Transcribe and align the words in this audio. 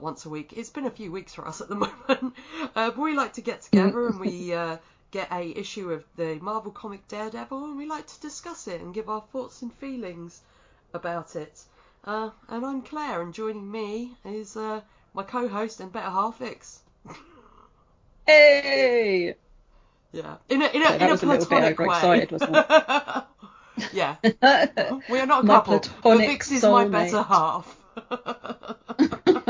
not 0.00 0.04
once 0.04 0.24
a 0.24 0.30
week. 0.30 0.54
It's 0.56 0.70
been 0.70 0.86
a 0.86 0.90
few 0.90 1.12
weeks 1.12 1.34
for 1.34 1.46
us 1.46 1.60
at 1.60 1.68
the 1.68 1.74
moment. 1.84 2.34
Uh, 2.74 2.90
but 2.90 2.98
we 2.98 3.14
like 3.14 3.34
to 3.34 3.42
get 3.42 3.60
together 3.62 4.06
and 4.08 4.18
we 4.18 4.52
uh, 4.54 4.78
get 5.10 5.30
a 5.30 5.50
issue 5.58 5.90
of 5.92 6.04
the 6.16 6.38
Marvel 6.40 6.72
comic 6.72 7.06
Daredevil, 7.08 7.64
and 7.64 7.76
we 7.76 7.86
like 7.86 8.06
to 8.06 8.20
discuss 8.20 8.66
it 8.66 8.80
and 8.80 8.94
give 8.94 9.08
our 9.10 9.20
thoughts 9.32 9.60
and 9.62 9.72
feelings 9.74 10.40
about 10.94 11.36
it. 11.36 11.62
Uh, 12.04 12.30
and 12.48 12.64
I'm 12.64 12.80
Claire, 12.82 13.20
and 13.20 13.34
joining 13.34 13.70
me 13.70 14.16
is 14.24 14.56
uh, 14.56 14.80
my 15.12 15.22
co-host 15.22 15.80
and 15.80 15.92
better 15.92 16.08
half 16.10 16.40
X. 16.40 16.80
Hey! 18.26 19.34
Yeah, 20.12 20.36
in 20.48 20.62
a 20.62 20.66
in 20.68 20.82
a, 20.82 20.86
So 20.88 20.94
in 20.94 21.02
a 21.10 21.10
was 21.10 21.22
a 21.22 21.28
way. 21.86 22.26
wasn't 22.30 22.56
yeah, 23.92 24.16
we 25.10 25.20
are 25.20 25.26
not 25.26 25.42
a 25.42 25.46
My 25.46 25.54
couple, 25.56 25.80
but 26.02 26.24
Vix 26.24 26.50
is 26.52 26.62
my 26.66 26.84
better 26.86 27.22
half. 27.22 27.76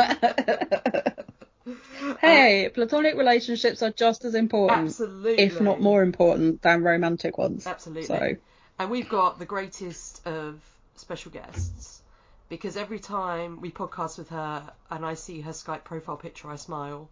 hey, 2.20 2.70
platonic 2.73 3.17
relationships 3.17 3.83
are 3.83 3.91
just 3.91 4.25
as 4.25 4.34
important, 4.34 4.89
Absolutely, 4.89 5.45
if 5.45 5.61
not 5.61 5.81
more 5.81 6.03
important, 6.03 6.62
than 6.62 6.83
romantic 6.83 7.39
ones. 7.39 7.67
Absolutely. 7.67 8.06
So, 8.06 8.37
And 8.78 8.91
we've 8.91 9.09
got 9.09 9.39
the 9.39 9.47
greatest 9.47 10.27
of 10.27 10.61
special 10.97 11.33
guests 11.33 12.03
because 12.48 12.77
every 12.77 12.98
time 12.98 13.61
we 13.61 13.71
podcast 13.71 14.19
with 14.19 14.28
her 14.31 14.71
and 14.91 15.05
I 15.05 15.15
see 15.15 15.41
her 15.41 15.53
Skype 15.53 15.84
profile 15.84 16.17
picture, 16.17 16.51
I 16.51 16.56
smile 16.56 17.09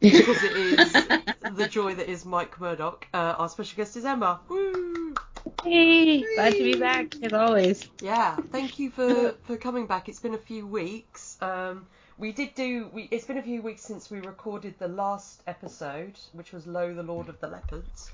because 0.00 0.42
it 0.42 0.56
is 0.56 0.96
the 1.56 1.68
joy 1.68 1.94
that 1.94 2.08
is 2.08 2.24
Mike 2.24 2.60
Murdock. 2.60 3.06
Uh, 3.12 3.34
our 3.38 3.48
special 3.48 3.76
guest 3.76 3.96
is 3.96 4.04
Emma. 4.04 4.40
Woo! 4.48 5.14
Hey, 5.62 6.24
glad 6.34 6.52
to 6.52 6.64
be 6.64 6.74
back 6.74 7.14
as 7.22 7.32
always. 7.32 7.86
Yeah, 8.02 8.36
thank 8.50 8.78
you 8.78 8.90
for, 8.90 9.34
for 9.44 9.56
coming 9.56 9.86
back. 9.86 10.08
It's 10.08 10.20
been 10.20 10.34
a 10.34 10.38
few 10.38 10.66
weeks. 10.66 11.36
Um, 11.42 11.86
we 12.20 12.32
did 12.32 12.54
do. 12.54 12.88
We, 12.92 13.08
it's 13.10 13.24
been 13.24 13.38
a 13.38 13.42
few 13.42 13.62
weeks 13.62 13.82
since 13.82 14.10
we 14.10 14.20
recorded 14.20 14.74
the 14.78 14.88
last 14.88 15.42
episode, 15.46 16.12
which 16.32 16.52
was 16.52 16.66
Lo, 16.66 16.94
the 16.94 17.02
Lord 17.02 17.28
of 17.28 17.40
the 17.40 17.48
Leopards. 17.48 18.10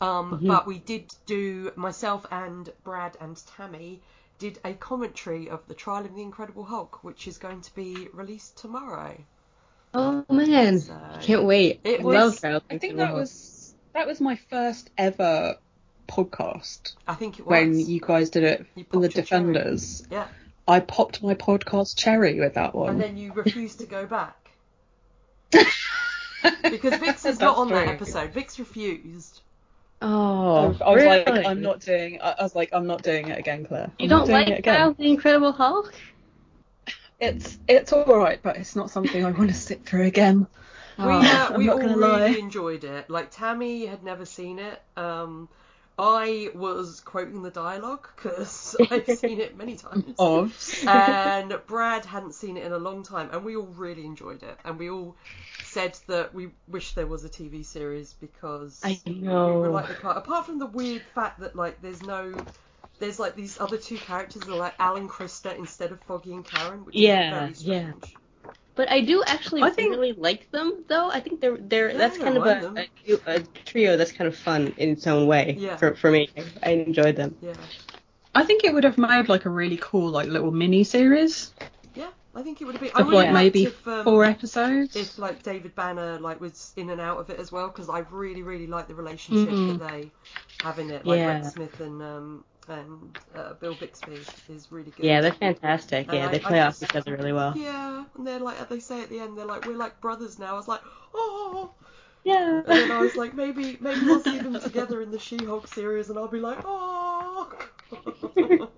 Um, 0.00 0.40
But 0.42 0.66
we 0.66 0.78
did 0.78 1.14
do 1.26 1.70
myself 1.76 2.26
and 2.30 2.68
Brad 2.82 3.16
and 3.20 3.40
Tammy 3.56 4.00
did 4.38 4.58
a 4.64 4.72
commentary 4.74 5.48
of 5.48 5.60
the 5.68 5.74
Trial 5.74 6.04
of 6.04 6.14
the 6.14 6.22
Incredible 6.22 6.64
Hulk, 6.64 7.04
which 7.04 7.28
is 7.28 7.38
going 7.38 7.60
to 7.60 7.74
be 7.74 8.08
released 8.12 8.56
tomorrow. 8.58 9.16
Oh 9.94 10.24
man, 10.28 10.80
So- 10.80 10.98
can't 11.22 11.44
wait. 11.44 11.80
It 11.84 12.00
I 12.00 12.02
was- 12.02 12.42
love 12.42 12.62
I 12.68 12.78
think 12.78 12.96
that 12.96 13.06
Hulk. 13.08 13.20
was 13.20 13.74
that 13.92 14.06
was 14.08 14.20
my 14.20 14.34
first 14.50 14.90
ever 14.98 15.56
podcast 16.08 16.94
I 17.06 17.14
think 17.14 17.38
it 17.38 17.46
was 17.46 17.50
when 17.52 17.78
you 17.78 18.00
guys 18.00 18.28
did 18.30 18.42
it 18.42 18.66
for 18.90 19.00
the 19.00 19.08
popped 19.08 19.14
your 19.16 19.24
cherry. 19.24 19.52
Defenders. 19.52 20.02
yeah, 20.10 20.26
I 20.66 20.80
popped 20.80 21.22
my 21.22 21.34
podcast 21.34 21.96
cherry 21.96 22.40
with 22.40 22.54
that 22.54 22.74
one. 22.74 22.90
and 22.90 23.00
then 23.00 23.16
you 23.16 23.32
refused 23.32 23.80
to 23.80 23.86
go 23.86 24.06
back 24.06 24.50
because 25.50 26.98
Vix 26.98 27.24
is 27.24 27.38
not 27.40 27.56
That's 27.56 27.58
on 27.58 27.68
that 27.70 27.88
episode. 27.88 28.32
Vix 28.32 28.58
refused. 28.58 29.40
Oh, 30.02 30.76
I 30.84 30.90
was 30.90 31.02
really? 31.02 31.24
like, 31.24 31.46
I'm 31.46 31.62
not 31.62 31.80
doing. 31.80 32.20
I 32.20 32.32
I 32.38 32.42
was 32.42 32.54
like, 32.54 32.70
I'm 32.72 32.86
not 32.86 33.02
doing 33.02 33.28
it 33.28 33.38
again, 33.38 33.64
Claire. 33.64 33.90
You 33.98 34.04
I'm 34.04 34.08
don't 34.08 34.26
doing 34.26 34.38
like 34.40 34.48
it 34.48 34.58
again. 34.58 34.94
The 34.98 35.08
Incredible 35.10 35.52
Hulk? 35.52 35.94
It's 37.20 37.58
it's 37.68 37.92
all 37.92 38.04
right, 38.18 38.40
but 38.42 38.56
it's 38.56 38.74
not 38.76 38.90
something 38.90 39.24
I 39.24 39.30
want 39.30 39.48
to 39.50 39.54
sit 39.56 39.86
through 39.86 40.02
again. 40.04 40.46
We, 40.98 41.04
uh, 41.04 41.08
I'm 41.52 41.58
we 41.58 41.66
not 41.66 41.74
all 41.74 41.80
gonna 41.80 41.96
really 41.96 42.32
lie. 42.32 42.38
enjoyed 42.38 42.84
it. 42.84 43.08
Like 43.08 43.30
Tammy 43.30 43.86
had 43.86 44.02
never 44.02 44.24
seen 44.26 44.58
it. 44.58 44.82
Um, 44.96 45.48
I 45.98 46.50
was 46.54 47.00
quoting 47.00 47.42
the 47.42 47.50
dialogue 47.50 48.08
because 48.16 48.76
I've 48.90 49.08
seen 49.08 49.40
it 49.40 49.56
many 49.56 49.76
times. 49.76 50.18
Of 50.18 50.84
and 50.86 51.60
Brad 51.66 52.04
hadn't 52.04 52.34
seen 52.34 52.56
it 52.56 52.64
in 52.64 52.72
a 52.72 52.78
long 52.78 53.02
time, 53.02 53.30
and 53.32 53.44
we 53.44 53.56
all 53.56 53.66
really 53.66 54.04
enjoyed 54.04 54.42
it. 54.42 54.58
And 54.64 54.78
we 54.78 54.90
all 54.90 55.16
said 55.60 55.98
that 56.08 56.34
we 56.34 56.50
wish 56.68 56.94
there 56.94 57.06
was 57.06 57.24
a 57.24 57.28
TV 57.28 57.62
series 57.62 58.12
because 58.14 58.80
I 58.84 59.00
we 59.44 59.56
were 59.56 59.70
like 59.70 59.88
the 59.88 59.94
car. 59.94 60.16
Apart 60.16 60.46
from 60.46 60.58
the 60.58 60.66
weird 60.66 61.02
fact 61.14 61.40
that 61.40 61.56
like 61.56 61.80
there's 61.80 62.02
no. 62.02 62.44
There's 63.00 63.18
like 63.18 63.34
these 63.34 63.58
other 63.60 63.76
two 63.76 63.98
characters 63.98 64.46
that 64.46 64.52
are 64.52 64.56
like 64.56 64.76
Al 64.78 64.96
and 64.96 65.10
Christa 65.10 65.56
instead 65.58 65.90
of 65.92 66.00
Foggy 66.02 66.32
and 66.32 66.44
Karen, 66.44 66.84
which 66.84 67.02
Yeah, 67.02 67.02
is 67.02 67.18
very 67.28 67.54
yeah. 67.60 67.92
Strange. 68.74 68.88
But 68.88 68.90
I 68.92 69.00
do 69.00 69.22
actually 69.26 69.62
I 69.62 69.70
think- 69.70 69.90
really 69.90 70.12
like 70.12 70.50
them, 70.50 70.84
though. 70.88 71.10
I 71.10 71.20
think 71.20 71.40
they're 71.40 71.56
they're 71.56 71.90
Yeah, 71.92 71.98
that's 71.98 72.18
I 72.18 72.22
kind 72.22 72.36
of 72.38 72.46
a, 72.46 72.86
a, 73.26 73.36
a 73.36 73.40
trio 73.64 73.96
that's 73.96 74.12
kind 74.12 74.28
of 74.28 74.36
fun 74.36 74.74
in 74.76 74.90
its 74.90 75.06
own 75.06 75.26
way. 75.26 75.56
Yeah. 75.58 75.76
For 75.76 75.94
for 75.94 76.10
me, 76.10 76.28
I 76.62 76.70
enjoyed 76.70 77.16
them. 77.16 77.36
Yeah. 77.40 77.54
I 78.34 78.42
think 78.44 78.64
it 78.64 78.74
would 78.74 78.84
have 78.84 78.98
made 78.98 79.28
like 79.28 79.44
a 79.44 79.50
really 79.50 79.78
cool 79.80 80.10
like 80.10 80.26
little 80.28 80.50
mini 80.50 80.82
series 80.82 81.52
Yeah, 81.94 82.10
I 82.34 82.42
think 82.42 82.60
it 82.60 82.64
would 82.64 82.74
have 82.74 82.82
been. 82.82 82.90
I 82.96 83.00
of 83.00 83.06
would 83.06 83.14
like 83.14 83.26
have 83.26 83.34
maybe 83.34 83.64
if, 83.66 83.86
um, 83.86 84.02
four 84.02 84.24
episodes. 84.24 84.96
if 84.96 85.18
like 85.18 85.44
David 85.44 85.72
Banner 85.76 86.18
like 86.18 86.40
was 86.40 86.72
in 86.76 86.90
and 86.90 87.00
out 87.00 87.18
of 87.18 87.30
it 87.30 87.38
as 87.38 87.52
well 87.52 87.68
because 87.68 87.88
I 87.88 88.00
really 88.10 88.42
really 88.42 88.66
like 88.66 88.88
the 88.88 88.94
relationship 88.96 89.48
Mhm. 89.54 89.78
that 89.78 89.88
they 89.88 90.10
have 90.64 90.80
in 90.80 90.90
it. 90.90 91.06
Like 91.06 91.18
Yeah. 91.18 91.28
Rex 91.34 91.52
Smith 91.54 91.78
and 91.80 92.02
um 92.02 92.44
and 92.68 93.18
uh, 93.34 93.54
Bill 93.54 93.74
Bixby 93.74 94.18
is 94.48 94.70
really 94.70 94.90
good. 94.90 95.04
Yeah, 95.04 95.20
they're 95.20 95.32
fantastic. 95.32 96.08
And 96.08 96.16
Yeah, 96.18 96.28
I- 96.28 96.32
they 96.32 96.38
play 96.38 96.60
off 96.60 96.82
each 96.82 96.94
other 96.96 97.16
really 97.16 97.32
well. 97.32 97.52
Yeah, 97.56 98.04
and 98.16 98.26
they're 98.26 98.38
like 98.40 98.68
they 98.68 98.80
say 98.80 99.02
at 99.02 99.08
the 99.10 99.20
end 99.20 99.36
they're 99.36 99.46
like 99.46 99.66
we're 99.66 99.76
like 99.76 100.00
brothers 100.00 100.38
now. 100.38 100.52
I 100.54 100.56
was 100.56 100.68
like 100.68 100.80
oh, 101.14 101.70
Yeah. 102.24 102.58
and 102.58 102.66
then 102.66 102.90
I 102.90 102.98
was 103.00 103.16
like 103.16 103.34
maybe 103.34 103.76
maybe 103.80 104.00
we'll 104.06 104.20
see 104.20 104.38
them 104.38 104.58
together 104.60 105.00
in 105.02 105.10
the 105.10 105.18
She-Hulk 105.18 105.66
series 105.68 106.10
and 106.10 106.18
I'll 106.18 106.28
be 106.28 106.40
like 106.40 106.58
oh. 106.64 107.52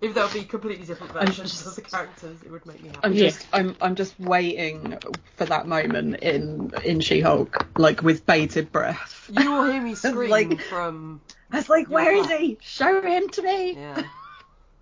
if 0.00 0.14
there 0.14 0.24
would 0.24 0.32
be 0.32 0.44
completely 0.44 0.86
different 0.86 1.12
versions 1.12 1.36
just- 1.52 1.66
of 1.66 1.74
the 1.76 1.82
characters, 1.82 2.38
it 2.44 2.50
would 2.50 2.64
make 2.66 2.82
me 2.82 2.88
happy. 2.88 3.00
I'm 3.02 3.12
Yeah. 3.12 3.26
just 3.28 3.46
I'm 3.52 3.76
I'm 3.80 3.94
just 3.94 4.18
waiting 4.18 4.98
for 5.36 5.44
that 5.46 5.66
moment 5.66 6.16
in 6.16 6.72
in 6.84 7.00
She-Hulk, 7.00 7.66
like 7.78 8.02
with 8.02 8.24
bated 8.26 8.72
breath. 8.72 9.30
You 9.38 9.50
will 9.50 9.70
hear 9.70 9.80
me 9.82 9.94
scream 10.06 10.30
Like- 10.30 10.60
from 10.62 11.20
I 11.52 11.56
was 11.56 11.68
like, 11.68 11.88
"Where 11.88 12.12
is 12.14 12.26
he? 12.28 12.58
Show 12.60 13.02
him 13.02 13.28
to 13.30 13.42
me!" 13.42 13.72
Yeah, 13.74 14.02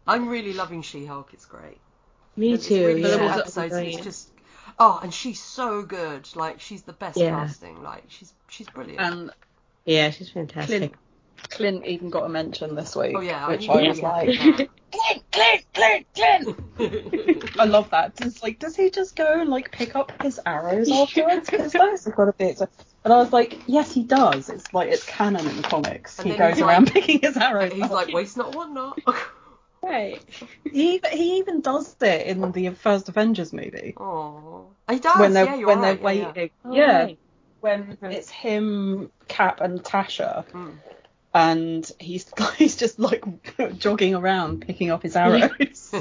I'm 0.06 0.28
really 0.28 0.52
loving 0.52 0.82
She-Hulk. 0.82 1.30
It's 1.32 1.46
great. 1.46 1.78
Me 2.36 2.52
It's 2.52 2.66
too. 2.68 2.86
really 2.86 3.02
yeah. 3.02 3.08
short 3.16 3.22
was 3.22 3.36
a- 3.36 3.40
episodes. 3.40 3.74
and 3.74 3.86
It's 3.88 4.04
just 4.04 4.30
oh, 4.78 5.00
and 5.02 5.12
she's 5.12 5.42
so 5.42 5.82
good. 5.82 6.28
Like 6.36 6.60
she's 6.60 6.82
the 6.82 6.92
best 6.92 7.16
Yeah. 7.16 7.30
casting. 7.30 7.82
Like 7.82 8.04
she's 8.08 8.32
she's 8.48 8.68
brilliant. 8.68 9.00
And 9.00 9.30
Yeah, 9.84 10.10
she's 10.10 10.30
fantastic. 10.30 10.78
Clint 10.78 10.94
Clint 11.50 11.86
even 11.86 12.10
got 12.10 12.24
a 12.24 12.28
mention 12.28 12.74
this 12.74 12.94
week, 12.94 13.14
oh 13.16 13.20
yeah, 13.20 13.48
which 13.48 13.68
I'm 13.68 13.78
I 13.78 13.88
was 13.88 13.98
really 13.98 14.02
like, 14.02 14.34
happy 14.38 14.68
Clint, 15.32 15.64
Clint, 15.74 16.06
Clint, 16.14 16.56
Clint. 16.76 17.50
I 17.58 17.64
love 17.64 17.90
that. 17.90 18.16
Does 18.16 18.42
like 18.42 18.58
does 18.58 18.76
he 18.76 18.90
just 18.90 19.16
go 19.16 19.40
and 19.40 19.50
like 19.50 19.70
pick 19.70 19.94
up 19.96 20.22
his 20.22 20.40
arrows 20.46 20.90
afterwards? 20.92 21.48
Because 21.50 21.72
those 21.72 22.04
have 22.04 22.14
got 22.14 22.24
to 22.26 22.32
be. 22.32 22.54
And 23.04 23.12
I 23.12 23.16
was 23.18 23.32
like, 23.32 23.58
yes, 23.66 23.92
he 23.92 24.02
does. 24.02 24.48
It's 24.48 24.72
like 24.74 24.88
it's 24.90 25.04
canon 25.04 25.46
in 25.46 25.56
the 25.56 25.62
comics. 25.62 26.18
And 26.18 26.30
he 26.30 26.36
goes 26.36 26.60
around 26.60 26.86
like- 26.86 26.94
picking 26.94 27.20
his 27.20 27.36
arrows. 27.36 27.72
He's 27.72 27.82
up. 27.82 27.90
like 27.90 28.12
waste 28.12 28.36
not, 28.36 28.54
want 28.54 28.72
not. 28.74 28.98
right. 29.82 30.20
He 30.70 30.94
even, 30.96 31.10
he 31.12 31.38
even 31.38 31.60
does 31.60 31.94
it 32.00 32.26
in 32.26 32.52
the 32.52 32.70
first 32.70 33.08
Avengers 33.08 33.52
movie 33.52 33.94
Oh, 33.96 34.66
he 34.90 34.98
does. 34.98 35.18
when 35.18 35.32
they're 35.32 35.44
yeah, 35.46 35.54
you're 35.56 35.66
when 35.68 35.80
right. 35.80 36.02
they're 36.02 36.12
yeah, 36.12 36.20
yeah. 36.20 36.26
waiting. 36.32 36.50
Oh, 36.64 36.74
yeah, 36.74 36.98
right. 36.98 37.18
when 37.60 37.98
it's 38.02 38.28
him, 38.30 39.10
Cap, 39.28 39.60
and 39.60 39.82
Tasha. 39.82 40.46
Mm. 40.50 40.74
And 41.34 41.90
he's 41.98 42.26
he's 42.56 42.76
just 42.76 42.98
like 42.98 43.24
jogging 43.78 44.14
around 44.14 44.62
picking 44.62 44.90
up 44.90 45.02
his 45.02 45.16
arrows. 45.16 45.92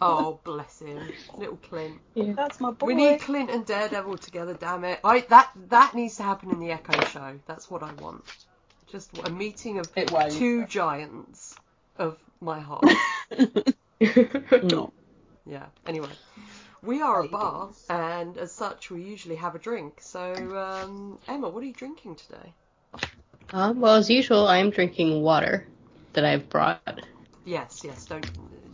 oh 0.00 0.40
bless 0.44 0.80
him, 0.80 1.00
little 1.36 1.56
Clint. 1.56 1.98
Yeah, 2.14 2.32
That's 2.32 2.60
my 2.60 2.70
boy. 2.70 2.86
We 2.86 2.94
need 2.94 3.20
Clint 3.20 3.50
and 3.50 3.66
Daredevil 3.66 4.18
together, 4.18 4.54
damn 4.54 4.84
it. 4.84 5.00
I 5.04 5.20
that 5.30 5.50
that 5.68 5.94
needs 5.94 6.16
to 6.16 6.22
happen 6.22 6.50
in 6.50 6.60
the 6.60 6.70
Echo 6.70 7.04
show. 7.06 7.40
That's 7.46 7.70
what 7.70 7.82
I 7.82 7.92
want. 7.94 8.24
Just 8.86 9.16
a 9.18 9.30
meeting 9.30 9.78
of 9.78 9.88
It 9.96 10.12
two 10.30 10.66
giants 10.66 11.56
of 11.96 12.18
my 12.40 12.60
heart. 12.60 12.84
No. 14.62 14.92
yeah. 15.46 15.66
Anyway, 15.86 16.10
we 16.82 17.00
are 17.00 17.24
a 17.24 17.28
bar, 17.28 17.70
and 17.88 18.36
as 18.36 18.52
such, 18.52 18.90
we 18.90 19.02
usually 19.02 19.36
have 19.36 19.54
a 19.54 19.58
drink. 19.58 20.00
So, 20.00 20.34
um, 20.58 21.18
Emma, 21.26 21.48
what 21.48 21.62
are 21.62 21.66
you 21.66 21.72
drinking 21.72 22.16
today? 22.16 22.52
Um, 23.52 23.80
well, 23.80 23.94
as 23.96 24.10
usual, 24.10 24.46
I 24.46 24.58
am 24.58 24.70
drinking 24.70 25.22
water 25.22 25.66
that 26.14 26.24
I've 26.24 26.48
brought. 26.48 26.80
Yes, 27.44 27.82
yes. 27.84 28.06
Don't 28.06 28.26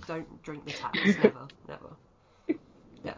don't 0.06 0.42
drink 0.42 0.64
the 0.64 0.72
taps. 0.72 0.98
Never, 1.04 1.48
never. 1.68 1.90
Yeah. 3.04 3.14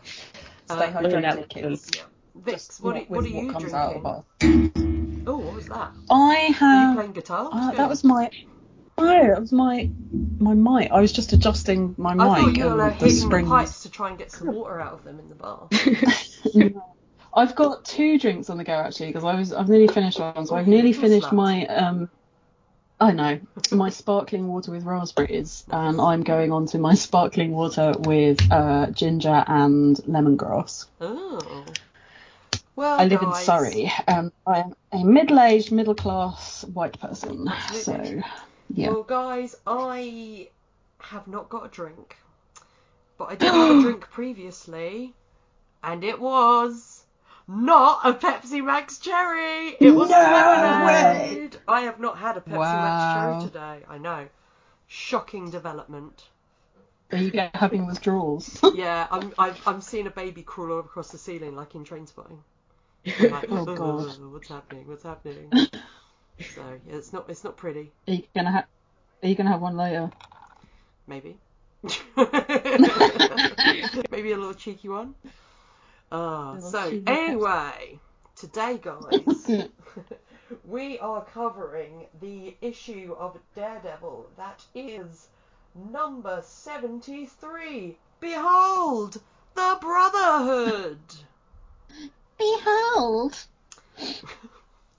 Stay 0.66 0.74
Um, 0.74 0.92
hydrated, 0.92 1.48
kids. 1.48 1.90
yeah. 1.94 2.02
Vix, 2.34 2.66
Just 2.68 2.82
what, 2.82 2.96
are, 2.96 3.00
what 3.00 3.24
are 3.24 3.28
with 3.28 3.44
you 3.44 3.52
comes 3.52 3.72
out 3.74 3.96
of 3.96 4.06
drinking? 4.06 4.24
us. 4.42 5.24
Oh, 5.26 5.36
what 5.36 5.54
was 5.54 5.66
that? 5.66 5.92
I 6.10 6.56
Are 6.60 6.88
you 6.88 6.94
playing 6.94 7.12
guitar? 7.12 7.48
Uh, 7.52 7.70
that 7.72 7.88
was 7.88 8.02
my. 8.04 8.30
No, 8.98 9.06
that 9.06 9.40
was 9.40 9.52
my 9.52 9.90
my 10.38 10.54
mic. 10.54 10.90
I 10.90 11.00
was 11.00 11.12
just 11.12 11.32
adjusting 11.32 11.94
my 11.98 12.12
I 12.12 12.28
thought 12.28 12.46
mic 12.46 12.56
you 12.56 12.64
were 12.64 12.70
and 12.70 12.78
like, 12.78 12.98
the 12.98 13.06
hitting 13.06 13.28
the 13.28 13.42
pipes 13.44 13.82
to 13.82 13.90
try 13.90 14.08
and 14.10 14.18
get 14.18 14.30
some 14.32 14.48
water 14.52 14.80
out 14.80 14.92
of 14.94 15.04
them 15.04 15.18
in 15.18 15.28
the 15.28 15.34
bar. 15.34 15.68
No. 16.54 16.96
I've 17.34 17.54
got 17.54 17.84
two 17.84 18.18
drinks 18.18 18.50
on 18.50 18.58
the 18.58 18.64
go 18.64 18.72
actually 18.72 19.06
because 19.08 19.24
I 19.24 19.34
was 19.34 19.52
I've 19.52 19.68
nearly 19.68 19.88
finished 19.88 20.18
one, 20.18 20.46
so 20.46 20.54
I've 20.56 20.68
nearly 20.68 20.92
finished 20.92 21.32
my 21.32 21.66
um. 21.66 22.10
I 23.00 23.10
know 23.10 23.40
my 23.72 23.88
sparkling 23.88 24.46
water 24.46 24.70
with 24.70 24.84
raspberries, 24.84 25.64
and 25.70 26.00
I'm 26.00 26.22
going 26.22 26.52
on 26.52 26.66
to 26.66 26.78
my 26.78 26.94
sparkling 27.06 27.50
water 27.50 27.94
with 27.98 28.40
uh, 28.52 28.90
ginger 28.90 29.42
and 29.48 29.96
lemongrass. 30.08 30.86
Oh. 31.00 31.64
Well, 32.76 33.00
I 33.00 33.04
live 33.06 33.22
in 33.22 33.34
Surrey, 33.34 33.92
and 34.06 34.30
I 34.46 34.60
am 34.60 34.74
a 34.92 35.04
middle-aged, 35.04 35.72
middle-class 35.72 36.64
white 36.72 36.98
person. 37.00 37.48
Absolutely. 37.48 38.20
So, 38.20 38.26
yeah. 38.72 38.90
Well, 38.90 39.02
guys, 39.02 39.56
I 39.66 40.48
have 40.98 41.26
not 41.26 41.48
got 41.50 41.66
a 41.66 41.68
drink, 41.68 42.16
but 43.18 43.24
I 43.30 43.34
did 43.34 43.50
have 43.50 43.78
a 43.78 43.82
drink 43.82 44.02
previously, 44.10 45.12
and 45.82 46.02
it 46.02 46.18
was 46.18 47.01
not 47.54 48.00
a 48.04 48.14
Pepsi 48.14 48.64
Max 48.64 48.98
Cherry. 48.98 49.76
It 49.80 49.90
was 49.90 50.08
a 50.08 50.12
No 50.12 50.18
lemonade. 50.18 51.56
I 51.68 51.82
have 51.82 52.00
not 52.00 52.18
had 52.18 52.36
a 52.36 52.40
Pepsi 52.40 52.58
Max 52.58 53.14
Cherry 53.14 53.42
today. 53.48 53.84
I 53.88 53.98
know. 53.98 54.28
Shocking 54.86 55.50
development. 55.50 56.24
Are 57.12 57.18
you 57.18 57.30
get- 57.30 57.54
having 57.54 57.86
withdrawals? 57.86 58.58
Yeah, 58.74 59.06
I'm 59.10 59.32
I'm, 59.38 59.54
I'm 59.66 59.80
seeing 59.80 60.06
a 60.06 60.10
baby 60.10 60.42
crawl 60.42 60.72
all 60.72 60.80
across 60.80 61.10
the 61.10 61.18
ceiling 61.18 61.54
like 61.54 61.74
in 61.74 61.84
Trainspotting. 61.84 62.38
Like, 63.06 63.30
like, 63.30 63.46
Oh, 63.50 63.64
God. 63.64 64.32
what's 64.32 64.48
happening? 64.48 64.86
What's 64.88 65.02
happening? 65.04 65.50
So 66.56 66.62
yeah, 66.88 66.96
it's 66.96 67.12
not 67.12 67.28
it's 67.28 67.44
not 67.44 67.56
pretty. 67.58 67.92
Are 68.08 68.14
you 68.14 68.22
gonna 68.34 68.50
have? 68.50 68.64
Are 69.22 69.28
you 69.28 69.34
gonna 69.36 69.50
have 69.50 69.60
one 69.60 69.76
later? 69.76 70.10
Maybe. 71.06 71.36
Maybe 74.10 74.32
a 74.32 74.36
little 74.36 74.54
cheeky 74.54 74.88
one. 74.88 75.14
Ah, 76.14 76.58
so 76.58 77.00
anyway, 77.06 77.98
today, 78.36 78.78
guys, 78.82 79.50
we 80.66 80.98
are 80.98 81.24
covering 81.24 82.04
the 82.20 82.54
issue 82.60 83.16
of 83.18 83.38
Daredevil 83.56 84.26
that 84.36 84.62
is 84.74 85.28
number 85.74 86.42
73. 86.44 87.96
Behold, 88.20 89.18
the 89.54 89.78
Brotherhood! 89.80 90.98
Behold. 92.38 93.38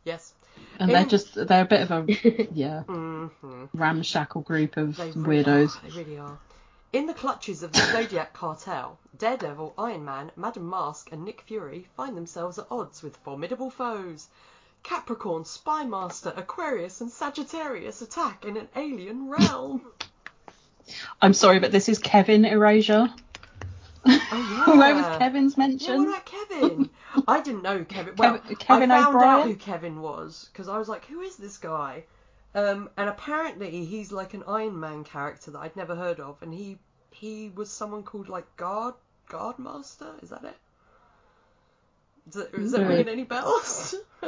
Yes. 0.06 0.34
And 0.80 0.90
they're 0.92 1.06
just 1.06 1.34
they're 1.34 1.62
a 1.62 1.66
bit 1.66 1.90
of 1.90 2.10
a 2.10 2.48
yeah 2.54 2.84
hmm 2.84 3.28
ramshackle 3.74 4.42
group 4.42 4.76
of 4.76 4.98
They 4.98 5.12
really 5.12 5.44
weirdos. 5.44 5.78
Are, 5.78 5.90
they 5.90 5.98
really 5.98 6.18
are. 6.18 6.38
In 6.94 7.08
the 7.08 7.14
clutches 7.14 7.64
of 7.64 7.72
the 7.72 7.80
Zodiac 7.92 8.34
cartel, 8.34 9.00
Daredevil, 9.18 9.74
Iron 9.78 10.06
Man, 10.06 10.32
Madame 10.36 10.70
Masque, 10.70 11.10
and 11.12 11.26
Nick 11.26 11.42
Fury 11.42 11.88
find 11.98 12.16
themselves 12.16 12.60
at 12.60 12.68
odds 12.72 13.02
with 13.04 13.18
formidable 13.18 13.70
foes. 13.72 14.28
Capricorn, 14.84 15.44
Spymaster, 15.44 16.38
Aquarius, 16.38 17.02
and 17.02 17.10
Sagittarius 17.10 18.02
attack 18.02 18.46
in 18.46 18.58
an 18.58 18.68
alien 18.76 19.30
realm. 19.30 19.82
I'm 21.22 21.34
sorry, 21.34 21.60
but 21.60 21.72
this 21.72 21.88
is 21.90 21.98
Kevin 22.00 22.44
Erasure. 22.46 23.08
Oh 24.06 24.12
yeah. 24.68 24.78
Where 24.78 24.94
was 24.96 25.18
Kevin's 25.18 25.58
Yeah, 25.58 25.68
mention? 25.68 25.98
what 26.06 26.08
about 26.10 26.26
Kevin? 26.26 26.90
I 27.28 27.42
didn't 27.42 27.64
know 27.64 27.86
Kevin. 27.86 28.14
Well, 28.18 28.38
Kev- 28.40 28.60
Kevin 28.60 28.92
I 28.92 29.02
found 29.04 29.16
out 29.16 29.22
O'Brien? 29.40 29.48
who 29.48 29.56
Kevin 29.56 30.02
was 30.02 30.50
because 30.52 30.68
I 30.68 30.78
was 30.78 30.90
like, 30.90 31.06
who 31.06 31.22
is 31.22 31.38
this 31.38 31.58
guy? 31.58 32.04
Um, 32.56 32.90
and 32.98 33.10
apparently 33.10 33.86
he's 33.86 34.12
like 34.12 34.34
an 34.34 34.44
Iron 34.48 34.80
Man 34.80 35.04
character 35.04 35.52
that 35.52 35.60
I'd 35.60 35.76
never 35.76 35.96
heard 35.96 36.20
of, 36.20 36.38
and 36.42 36.54
he 36.54 36.78
he 37.12 37.52
was 37.56 37.72
someone 37.72 38.04
called 38.04 38.30
like 38.30 38.56
Guard 38.58 38.94
Guardmaster. 39.30 40.22
Is 40.24 40.30
that 40.30 40.44
it? 40.44 40.56
Does 42.30 42.36
that, 42.44 42.52
does 42.54 42.72
that 42.72 42.82
Mm. 42.82 42.90
ring 42.90 43.08
any 43.10 43.24
bells? 43.24 43.96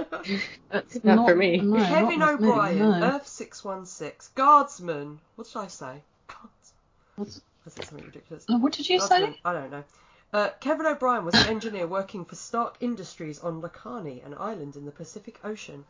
That's 0.70 1.04
not, 1.04 1.30
for 1.30 1.36
me. 1.36 1.58
no, 1.58 1.78
Kevin 1.86 2.20
not 2.20 2.34
O'Brien, 2.36 2.80
no. 2.80 3.04
Earth 3.16 3.28
six 3.28 3.64
one 3.64 3.86
six, 3.86 4.30
Guardsman. 4.36 5.20
What 5.36 5.48
should 5.48 5.60
I 5.60 5.68
say? 5.68 6.02
Guards. 6.28 6.74
What's- 7.16 7.42
I 7.66 7.70
said 7.72 7.86
something 7.86 8.06
ridiculous. 8.06 8.46
Oh, 8.50 8.58
what 8.58 8.74
did 8.74 8.88
you 8.90 9.00
Guardsman, 9.00 9.34
say? 9.34 9.40
I 9.46 9.54
don't 9.54 9.72
know. 9.72 9.84
Uh, 10.34 10.50
Kevin 10.60 10.86
O'Brien 10.86 11.24
was 11.26 11.34
an 11.36 11.48
engineer 11.48 11.88
working 11.88 12.26
for 12.26 12.36
Stark 12.36 12.76
Industries 12.82 13.40
on 13.40 13.62
Lacanni, 13.62 14.24
an 14.26 14.36
island 14.38 14.76
in 14.76 14.86
the 14.86 14.92
Pacific 14.92 15.40
Ocean. 15.44 15.86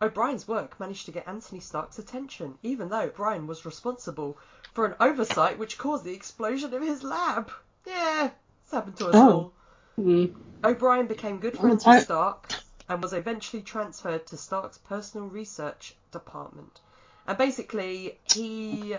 O'Brien's 0.00 0.46
work 0.46 0.78
managed 0.78 1.06
to 1.06 1.12
get 1.12 1.26
Anthony 1.26 1.60
Stark's 1.60 1.98
attention, 1.98 2.56
even 2.62 2.88
though 2.88 3.00
O'Brien 3.00 3.46
was 3.46 3.64
responsible 3.64 4.38
for 4.74 4.86
an 4.86 4.94
oversight 5.00 5.58
which 5.58 5.76
caused 5.78 6.04
the 6.04 6.14
explosion 6.14 6.72
of 6.72 6.82
his 6.82 7.02
lab. 7.02 7.50
Yeah, 7.84 8.30
it's 8.62 8.72
happened 8.72 8.96
to 8.98 9.08
us 9.08 9.14
Oh. 9.14 9.30
all. 9.30 9.52
Mm. 9.98 10.34
O'Brien 10.62 11.06
became 11.06 11.38
good 11.38 11.58
friends 11.58 11.84
with 11.84 12.04
Stark 12.04 12.52
and 12.88 13.02
was 13.02 13.12
eventually 13.12 13.62
transferred 13.62 14.26
to 14.28 14.36
Stark's 14.36 14.78
personal 14.78 15.26
research 15.28 15.96
department. 16.12 16.80
And 17.26 17.36
basically, 17.36 18.18
he. 18.32 18.96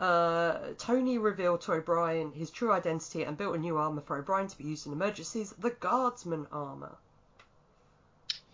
Uh, 0.00 0.58
Tony 0.78 1.18
revealed 1.18 1.60
to 1.62 1.72
O'Brien 1.72 2.30
his 2.32 2.50
true 2.50 2.70
identity 2.70 3.24
and 3.24 3.36
built 3.36 3.56
a 3.56 3.58
new 3.58 3.78
armour 3.78 4.00
for 4.00 4.16
O'Brien 4.16 4.46
to 4.46 4.56
be 4.56 4.64
used 4.64 4.86
in 4.86 4.92
emergencies 4.92 5.52
the 5.58 5.70
Guardsman 5.70 6.46
armour. 6.52 6.96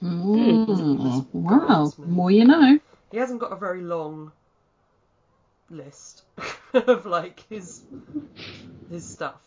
Mm, 0.03 1.27
wow, 1.33 1.93
more 1.99 2.31
you 2.31 2.45
know. 2.45 2.79
He 3.11 3.19
hasn't 3.19 3.41
got 3.41 3.53
a 3.53 3.57
very 3.57 3.81
long 3.81 4.33
list 5.71 6.23
of 6.75 7.07
like 7.07 7.45
his 7.49 7.83
his 8.91 9.05
stuff, 9.07 9.41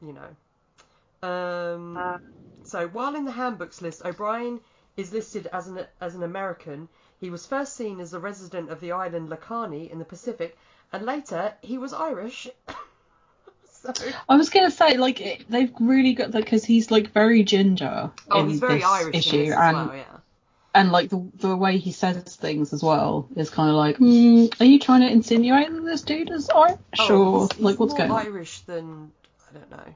you 0.00 0.12
know. 0.12 1.28
Um, 1.28 2.20
so 2.64 2.88
while 2.88 3.14
in 3.14 3.24
the 3.24 3.32
handbooks 3.32 3.80
list, 3.80 4.04
O'Brien 4.04 4.60
is 4.96 5.12
listed 5.12 5.46
as 5.52 5.68
an 5.68 5.86
as 6.00 6.14
an 6.14 6.22
American. 6.22 6.88
He 7.20 7.30
was 7.30 7.46
first 7.46 7.74
seen 7.76 8.00
as 8.00 8.12
a 8.12 8.18
resident 8.18 8.70
of 8.70 8.80
the 8.80 8.92
island 8.92 9.28
Lacanni 9.28 9.90
in 9.90 9.98
the 9.98 10.04
Pacific, 10.04 10.58
and 10.92 11.06
later 11.06 11.54
he 11.62 11.78
was 11.78 11.92
Irish. 11.92 12.48
So, 13.82 13.92
I 14.28 14.36
was 14.36 14.50
gonna 14.50 14.70
say 14.70 14.96
like 14.96 15.20
it, 15.20 15.44
they've 15.48 15.72
really 15.80 16.14
got 16.14 16.32
that 16.32 16.44
because 16.44 16.64
he's 16.64 16.90
like 16.90 17.12
very 17.12 17.42
ginger 17.42 18.10
oh, 18.30 18.40
in 18.40 18.50
he's 18.50 18.60
very 18.60 18.76
this 18.76 18.84
Irish 18.84 19.16
issue, 19.16 19.52
and 19.52 19.76
well, 19.76 19.96
yeah. 19.96 20.04
and 20.74 20.92
like 20.92 21.10
the 21.10 21.28
the 21.36 21.56
way 21.56 21.78
he 21.78 21.92
says 21.92 22.36
things 22.36 22.72
as 22.72 22.82
well 22.82 23.28
is 23.36 23.50
kind 23.50 23.70
of 23.70 23.76
like, 23.76 23.98
mm, 23.98 24.60
are 24.60 24.64
you 24.64 24.78
trying 24.78 25.00
to 25.00 25.10
insinuate 25.10 25.72
that 25.72 25.84
this 25.84 26.02
dude 26.02 26.30
is 26.30 26.48
Irish 26.48 26.78
Oh, 27.00 27.22
or 27.22 27.40
he's, 27.40 27.52
he's 27.56 27.64
like 27.64 27.80
what's 27.80 27.94
going 27.94 28.10
on? 28.10 28.26
Irish 28.26 28.60
than 28.60 29.10
I 29.50 29.58
don't 29.58 29.70
know. 29.70 29.94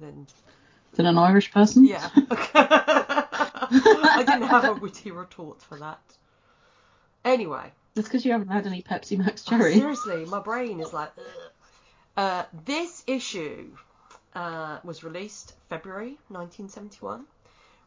Than 0.00 0.26
Than 0.94 1.06
an 1.06 1.18
Irish 1.18 1.52
person? 1.52 1.86
Yeah. 1.86 2.08
I 2.54 4.24
didn't 4.26 4.48
have 4.48 4.64
a 4.64 4.74
witty 4.74 5.10
retort 5.10 5.62
for 5.62 5.78
that. 5.78 6.00
Anyway, 7.24 7.70
That's 7.94 8.08
because 8.08 8.24
you 8.24 8.32
haven't 8.32 8.48
had 8.48 8.66
any 8.66 8.82
Pepsi 8.82 9.16
Max 9.16 9.44
oh, 9.46 9.50
Cherry. 9.50 9.74
seriously, 9.74 10.24
my 10.24 10.40
brain 10.40 10.80
is 10.80 10.92
like. 10.92 11.10
Ugh. 11.18 11.24
Uh, 12.16 12.44
this 12.66 13.02
issue 13.06 13.70
uh, 14.34 14.78
was 14.84 15.02
released 15.02 15.54
February 15.68 16.18
1971, 16.28 17.24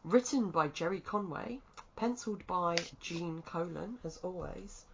written 0.04 0.50
by 0.50 0.68
Gerry 0.68 1.00
Conway, 1.00 1.60
penciled 1.96 2.46
by 2.48 2.76
Gene 3.00 3.44
Colan, 3.46 4.00
as 4.04 4.18
always, 4.24 4.86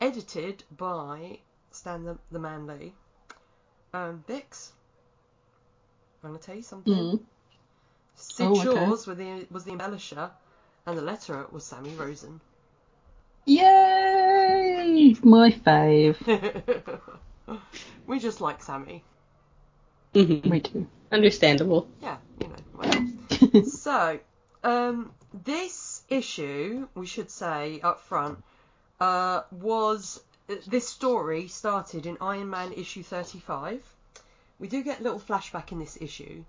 edited 0.00 0.62
by 0.76 1.38
Stan 1.70 2.04
the, 2.04 2.18
the 2.30 2.38
Man 2.38 2.66
Lee. 2.66 2.92
Um, 3.94 4.22
Vix, 4.26 4.72
I'm 6.22 6.30
going 6.30 6.40
to 6.40 6.46
tell 6.46 6.56
you 6.56 6.62
something. 6.62 6.94
Mm. 6.94 7.20
Syd 8.14 8.46
Oh, 8.46 8.50
okay. 8.52 8.62
Shores 8.62 9.06
was 9.06 9.16
the, 9.16 9.46
was 9.50 9.64
the 9.64 9.72
embellisher, 9.72 10.30
and 10.86 10.98
the 10.98 11.02
letterer 11.02 11.50
was 11.50 11.64
Sammy 11.64 11.94
Rosen. 11.94 12.40
Yay! 13.46 15.16
My 15.22 15.50
fave. 15.50 16.16
we 18.06 18.18
just 18.18 18.40
like 18.40 18.62
Sammy. 18.62 19.04
Mm-hmm. 20.14 20.48
Me 20.48 20.60
too. 20.60 20.86
Understandable. 21.12 21.88
Yeah, 22.02 22.16
you 22.40 22.48
know. 22.48 22.54
Whatever. 22.74 23.64
so, 23.68 24.18
um, 24.64 25.12
this 25.44 26.02
issue, 26.08 26.88
we 26.94 27.06
should 27.06 27.30
say 27.30 27.80
up 27.82 28.00
front, 28.00 28.42
uh, 29.00 29.42
was 29.50 30.20
this 30.66 30.88
story 30.88 31.48
started 31.48 32.06
in 32.06 32.16
Iron 32.20 32.50
Man 32.50 32.72
issue 32.72 33.02
35. 33.02 33.82
We 34.58 34.68
do 34.68 34.82
get 34.82 35.00
a 35.00 35.02
little 35.02 35.20
flashback 35.20 35.72
in 35.72 35.78
this 35.78 35.96
issue. 36.00 36.44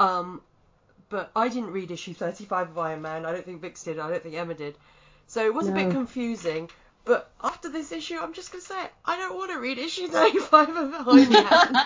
Um, 0.00 0.42
but 1.08 1.30
I 1.34 1.48
didn't 1.48 1.70
read 1.70 1.90
issue 1.90 2.14
35 2.14 2.70
of 2.70 2.78
Iron 2.78 3.02
Man. 3.02 3.24
I 3.24 3.32
don't 3.32 3.44
think 3.44 3.60
Vix 3.60 3.84
did. 3.84 3.98
I 3.98 4.10
don't 4.10 4.22
think 4.22 4.34
Emma 4.34 4.54
did. 4.54 4.76
So 5.26 5.44
it 5.44 5.54
was 5.54 5.68
a 5.68 5.72
bit 5.72 5.90
confusing. 5.90 6.70
But 7.08 7.32
after 7.42 7.70
this 7.70 7.90
issue, 7.90 8.18
I'm 8.20 8.34
just 8.34 8.52
going 8.52 8.60
to 8.60 8.66
say, 8.68 8.84
it, 8.84 8.92
I 9.06 9.16
don't 9.16 9.34
want 9.36 9.50
to 9.52 9.58
read 9.58 9.78
issue 9.78 10.08
35 10.08 10.68
of 10.76 11.08
Iron 11.08 11.32
Man. 11.32 11.80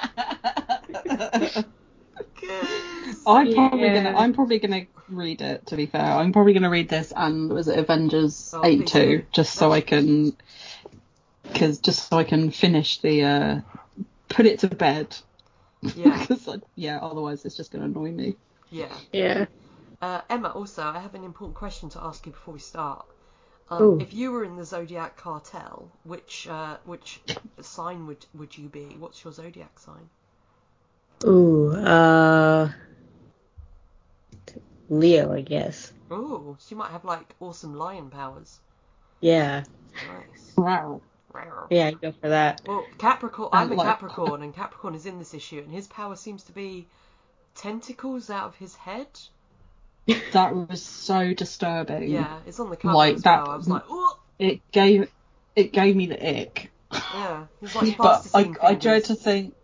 'Cause- 2.35 3.23
I'm 3.27 3.55
probably 3.55 3.79
Yeah. 3.81 4.03
gonna 4.03 4.19
I'm 4.19 4.33
probably 4.35 4.59
gonna 4.59 4.87
read 5.09 5.41
it 5.43 5.67
to 5.69 5.77
be 5.77 5.87
fair. 5.87 6.03
I'm 6.03 6.33
probably 6.33 6.55
gonna 6.55 6.71
read 6.71 6.89
this 6.89 7.13
and 7.17 7.53
was 7.53 7.69
it 7.69 7.79
Avengers 7.79 8.51
Oh, 8.53 8.63
please 8.63 8.93
82 8.95 9.27
just 9.33 9.55
so 9.55 9.71
I 9.73 9.81
can 9.81 10.37
cuz 11.55 11.79
just 11.79 12.09
so 12.09 12.19
I 12.19 12.25
can 12.25 12.51
finish 12.51 13.01
the 13.01 13.23
uh 13.25 13.61
put 14.29 14.47
it 14.47 14.59
to 14.61 14.69
bed. 14.69 15.17
yeah, 15.97 16.25
'Cause, 16.27 16.47
like, 16.49 16.63
yeah, 16.75 16.99
otherwise 16.99 17.45
it's 17.45 17.57
just 17.57 17.71
gonna 17.71 17.85
annoy 17.85 18.11
me. 18.11 18.35
yeah. 18.71 18.89
Yeah. 19.13 19.47
Uh, 20.01 20.21
Emma, 20.29 20.49
also, 20.49 20.83
I 20.83 20.99
have 20.99 21.15
an 21.15 21.23
important 21.25 21.57
question 21.57 21.89
to 21.91 22.03
ask 22.03 22.27
you 22.27 22.33
before 22.33 22.55
we 22.55 22.61
start. 22.61 23.07
Um, 23.81 24.01
if 24.01 24.13
you 24.13 24.33
were 24.33 24.45
in 24.45 24.57
the 24.57 24.65
zodiac 24.65 25.17
cartel, 25.17 25.89
which 26.05 26.47
uh, 26.49 26.77
which 26.85 27.21
sign 27.61 28.07
would 28.07 28.25
would 28.35 28.57
you 28.57 28.69
be? 28.69 28.97
What's 28.99 29.23
your 29.25 29.33
zodiac 29.33 29.79
sign? 29.79 30.09
Ooh, 31.25 31.73
uh, 31.73 32.71
Leo, 34.89 35.33
I 35.33 35.41
guess. 35.41 35.93
Ooh, 36.11 36.57
so 36.59 36.67
you 36.71 36.77
might 36.77 36.91
have 36.91 37.05
like 37.05 37.35
awesome 37.41 37.75
lion 37.75 38.11
powers. 38.11 38.59
Yeah, 39.21 39.65
Nice. 39.95 40.53
Wow. 40.57 41.01
Yeah, 41.71 41.87
I'd 41.87 42.01
go 42.01 42.13
for 42.13 42.29
that. 42.29 42.61
Well, 42.67 42.85
Capricorn. 42.99 43.49
I'm 43.53 43.63
And, 43.71 43.73
a 43.73 43.75
like- 43.77 43.87
Capricorn, 43.87 44.43
and 44.43 44.55
Capricorn 44.55 44.95
is 44.95 45.07
in 45.07 45.19
this 45.19 45.33
issue, 45.33 45.61
and 45.61 45.71
his 45.71 45.87
power 45.87 46.15
seems 46.17 46.43
to 46.45 46.53
be 46.53 46.89
tentacles 47.55 48.29
out 48.29 48.49
of 48.49 48.57
his 48.57 48.75
head. 48.75 49.09
That 50.33 50.55
was 50.57 50.83
so 50.83 51.33
disturbing. 51.35 52.11
Yeah, 52.11 52.39
it's 52.47 52.59
on 52.61 52.71
the 52.71 52.77
cover 52.77 52.95
Like 52.95 53.17
as 53.17 53.23
that- 53.23 53.43
well. 53.45 53.51
I 53.53 53.57
was 53.57 53.69
like, 53.69 53.83
oh, 53.89 54.19
It 54.39 54.61
gave 54.73 55.11
it 55.55 55.73
gave 55.73 55.95
me 55.97 56.07
the 56.07 56.41
ick. 56.41 56.71
yeah. 56.93 57.45
He's 57.61 57.75
like 57.77 57.97
but 57.97 58.05
I, 58.35 58.45
plasticine 58.45 58.57
I 58.63 58.75
dread 58.75 59.05
to 59.05 59.15
think. 59.15 59.55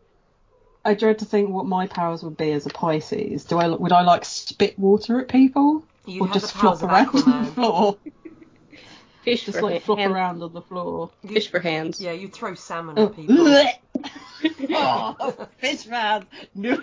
I 0.85 0.95
dread 0.95 1.18
to 1.18 1.25
think 1.25 1.50
what 1.50 1.66
my 1.66 1.87
powers 1.87 2.23
would 2.23 2.37
be 2.37 2.52
as 2.52 2.64
a 2.66 2.71
Pisces. 2.71 3.45
Do 3.45 3.59
I 3.59 3.66
would 3.68 3.92
I 3.92 4.02
like 4.02 4.25
spit 4.25 4.78
water 4.78 5.21
at 5.21 5.28
people 5.28 5.83
You'd 6.07 6.23
or 6.23 6.26
have 6.28 6.35
just 6.35 6.52
the 6.54 6.59
powers 6.61 6.80
flop 6.80 7.07
of 7.09 7.25
around 7.25 7.33
on 7.35 7.45
the 7.45 7.52
floor? 7.52 7.97
Fish 9.25 9.45
Just 9.45 9.59
for 9.59 9.64
like 9.64 9.75
ha- 9.75 9.80
flop 9.80 9.99
hand- 9.99 10.12
around 10.12 10.42
on 10.42 10.52
the 10.54 10.62
floor. 10.62 11.11
Fish 11.26 11.50
for 11.50 11.59
hands. 11.61 12.00
Yeah, 12.00 12.12
you 12.12 12.28
throw 12.28 12.54
salmon 12.54 12.95
Oh, 12.99 13.07
at 13.07 13.16
people. 13.16 13.37
oh, 14.71 15.49
fish 15.59 15.87
man! 15.87 16.26
No, 16.54 16.78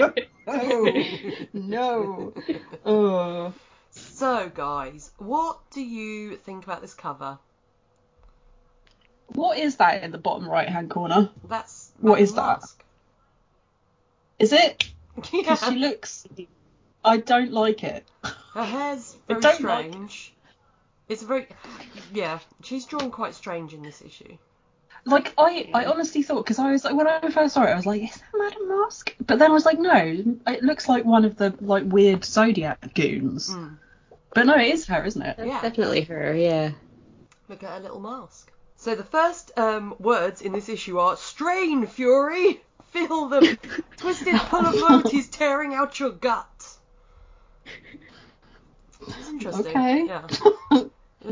no. 1.54 2.34
Oh, 2.86 3.54
So, 3.92 4.52
guys, 4.54 5.12
what 5.18 5.60
do 5.72 5.82
you 5.82 6.36
think 6.38 6.64
about 6.64 6.82
this 6.82 6.94
cover? 6.94 7.40
what 9.30 9.58
is 9.58 9.78
that 9.78 10.04
in 10.04 10.12
the 10.12 10.18
bottom 10.20 10.48
right 10.48 10.70
hand 10.70 10.90
corner? 10.90 11.30
That's 11.48 11.92
What 12.00 12.22
is 12.22 12.34
that? 12.36 12.60
Mask. 12.60 12.84
Is 14.40 14.54
it? 14.54 14.84
yeah. 14.88 15.24
Because 15.32 15.64
she 15.64 15.76
looks. 15.76 16.28
I 17.04 17.18
don't 17.18 17.52
like 17.52 17.84
it. 17.84 18.06
Her 18.54 18.64
hair's 18.64 19.16
very 19.28 19.42
don't 19.42 19.62
like 19.62 19.86
it. 19.88 19.92
strange. 19.92 20.34
It's 21.08 21.24
very, 21.24 21.48
yeah. 22.14 22.40
She's 22.64 22.86
drawn 22.86 23.12
quite 23.12 23.34
strange 23.36 23.74
in 23.74 23.82
this 23.82 24.02
issue. 24.02 24.38
Like 25.08 25.34
I, 25.38 25.70
I 25.74 25.86
honestly 25.86 26.24
thought 26.24 26.44
because 26.44 26.58
I 26.58 26.72
was 26.72 26.84
like 26.84 26.96
when 26.96 27.08
I 27.08 27.30
first 27.30 27.54
saw 27.54 27.64
it, 27.64 27.70
I 27.70 27.76
was 27.76 27.86
like, 27.86 28.02
is 28.04 28.16
that 28.16 28.24
Madame 28.38 28.68
Masque? 28.70 29.16
But 29.26 29.38
then 29.38 29.52
I 29.52 29.54
was 29.54 29.66
like, 29.66 29.78
no, 29.80 29.94
it 30.48 30.64
looks 30.64 30.90
like 30.90 31.06
one 31.06 31.26
of 31.26 31.38
the 31.38 31.54
like 31.62 31.84
weird 31.86 32.26
Zodiac 32.26 32.94
goons. 32.96 33.52
Mm. 33.52 33.78
But 34.34 34.48
no, 34.48 34.56
it 34.56 34.74
is 34.74 34.88
her, 34.88 35.06
isn't 35.06 35.22
it? 35.22 35.38
That's 35.38 35.48
Yeah. 35.48 35.62
definitely 35.62 36.02
her, 36.02 36.36
yeah. 36.36 36.72
Look 37.48 37.64
at 37.64 37.70
her 37.70 37.80
little 37.82 38.00
mask. 38.00 38.52
So 38.78 38.96
the 38.96 39.04
first 39.04 39.52
um, 39.58 39.96
words 40.00 40.42
in 40.42 40.52
this 40.52 40.70
issue 40.70 40.98
are 40.98 41.16
strain, 41.18 41.86
fury, 41.86 42.60
feel 42.90 43.28
the 43.30 43.58
twisted 43.98 44.36
pull 44.36 44.66
of 44.66 44.74
loyalties 44.76 45.30
tearing 45.30 45.74
out 45.76 46.00
your 46.00 46.10
gut. 46.12 46.48
It's 49.02 49.30
interesting. 49.30 49.68
Okay. 49.68 50.06
Yeah. 50.06 50.28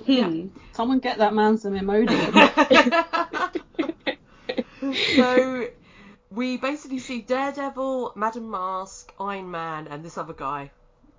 Hmm. 0.08 0.48
Someone 0.72 0.98
get 0.98 1.20
that 1.20 1.36
man 1.36 1.60
some 1.60 1.74
Imodium. 1.80 2.34
so 5.16 5.68
we 6.30 6.58
basically 6.58 7.00
see 7.00 7.22
Daredevil, 7.22 8.14
Madame 8.16 8.50
Masque, 8.50 9.14
Iron 9.20 9.50
Man, 9.52 9.88
and 9.88 10.04
this 10.04 10.18
other 10.18 10.34
guy, 10.34 10.72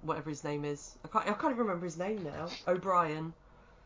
whatever 0.02 0.28
his 0.30 0.44
name 0.44 0.64
is. 0.64 0.96
I 1.04 1.08
can't. 1.08 1.24
I 1.28 1.32
can't 1.32 1.52
even 1.52 1.58
remember 1.58 1.84
his 1.84 1.96
name 1.96 2.24
now. 2.24 2.48
O'Brien. 2.66 3.32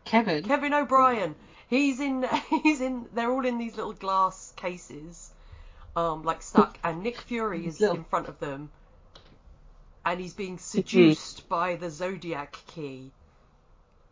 Kevin. 0.04 0.42
Kevin 0.42 0.72
O'Brien. 0.72 1.34
He's 1.68 2.00
in. 2.00 2.26
He's 2.62 2.80
in. 2.80 3.06
They're 3.14 3.30
all 3.30 3.44
in 3.44 3.58
these 3.58 3.76
little 3.76 3.92
glass 3.92 4.52
cases, 4.56 5.30
um, 5.94 6.22
like 6.22 6.42
stuck. 6.42 6.78
And 6.82 7.02
Nick 7.02 7.20
Fury 7.28 7.66
is 7.66 7.80
in 7.80 8.04
front 8.04 8.28
of 8.28 8.40
them, 8.40 8.70
and 10.04 10.18
he's 10.18 10.34
being 10.34 10.58
seduced 10.58 11.48
by 11.48 11.76
the 11.76 11.90
Zodiac 11.90 12.56
key. 12.68 13.12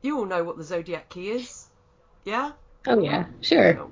You 0.02 0.18
all 0.18 0.26
know 0.26 0.44
what 0.44 0.58
the 0.58 0.64
Zodiac 0.64 1.08
key 1.08 1.30
is, 1.30 1.66
yeah? 2.25 2.52
Oh 2.87 3.00
yeah, 3.00 3.25
sure. 3.40 3.75
No. 3.75 3.90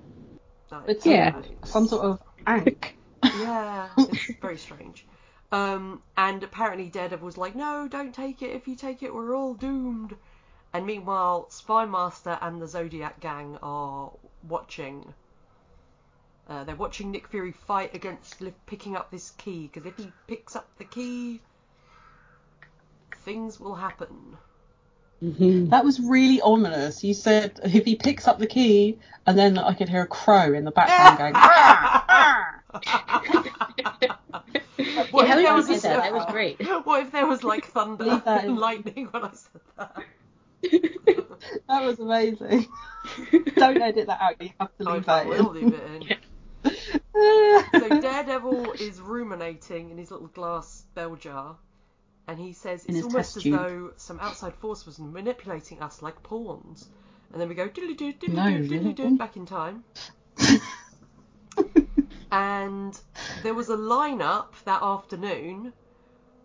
No. 0.71 0.83
It's 0.87 1.07
Yeah. 1.07 1.41
some 1.65 1.87
sort 1.87 2.05
of 2.05 2.21
ankh. 2.47 2.97
Yeah, 3.25 3.89
it's 3.97 4.39
very 4.41 4.59
strange. 4.59 5.07
Um, 5.51 6.03
and 6.17 6.43
apparently 6.43 6.91
Daredevil's 6.91 7.39
like, 7.39 7.55
no, 7.55 7.89
don't 7.89 8.15
take 8.15 8.43
it. 8.43 8.51
If 8.51 8.69
you 8.69 8.77
take 8.77 9.03
it, 9.03 9.15
we're 9.15 9.35
all 9.35 9.55
doomed. 9.55 10.15
And 10.75 10.85
meanwhile, 10.85 11.47
Spymaster 11.51 12.37
and 12.43 12.61
the 12.61 12.69
Zodiac 12.69 13.21
gang 13.21 13.57
are 13.63 14.11
watching. 14.47 15.15
Uh, 16.49 16.65
they're 16.65 16.77
watching 16.77 17.13
Nick 17.13 17.29
Fury 17.29 17.53
fight 17.53 17.95
against 17.95 18.43
picking 18.67 18.95
up 18.95 19.11
this 19.11 19.31
key, 19.39 19.71
because 19.73 19.87
if 19.87 19.97
he 19.97 20.13
picks 20.27 20.55
up 20.55 20.69
the 20.77 20.85
key, 20.85 21.41
things 23.25 23.59
will 23.59 23.75
happen. 23.77 24.37
Hmm 25.33 25.67
That 25.71 25.85
was 25.85 26.01
really 26.01 26.41
ominous. 26.41 27.05
You 27.05 27.15
said 27.15 27.61
if 27.65 27.85
he 27.85 27.97
picks 27.97 28.29
up 28.29 28.39
the 28.39 28.47
key, 28.47 28.99
and 29.27 29.39
then 29.39 29.59
I 29.59 29.75
could 29.75 29.89
hear 29.89 30.03
a 30.03 30.07
crow 30.07 30.53
in 30.55 30.65
the 30.65 30.71
background 30.73 31.19
going. 31.19 31.35
"Ah, 31.37 32.61
What 35.11 35.27
yeah, 35.27 35.37
if 35.37 35.43
there 35.43 35.55
was 35.55 35.69
a 35.71 35.81
that? 35.81 35.83
That 36.03 36.13
was 36.13 36.25
great. 36.27 36.61
What 36.85 37.03
if 37.03 37.13
there 37.13 37.27
was 37.27 37.45
like 37.45 37.67
thunder 37.67 38.05
Leave 38.05 38.23
and 38.27 38.59
lightning 38.59 39.09
when 39.11 39.25
I 39.25 39.31
said 39.33 39.63
that? 39.79 40.05
That 41.69 41.85
was 41.85 41.99
amazing. 42.01 42.67
Don't 43.59 43.81
edit 43.81 44.07
that 44.09 44.21
out. 44.21 44.43
You 44.43 44.51
have 44.61 44.71
to 44.79 44.85
I 44.87 44.93
leave 44.95 45.07
that 45.07 45.27
will 45.27 45.39
in. 45.39 45.51
leave 45.51 45.73
it 45.73 45.85
in. 45.85 46.11
So 47.75 47.91
Daredevil 47.93 48.75
is 48.79 49.01
ruminating 49.01 49.91
in 49.91 49.99
his 49.99 50.11
little 50.11 50.29
glass 50.29 50.85
bell 50.95 51.17
jar, 51.17 51.59
and 52.27 52.39
he 52.39 52.53
says 52.53 52.85
it's 52.87 53.03
almost 53.03 53.37
as 53.37 53.43
tube. 53.43 53.59
though 53.59 53.93
some 53.97 54.19
outside 54.21 54.55
force 54.55 54.87
was 54.87 54.99
manipulating 54.99 55.81
us 55.83 56.03
like 56.03 56.23
pawns. 56.23 56.89
And 57.33 57.41
then 57.41 57.49
we 57.49 57.55
go 57.55 57.69
diddly 57.69 57.97
doo 57.97 58.13
diddly 58.13 58.35
No, 58.35 58.51
doo 58.51 58.69
diddly 58.69 58.95
doo 58.95 59.17
back 59.17 59.37
in 59.37 59.47
time. 59.47 59.85
And 62.35 63.01
there 63.45 63.55
was 63.55 63.69
a 63.69 63.77
lineup 63.77 64.49
that 64.65 64.83
afternoon 64.83 65.73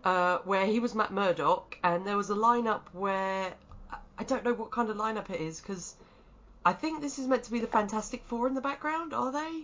uh, 0.04 0.38
where 0.44 0.68
he 0.68 0.80
was 0.80 0.94
Matt 0.94 1.12
Murdock, 1.12 1.80
and 1.84 2.06
there 2.06 2.16
was 2.16 2.30
a 2.30 2.36
lineup 2.36 2.82
where 2.94 3.56
I 4.16 4.24
don't 4.24 4.44
know 4.44 4.54
what 4.54 4.70
kind 4.70 4.92
of 4.92 4.98
lineup 4.98 5.32
it 5.32 5.42
is 5.42 5.60
because 5.60 5.96
I 6.64 6.74
think 6.74 7.02
this 7.02 7.18
is 7.18 7.26
meant 7.26 7.46
to 7.46 7.52
be 7.52 7.60
the 7.60 7.66
Fantastic 7.66 8.24
Four 8.26 8.46
in 8.46 8.54
the 8.54 8.62
background. 8.62 9.16
Are 9.16 9.32
they? 9.32 9.64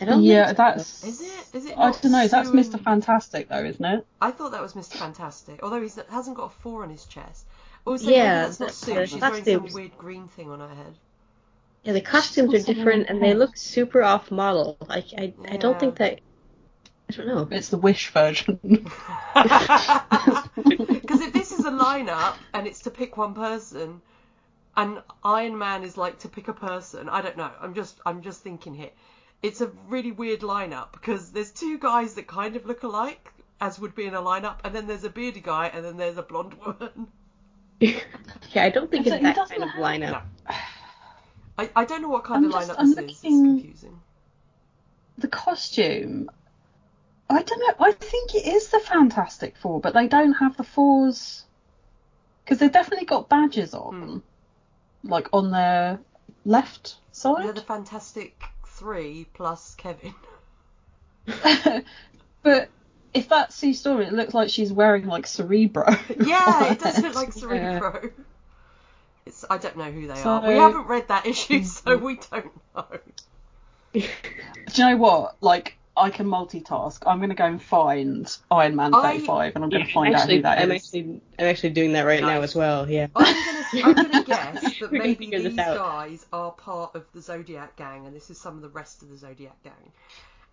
I 0.00 0.04
don't 0.04 0.22
yeah, 0.22 0.46
think 0.46 0.56
so. 0.56 0.62
that's. 0.62 1.04
Is 1.04 1.20
it? 1.22 1.46
Is 1.54 1.66
it? 1.66 1.78
I 1.78 1.90
don't 1.90 2.04
know. 2.04 2.28
That's 2.28 2.50
Sue 2.50 2.54
Mr. 2.54 2.82
Fantastic, 2.82 3.48
though, 3.48 3.64
isn't 3.64 3.84
it? 3.84 4.06
I 4.20 4.30
thought 4.30 4.52
that 4.52 4.60
was 4.60 4.74
Mr. 4.74 4.96
Fantastic, 4.96 5.62
although 5.62 5.80
he 5.80 5.90
hasn't 6.10 6.36
got 6.36 6.44
a 6.44 6.60
four 6.60 6.82
on 6.82 6.90
his 6.90 7.06
chest. 7.06 7.46
Oh, 7.86 7.92
also, 7.92 8.10
Yeah, 8.10 8.42
maybe 8.42 8.46
that's 8.46 8.60
not 8.60 8.68
the- 8.68 8.74
Sue. 8.74 8.94
the 8.94 9.06
She's 9.06 9.20
wearing 9.20 9.44
some 9.44 9.72
weird 9.72 9.96
green 9.96 10.28
thing 10.28 10.50
on 10.50 10.60
her 10.60 10.68
head. 10.68 10.98
Yeah, 11.84 11.92
the 11.92 12.00
costumes 12.00 12.52
are 12.52 12.74
different 12.74 13.08
and 13.08 13.22
they 13.22 13.32
look 13.32 13.56
super 13.56 14.02
off 14.02 14.30
model. 14.30 14.76
I, 14.90 15.04
I, 15.16 15.32
I 15.48 15.56
don't 15.56 15.78
think 15.78 15.96
that. 15.98 16.20
I 17.08 17.12
don't 17.12 17.28
know. 17.28 17.48
It's 17.52 17.68
the 17.68 17.78
Wish 17.78 18.10
version. 18.10 18.58
Because 21.06 21.20
if 21.20 21.32
this 21.32 21.52
is 21.52 21.64
a 21.64 21.70
lineup 21.70 22.34
and 22.52 22.66
it's 22.66 22.80
to 22.80 22.90
pick 22.90 23.16
one 23.16 23.32
person, 23.34 24.02
and 24.76 25.00
Iron 25.22 25.56
Man 25.56 25.84
is 25.84 25.96
like 25.96 26.18
to 26.20 26.28
pick 26.28 26.48
a 26.48 26.52
person, 26.52 27.08
I 27.08 27.22
don't 27.22 27.36
know. 27.36 27.50
I'm 27.60 27.74
just 27.74 28.00
I'm 28.04 28.22
just 28.22 28.42
thinking 28.42 28.74
here. 28.74 28.90
It's 29.42 29.60
a 29.60 29.68
really 29.88 30.12
weird 30.12 30.40
lineup 30.40 30.92
because 30.92 31.30
there's 31.30 31.50
two 31.50 31.78
guys 31.78 32.14
that 32.14 32.26
kind 32.26 32.56
of 32.56 32.66
look 32.66 32.82
alike, 32.82 33.32
as 33.60 33.78
would 33.78 33.94
be 33.94 34.06
in 34.06 34.14
a 34.14 34.20
lineup, 34.22 34.58
and 34.64 34.74
then 34.74 34.86
there's 34.86 35.04
a 35.04 35.10
bearded 35.10 35.42
guy, 35.44 35.68
and 35.68 35.84
then 35.84 35.96
there's 35.96 36.16
a 36.18 36.22
blonde 36.22 36.54
woman. 36.64 37.08
yeah, 37.80 38.64
I 38.64 38.70
don't 38.70 38.90
think 38.90 39.06
So 39.06 39.14
it's 39.14 39.22
that 39.22 39.36
kind 39.48 39.62
of 39.62 39.68
have- 39.70 39.80
lineup. 39.82 40.22
I, 41.58 41.70
I 41.74 41.84
don't 41.86 42.02
know 42.02 42.08
what 42.10 42.24
kind 42.24 42.44
I'm 42.44 42.52
of 42.52 42.52
just- 42.52 42.70
lineup 42.70 42.74
I'm 42.78 42.94
this 42.94 42.98
is. 42.98 43.10
It's 43.10 43.20
confusing. 43.22 44.00
the 45.18 45.28
costume. 45.28 46.30
I 47.28 47.42
don't 47.42 47.58
know. 47.60 47.74
I 47.86 47.92
think 47.92 48.34
it 48.34 48.46
is 48.46 48.68
the 48.68 48.78
Fantastic 48.80 49.56
Four, 49.56 49.80
but 49.80 49.94
they 49.94 50.06
don't 50.06 50.34
have 50.34 50.56
the 50.56 50.62
fours 50.64 51.44
because 52.44 52.58
they've 52.58 52.70
definitely 52.70 53.06
got 53.06 53.28
badges 53.28 53.74
on, 53.74 54.22
hmm. 55.02 55.10
like 55.10 55.28
on 55.32 55.50
their 55.50 55.98
left 56.44 56.96
side. 57.12 57.36
They're 57.38 57.46
side. 57.46 57.54
the 57.56 57.60
Fantastic 57.62 58.40
Three 58.76 59.26
plus 59.32 59.74
Kevin. 59.76 60.14
but 62.42 62.68
if 63.14 63.28
that's 63.30 63.54
Sue 63.54 63.72
Storm, 63.72 64.02
it 64.02 64.12
looks 64.12 64.34
like 64.34 64.50
she's 64.50 64.70
wearing 64.70 65.06
like 65.06 65.26
Cerebro. 65.26 65.86
Yeah, 66.24 66.72
it 66.72 66.80
does 66.80 66.98
look 66.98 67.14
like 67.14 67.32
Cerebro. 67.32 68.10
It's 69.24 69.46
I 69.48 69.56
don't 69.56 69.78
know 69.78 69.90
who 69.90 70.06
they 70.06 70.20
are. 70.22 70.46
We 70.46 70.56
haven't 70.56 70.88
read 70.88 71.08
that 71.08 71.24
issue, 71.24 71.64
so 71.64 71.96
we 71.96 72.20
don't 72.30 72.52
know. 72.74 72.98
Do 73.94 74.02
you 74.74 74.84
know 74.84 74.96
what? 74.98 75.36
Like, 75.40 75.78
I 75.96 76.10
can 76.10 76.26
multitask. 76.26 77.02
I'm 77.06 77.18
going 77.18 77.30
to 77.30 77.34
go 77.34 77.46
and 77.46 77.62
find 77.62 78.36
Iron 78.50 78.76
Man 78.76 78.94
I- 78.94 79.14
35, 79.14 79.54
and 79.54 79.64
I'm 79.64 79.70
going 79.70 79.86
to 79.86 79.92
find 79.92 80.14
actually, 80.14 80.34
out 80.34 80.36
who 80.36 80.42
that 80.42 80.58
I'm 80.58 80.72
is. 80.72 80.84
actually 80.84 81.20
I'm 81.38 81.46
actually 81.46 81.70
doing 81.70 81.92
that 81.92 82.02
right 82.02 82.20
now 82.20 82.42
as 82.42 82.54
well. 82.54 82.88
Yeah. 82.88 83.06
I'm 83.16 83.94
gonna, 83.94 84.24
guess 84.26 84.78
that 84.80 84.92
maybe 84.92 85.30
these 85.30 85.56
guys 85.56 86.26
are 86.32 86.52
part 86.52 86.94
of 86.94 87.04
the 87.12 87.20
Zodiac 87.20 87.76
gang, 87.76 88.06
and 88.06 88.14
this 88.14 88.30
is 88.30 88.38
some 88.38 88.56
of 88.56 88.62
the 88.62 88.68
rest 88.68 89.02
of 89.02 89.08
the 89.08 89.16
Zodiac 89.16 89.62
gang, 89.62 89.92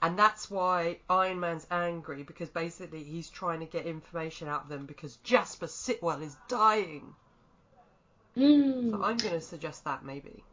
and 0.02 0.18
that's 0.18 0.50
why 0.50 0.98
Iron 1.10 1.40
Man's 1.40 1.68
angry 1.70 2.24
because 2.24 2.50
basically 2.50 3.04
he's 3.04 3.30
trying 3.30 3.60
to 3.60 3.66
get 3.66 3.86
information 3.86 4.48
out 4.48 4.64
of 4.64 4.70
them 4.70 4.86
because 4.86 5.18
Jasper 5.18 5.68
Sitwell 5.68 6.22
is 6.22 6.36
dying. 6.48 7.14
Hmm. 8.36 8.92
So 8.92 9.04
I'm 9.04 9.18
gonna 9.18 9.42
suggest 9.42 9.84
that 9.86 10.04
maybe. 10.04 10.44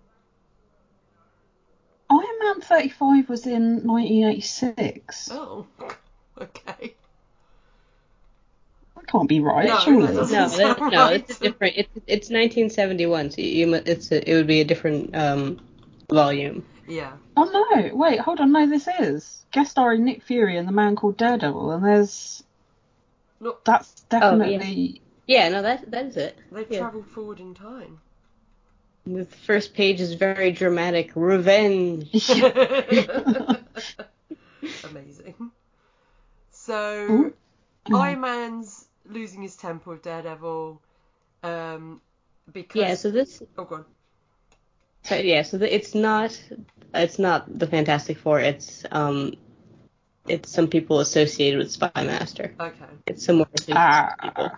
Iron 2.40 2.58
Man 2.58 2.60
35 2.60 3.28
was 3.28 3.46
in 3.46 3.86
1986. 3.86 5.30
Oh, 5.32 5.66
okay. 6.40 6.94
That 8.96 9.06
can't 9.06 9.28
be 9.28 9.40
right, 9.40 9.68
No, 9.68 9.78
surely. 9.78 10.06
that 10.14 10.30
No, 10.30 10.48
that, 10.48 10.78
sound 10.78 10.92
no, 10.92 11.04
right. 11.04 11.20
it's 11.28 11.38
different. 11.38 11.74
It's 11.76 11.90
it's 12.06 12.30
1971, 12.30 13.30
so 13.32 13.40
you, 13.40 13.74
it's 13.74 14.10
a, 14.12 14.30
it 14.30 14.34
would 14.34 14.46
be 14.46 14.60
a 14.60 14.64
different 14.64 15.14
um 15.16 15.60
volume. 16.10 16.64
Yeah. 16.86 17.12
Oh 17.36 17.44
no, 17.44 17.94
wait, 17.94 18.20
hold 18.20 18.40
on, 18.40 18.52
no, 18.52 18.66
this 18.68 18.88
is 18.98 19.44
guest 19.52 19.70
starring 19.72 20.04
Nick 20.04 20.22
Fury 20.22 20.56
and 20.56 20.66
the 20.66 20.72
man 20.72 20.96
called 20.96 21.16
Daredevil, 21.16 21.70
and 21.72 21.84
there's 21.84 22.42
Look, 23.40 23.64
that's 23.64 24.04
Oh, 24.12 24.18
definitely 24.20 25.00
Yeah, 25.26 25.48
no, 25.48 25.62
that 25.62 25.90
that 25.90 26.06
is 26.06 26.16
it. 26.16 26.38
they've 26.50 26.66
Yeah. 26.70 26.78
travelled 26.80 27.06
forward 27.06 27.40
in 27.40 27.54
time. 27.54 28.00
The 29.06 29.24
first 29.24 29.74
page 29.74 30.00
is 30.00 30.14
very 30.14 30.52
dramatic. 30.52 31.12
Revenge. 31.14 32.10
Amazing. 34.84 35.50
So 36.50 37.06
Ooh. 37.10 37.34
Iron 37.94 38.20
Man's 38.20 38.86
losing 39.06 39.42
his 39.42 39.56
temper 39.56 39.90
with 39.90 40.02
Daredevil, 40.02 40.80
um, 41.42 42.00
because 42.52 42.80
yeah. 42.80 42.94
So 42.94 43.10
this. 43.10 43.42
oh 43.56 43.64
god, 43.64 43.84
So 45.04 45.16
yeah. 45.16 45.42
So 45.42 45.58
the, 45.58 45.74
it's 45.74 45.94
not. 45.94 46.38
It's 46.94 47.18
not 47.18 47.58
the 47.58 47.66
Fantastic 47.66 48.18
Four. 48.18 48.40
It's 48.40 48.84
um. 48.90 49.34
It's 50.28 50.50
some 50.52 50.68
people 50.68 51.00
associated 51.00 51.58
with 51.58 51.76
Spymaster. 51.76 52.52
okay. 52.60 52.84
It's 53.06 53.24
some 53.24 53.36
more 53.38 53.48
associated 53.54 53.78
Ah. 53.80 54.14
people. 54.22 54.50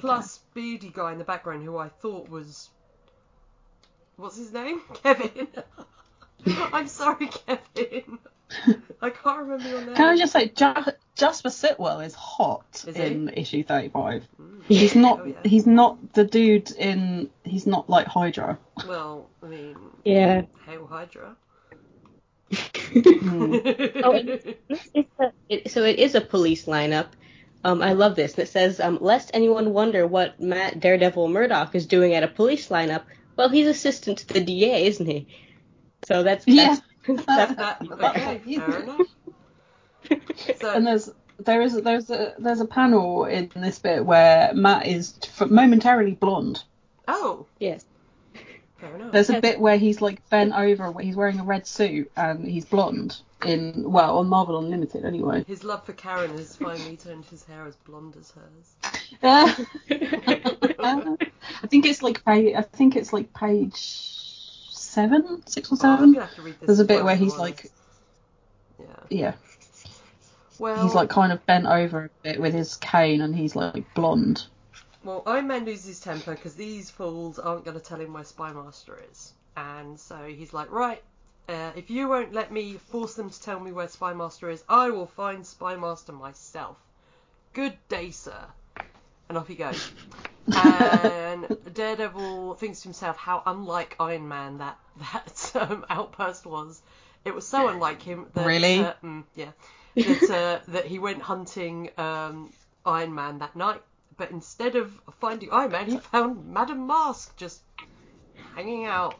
Plus 0.00 0.38
beady 0.54 0.90
guy 0.94 1.12
in 1.12 1.18
the 1.18 1.24
background 1.24 1.64
who 1.64 1.76
I 1.76 1.88
thought 1.88 2.28
was 2.28 2.70
what's 4.18 4.36
his 4.36 4.52
name? 4.52 4.82
Kevin. 5.02 5.48
I'm 6.46 6.86
sorry, 6.88 7.28
Kevin. 7.28 8.18
I 9.02 9.10
can't 9.10 9.40
remember 9.40 9.68
your 9.68 9.80
name. 9.84 9.94
Can 9.94 10.08
I 10.08 10.16
just 10.16 10.32
say, 10.32 10.52
ja- 10.56 10.84
Jasper 11.14 11.50
Sitwell 11.50 12.04
is 12.04 12.14
hot 12.14 12.84
Is 12.86 12.96
in 12.96 13.28
issue 13.30 13.62
35. 13.62 14.26
Mm. 14.40 14.62
He's 14.66 14.94
not. 14.94 15.20
Oh, 15.20 15.24
yeah. 15.24 15.34
He's 15.44 15.66
not 15.66 16.14
the 16.14 16.24
dude 16.24 16.70
in. 16.72 17.30
He's 17.44 17.66
not 17.66 17.88
like 17.90 18.06
Hydra. 18.06 18.58
Well, 18.86 19.28
I 19.42 19.46
mean, 19.46 19.76
Yeah. 20.04 20.42
Hail 20.66 20.86
Hydra. 20.86 21.36
Oh, 22.50 24.14
It's 24.14 25.10
a, 25.20 25.32
it, 25.48 25.70
so 25.70 25.84
it 25.84 25.98
is 25.98 26.14
a 26.14 26.20
police 26.20 26.64
lineup. 26.64 27.08
Um, 27.64 27.82
I 27.82 27.92
love 27.92 28.14
this. 28.16 28.34
And 28.34 28.44
it 28.44 28.48
says, 28.48 28.80
um, 28.80 28.98
lest 29.00 29.30
anyone 29.34 29.72
wonder 29.72 30.06
what 30.06 30.40
Matt 30.40 30.80
Daredevil 30.80 31.28
Murdock 31.28 31.74
is 31.74 31.86
doing 31.86 32.14
at 32.14 32.22
a 32.22 32.28
police 32.28 32.68
lineup. 32.68 33.02
Well, 33.38 33.48
he's 33.48 33.68
assistant 33.68 34.18
to 34.18 34.26
the 34.34 34.40
DA, 34.40 34.86
isn't 34.86 35.06
he? 35.06 35.28
So 36.06 36.24
that's, 36.24 36.44
Yeah. 36.46 36.76
that's, 37.06 37.24
that, 37.26 37.56
that's 37.56 37.90
uh, 37.90 38.10
okay, 38.10 38.38
fair 38.56 38.82
enough. 38.82 39.00
So, 40.60 40.74
And 40.74 40.86
there's 40.86 41.10
there 41.38 41.60
is 41.60 41.74
there's 41.82 42.08
a 42.08 42.34
there's 42.38 42.60
a 42.60 42.64
panel 42.64 43.26
in 43.26 43.50
this 43.54 43.78
bit 43.78 44.04
where 44.06 44.52
Matt 44.54 44.86
is 44.86 45.18
momentarily 45.38 46.12
blonde. 46.12 46.64
oh, 47.06 47.46
yes. 47.60 47.84
fair 48.78 48.94
enough. 48.94 49.12
There's 49.12 49.28
a 49.28 49.40
bit 49.40 49.60
where 49.60 49.76
he's 49.76 50.00
like 50.00 50.26
bent 50.30 50.54
over, 50.54 50.92
he's 51.00 51.14
wearing 51.14 51.38
a 51.38 51.44
red 51.44 51.66
suit 51.66 52.10
and 52.16 52.46
he's 52.46 52.64
blonde 52.64 53.20
in 53.44 53.90
well 53.90 54.18
on 54.18 54.28
Marvel 54.28 54.58
Unlimited 54.58 55.04
anyway. 55.04 55.44
His 55.46 55.62
love 55.62 55.84
for 55.84 55.92
Karen 55.92 56.30
has 56.38 56.56
finally 56.56 56.96
turned 56.96 57.26
his 57.26 57.44
hair 57.44 57.66
as 57.66 57.76
blonde 57.76 58.16
as 58.18 58.30
hers. 58.30 58.97
I 59.22 59.66
think 61.68 61.86
it's 61.86 62.02
like 62.02 62.24
page. 62.24 62.54
I 62.54 62.62
think 62.62 62.96
it's 62.96 63.12
like 63.12 63.32
page 63.34 63.74
seven, 63.76 65.42
six 65.46 65.70
or 65.70 65.74
Oh, 65.74 65.76
seven. 65.76 66.12
gonna 66.12 66.26
have 66.26 66.34
to 66.36 66.42
read 66.42 66.60
this. 66.60 66.66
There's 66.66 66.80
a 66.80 66.84
bit 66.84 67.04
where 67.04 67.16
he's 67.16 67.36
like, 67.36 67.70
yeah. 68.78 68.86
yeah, 69.10 69.34
Well, 70.58 70.82
he's 70.84 70.94
like 70.94 71.08
kind 71.08 71.32
of 71.32 71.44
bent 71.46 71.66
over 71.66 72.04
a 72.06 72.10
bit 72.22 72.40
with 72.40 72.54
his 72.54 72.76
cane 72.76 73.20
and 73.20 73.34
he's 73.34 73.54
like 73.56 73.92
blonde. 73.94 74.46
Well, 75.04 75.22
Iron 75.26 75.46
Man 75.46 75.64
loses 75.64 75.86
his 75.86 76.00
temper 76.00 76.34
because 76.34 76.54
these 76.54 76.90
fools 76.90 77.38
aren't 77.38 77.64
going 77.64 77.76
to 77.76 77.82
tell 77.82 78.00
him 78.00 78.12
where 78.12 78.24
Spymaster 78.24 78.98
is. 79.10 79.32
And 79.56 79.98
so 79.98 80.16
he's 80.26 80.52
like, 80.52 80.70
right, 80.70 81.02
uh, 81.48 81.72
if 81.76 81.90
you 81.90 82.08
won't 82.08 82.32
let 82.32 82.52
me 82.52 82.74
force 82.76 83.14
them 83.14 83.30
to 83.30 83.40
tell 83.42 83.60
me 83.60 83.72
where 83.72 83.86
Spymaster 83.86 84.52
is, 84.52 84.62
I 84.68 84.90
will 84.90 85.06
find 85.06 85.44
Spymaster 85.44 86.12
myself. 86.18 86.76
Good 87.52 87.78
day, 87.88 88.10
sir. 88.10 88.46
And 89.28 89.38
off 89.38 89.48
he 89.48 89.54
goes. 89.54 89.90
and 90.54 91.46
Daredevil 91.74 92.54
thinks 92.54 92.80
to 92.80 92.84
himself 92.88 93.16
how 93.16 93.42
unlike 93.46 93.96
Iron 94.00 94.28
Man 94.28 94.58
that 94.58 94.78
that 95.12 95.52
um, 95.70 95.84
outburst 95.90 96.46
was. 96.46 96.80
It 97.24 97.34
was 97.34 97.46
so 97.46 97.68
unlike 97.68 98.00
him 98.02 98.26
that 98.34 98.46
Really? 98.46 98.80
uh, 98.80 98.94
mm, 99.04 99.24
yeah 99.34 99.50
that 99.96 100.30
uh, 100.30 100.58
that 100.72 100.86
he 100.86 100.98
went 100.98 101.20
hunting 101.22 101.90
um, 101.98 102.50
Iron 102.86 103.14
Man 103.14 103.38
that 103.38 103.56
night. 103.56 103.82
But 104.16 104.30
instead 104.30 104.74
of 104.76 104.92
finding 105.20 105.50
Iron 105.52 105.70
Man, 105.72 105.86
he 105.86 105.98
found 105.98 106.46
Madame 106.46 106.86
Masque 106.86 107.36
just 107.36 107.60
hanging 108.54 108.86
out. 108.86 109.14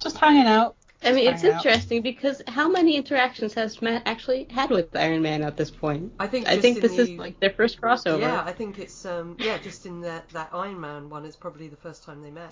Just 0.00 0.18
hanging 0.18 0.46
out. 0.46 0.76
I 1.04 1.12
mean, 1.12 1.32
it's 1.32 1.42
Hang 1.42 1.52
out. 1.52 1.64
interesting 1.66 2.02
because 2.02 2.42
how 2.48 2.68
many 2.68 2.96
interactions 2.96 3.54
has 3.54 3.80
Matt 3.82 4.02
actually 4.06 4.46
had 4.50 4.70
with 4.70 4.96
Iron 4.96 5.22
Man 5.22 5.42
at 5.42 5.56
this 5.56 5.70
point? 5.70 6.12
I 6.18 6.26
think. 6.26 6.48
I 6.48 6.58
think 6.58 6.80
this 6.80 6.96
the, 6.96 7.02
is 7.02 7.10
like 7.10 7.38
their 7.38 7.50
first 7.50 7.80
crossover. 7.80 8.20
Yeah, 8.20 8.42
I 8.44 8.52
think 8.52 8.78
it's 8.78 9.04
um 9.04 9.36
yeah 9.38 9.58
just 9.58 9.86
in 9.86 10.00
that 10.00 10.28
that 10.30 10.50
Iron 10.52 10.80
Man 10.80 11.10
one. 11.10 11.24
It's 11.26 11.36
probably 11.36 11.68
the 11.68 11.76
first 11.76 12.04
time 12.04 12.22
they 12.22 12.30
met. 12.30 12.50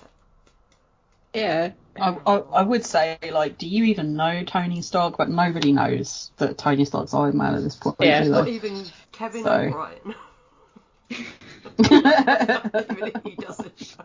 Yeah. 1.35 1.73
I, 2.01 2.17
I, 2.27 2.35
I 2.37 2.63
would 2.63 2.85
say, 2.85 3.19
like, 3.33 3.59
do 3.59 3.67
you 3.67 3.85
even 3.87 4.15
know 4.15 4.45
Tony 4.45 4.83
Stark? 4.83 5.17
But 5.19 5.31
nobody 5.31 5.73
knows 5.73 6.31
that 6.37 6.59
Tony 6.59 6.85
Stark's 6.85 7.13
Iron 7.13 7.39
Man 7.39 7.57
at 7.57 7.63
this 7.65 7.75
point. 7.75 7.97
Yeah. 7.99 8.23
do 8.23 8.31
Not 8.31 8.47
even 8.49 8.85
Kevin 9.11 9.43
So- 9.43 9.73
or 9.75 9.91
even 11.11 11.27
he 13.25 13.35
doesn't 13.35 13.81
know. 13.99 14.05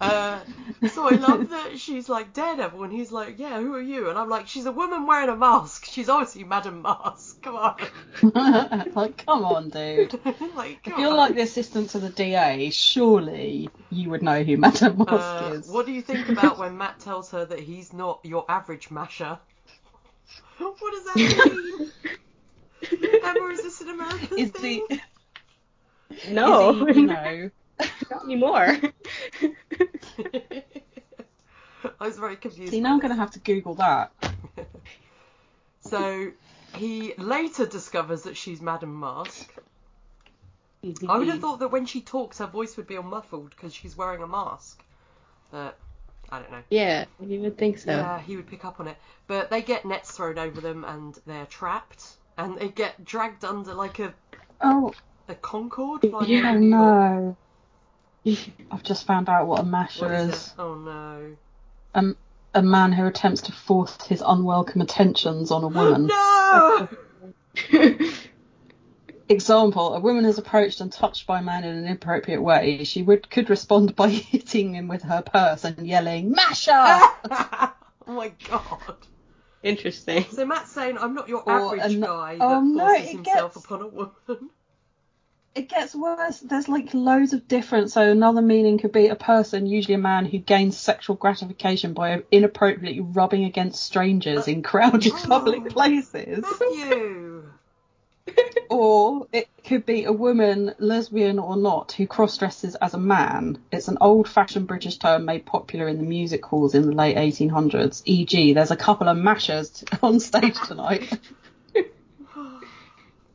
Uh, 0.00 0.40
so 0.86 1.06
I 1.08 1.14
love 1.14 1.48
that 1.50 1.78
she's 1.78 2.08
like 2.08 2.32
Daredevil, 2.34 2.82
and 2.82 2.92
he's 2.92 3.10
like, 3.12 3.38
"Yeah, 3.38 3.58
who 3.60 3.74
are 3.74 3.80
you?" 3.80 4.10
And 4.10 4.18
I'm 4.18 4.28
like, 4.28 4.46
"She's 4.48 4.66
a 4.66 4.72
woman 4.72 5.06
wearing 5.06 5.28
a 5.30 5.36
mask. 5.36 5.86
She's 5.86 6.08
obviously 6.08 6.44
Madame 6.44 6.82
Masque. 6.82 7.40
Come 7.42 7.56
on, 7.56 7.76
like, 8.94 9.24
come 9.24 9.44
on, 9.44 9.70
dude. 9.70 10.12
like, 10.56 10.82
come 10.82 10.92
If 10.92 10.98
you're 10.98 11.10
on. 11.10 11.16
like 11.16 11.34
the 11.34 11.42
assistant 11.42 11.90
to 11.90 11.98
the 12.00 12.10
DA, 12.10 12.70
surely 12.70 13.70
you 13.90 14.10
would 14.10 14.22
know 14.22 14.42
who 14.42 14.56
Madame 14.56 14.98
Masque 14.98 15.08
Uh, 15.08 15.50
is. 15.58 15.68
what 15.68 15.86
do 15.86 15.92
you 15.92 16.02
think 16.02 16.28
about 16.28 16.58
when 16.58 16.76
Matt 16.76 17.00
tells 17.00 17.30
her 17.30 17.44
that 17.44 17.60
he's 17.60 17.92
not 17.92 18.20
your 18.24 18.44
average 18.48 18.90
masher? 18.90 19.38
What 20.58 20.92
does 20.92 21.04
that 21.04 21.16
mean? 21.16 21.92
Emma, 23.24 23.46
is 23.52 23.62
this 23.62 23.80
an 23.80 23.88
American 23.88 24.38
Is 24.38 24.50
thing? 24.50 24.86
the 24.88 25.00
No, 26.30 26.86
is 26.86 26.94
he, 26.94 27.00
you 27.00 27.06
know, 27.06 27.50
not 28.10 28.24
anymore. 28.24 28.76
I 32.00 32.06
was 32.06 32.18
very 32.18 32.36
confused. 32.36 32.72
see 32.72 32.80
now 32.80 32.92
I'm 32.94 33.00
gonna 33.00 33.16
have 33.16 33.32
to 33.32 33.38
Google 33.40 33.74
that. 33.74 34.12
So 35.84 36.30
he 36.76 37.12
later 37.18 37.66
discovers 37.66 38.22
that 38.22 38.36
she's 38.36 38.62
Madame 38.62 38.98
Masque. 38.98 39.52
I 41.08 41.18
would 41.18 41.28
have 41.28 41.40
thought 41.40 41.58
that 41.58 41.68
when 41.68 41.86
she 41.86 42.00
talks, 42.00 42.38
her 42.38 42.46
voice 42.46 42.76
would 42.76 42.86
be 42.86 42.96
unmuffled 42.96 43.50
because 43.50 43.74
she's 43.74 43.96
wearing 43.96 44.22
a 44.22 44.26
mask. 44.26 44.82
But 45.50 45.78
I 46.30 46.38
don't 46.38 46.50
know. 46.50 46.62
Yeah, 46.70 47.04
you 47.20 47.40
would 47.40 47.58
think 47.58 47.78
so. 47.78 47.90
Yeah, 47.90 48.20
he 48.20 48.36
would 48.36 48.46
pick 48.48 48.64
up 48.64 48.80
on 48.80 48.88
it. 48.88 48.96
But 49.26 49.50
they 49.50 49.60
get 49.60 49.84
nets 49.84 50.10
thrown 50.12 50.38
over 50.38 50.60
them 50.60 50.84
and 50.84 51.18
they're 51.26 51.46
trapped. 51.46 52.16
And 52.38 52.56
they 52.56 52.68
get 52.68 53.04
dragged 53.04 53.44
under 53.44 53.74
like 53.74 53.98
a, 53.98 54.14
Oh, 54.60 54.94
a 55.28 55.34
Concorde 55.34 56.00
flying 56.00 56.30
Yeah, 56.30 56.48
over 56.48 56.56
oh 56.56 56.60
no! 56.60 57.36
I've 58.70 58.82
just 58.82 59.06
found 59.06 59.28
out 59.28 59.46
what 59.46 59.60
a 59.60 59.64
masher 59.64 60.04
What 60.06 60.12
is 60.14 60.34
is. 60.34 60.54
Oh 60.58 60.74
no. 60.74 61.36
Um, 61.94 62.16
a 62.54 62.62
man 62.62 62.92
who 62.92 63.06
attempts 63.06 63.42
to 63.42 63.52
force 63.52 63.96
his 64.06 64.22
unwelcome 64.24 64.80
attentions 64.82 65.50
on 65.50 65.64
a 65.64 65.68
woman. 65.68 66.06
no! 66.06 66.88
Example: 69.28 69.94
A 69.94 70.00
woman 70.00 70.24
is 70.26 70.36
approached 70.38 70.80
and 70.80 70.92
touched 70.92 71.26
by 71.26 71.38
a 71.38 71.42
man 71.42 71.64
in 71.64 71.74
an 71.76 71.86
inappropriate 71.86 72.42
way. 72.42 72.84
She 72.84 73.02
would 73.02 73.30
could 73.30 73.48
respond 73.50 73.96
by 73.96 74.08
hitting 74.10 74.74
him 74.74 74.88
with 74.88 75.02
her 75.02 75.22
purse 75.22 75.64
and 75.64 75.86
yelling 75.86 76.32
"Masher!" 76.32 76.70
oh 76.74 77.72
my 78.08 78.32
god. 78.48 78.96
Interesting. 79.62 80.24
So 80.30 80.44
Matt's 80.44 80.72
saying 80.72 80.98
I'm 80.98 81.14
not 81.14 81.28
your 81.28 81.42
Or 81.48 81.76
average 81.76 81.94
an- 81.94 82.00
guy 82.00 82.34
that 82.36 82.44
oh, 82.44 82.60
no, 82.60 82.84
forces 82.86 83.06
it 83.08 83.12
himself 83.12 83.54
gets- 83.54 83.64
upon 83.64 83.82
a 83.82 83.86
woman. 83.88 84.50
It 85.54 85.68
gets 85.68 85.94
worse. 85.94 86.40
There's 86.40 86.68
like 86.68 86.94
loads 86.94 87.34
of 87.34 87.46
different. 87.46 87.90
So 87.90 88.10
another 88.10 88.40
meaning 88.40 88.78
could 88.78 88.92
be 88.92 89.08
a 89.08 89.14
person, 89.16 89.66
usually 89.66 89.94
a 89.94 89.98
man, 89.98 90.24
who 90.24 90.38
gains 90.38 90.78
sexual 90.78 91.16
gratification 91.16 91.92
by 91.92 92.22
inappropriately 92.30 93.00
rubbing 93.00 93.44
against 93.44 93.82
strangers 93.82 94.48
in 94.48 94.62
crowded 94.62 95.12
Oh. 95.14 95.24
public 95.28 95.68
places. 95.70 96.42
Matthew. 96.42 97.44
Or 98.70 99.26
it 99.32 99.48
could 99.66 99.84
be 99.84 100.04
a 100.04 100.12
woman, 100.12 100.74
lesbian 100.78 101.38
or 101.38 101.56
not, 101.56 101.92
who 101.92 102.06
cross 102.06 102.38
dresses 102.38 102.74
as 102.76 102.94
a 102.94 102.98
man. 102.98 103.58
It's 103.70 103.88
an 103.88 103.98
old 104.00 104.26
fashioned 104.26 104.66
British 104.66 104.96
term 104.96 105.26
made 105.26 105.44
popular 105.44 105.88
in 105.88 105.98
the 105.98 106.04
music 106.04 106.46
halls 106.46 106.74
in 106.74 106.86
the 106.86 106.92
late 106.94 107.16
1800s. 107.16 108.00
E.g., 108.06 108.54
there's 108.54 108.70
a 108.70 108.76
couple 108.76 109.08
of 109.08 109.18
mashers 109.18 109.84
on 110.02 110.20
stage 110.20 110.58
tonight. 110.66 111.18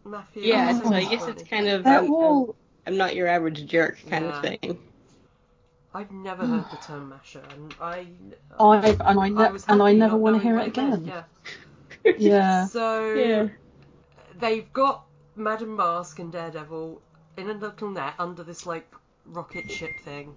Matthew. 0.07 0.43
Yeah, 0.43 0.81
so 0.81 0.93
I 0.93 1.03
guess 1.03 1.27
it's 1.27 1.43
kind 1.43 1.67
of 1.67 1.83
They're 1.83 1.99
um, 1.99 2.11
all. 2.11 2.55
I'm 2.85 2.97
not 2.97 3.15
your 3.15 3.27
average 3.27 3.65
jerk 3.67 3.97
kind 4.09 4.25
of 4.25 4.41
thing. 4.41 4.79
I've 5.93 6.11
never 6.11 6.45
heard 6.45 6.69
the 6.69 6.77
term 6.77 7.09
masher, 7.09 7.41
and 7.55 7.73
I. 7.81 8.07
I've, 8.59 9.01
and 9.01 9.19
I, 9.19 9.29
ne- 9.29 9.51
was 9.51 9.67
and 9.67 9.81
I 9.81 9.93
never 9.93 10.15
want 10.17 10.37
to 10.37 10.41
hear 10.43 10.57
it 10.57 10.77
meant, 10.77 10.77
again. 10.77 11.05
Yeah. 11.05 11.23
Yeah. 12.17 12.67
So 12.67 13.13
Yeah. 13.13 13.47
they've 14.39 14.71
got 14.73 15.05
Madame 15.35 15.75
Masque 15.75 16.19
and 16.19 16.31
Daredevil 16.31 17.01
in 17.37 17.49
a 17.49 17.53
little 17.53 17.89
net 17.89 18.13
under 18.19 18.43
this 18.43 18.65
like 18.65 18.93
rocket 19.25 19.69
ship 19.69 19.99
thing, 19.99 20.35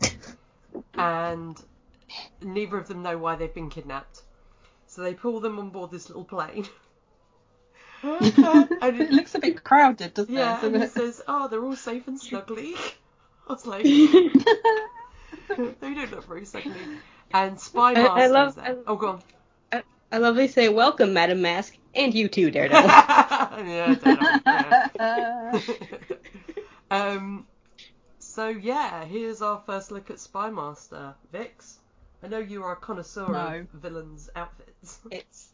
and 0.97 1.63
neither 2.43 2.79
of 2.79 2.89
them 2.89 3.03
know 3.03 3.19
why 3.19 3.37
they've 3.37 3.55
been 3.55 3.71
kidnapped. 3.71 4.23
So 4.87 5.03
they 5.03 5.15
pull 5.15 5.41
them 5.41 5.59
on 5.59 5.71
board 5.71 5.91
this 5.91 6.09
little 6.09 6.25
plane. 6.25 6.67
and 8.03 8.23
It 8.83 9.01
it, 9.01 9.11
looks 9.13 9.35
a 9.35 9.39
bit 9.39 9.63
crowded, 9.65 10.15
doesn't 10.15 10.35
yeah, 10.35 10.59
it? 10.59 10.65
and 10.65 10.77
It's 10.83 10.97
it 10.97 11.03
a 11.03 11.07
says, 11.13 11.23
"Oh, 11.29 11.49
they're 11.49 11.65
all 11.65 11.77
safe 11.77 12.07
and 12.09 12.19
snuggly." 12.21 12.75
I 13.49 13.53
was 13.53 13.67
like, 13.67 13.83
they 13.85 14.19
don't 15.95 16.11
look 16.11 16.27
very 16.27 16.43
snuggly. 16.43 16.99
And 17.33 17.61
Spy 17.61 17.93
I- 17.95 18.23
I 18.23 18.27
love- 18.29 18.59
I- 18.59 18.77
Oh, 18.87 18.97
go 18.97 19.09
on. 19.09 19.23
I 20.13 20.19
love 20.19 20.35
they 20.35 20.49
say, 20.49 20.69
"Welcome, 20.69 21.13
Madame 21.13 21.41
Masque, 21.41 21.77
and 21.95 22.13
you 22.13 22.27
too, 22.29 22.51
Daredevil." 22.51 22.89
yeah, 22.89 23.95
Daredevil, 23.95 24.41
yeah. 24.99 25.61
um, 26.91 27.47
so 28.19 28.49
yeah, 28.49 29.05
here's 29.05 29.41
our 29.43 29.63
first 29.67 29.93
look 29.93 30.11
at 30.11 30.17
Spymaster. 30.17 31.15
Vix, 31.31 31.79
I 32.25 32.29
know 32.29 32.39
you 32.39 32.65
are 32.65 32.73
a 32.73 32.77
connoisseur 32.77 33.29
No. 33.29 33.61
of 33.61 33.69
villains' 33.81 34.29
outfits. 34.35 34.99
it's 35.13 35.50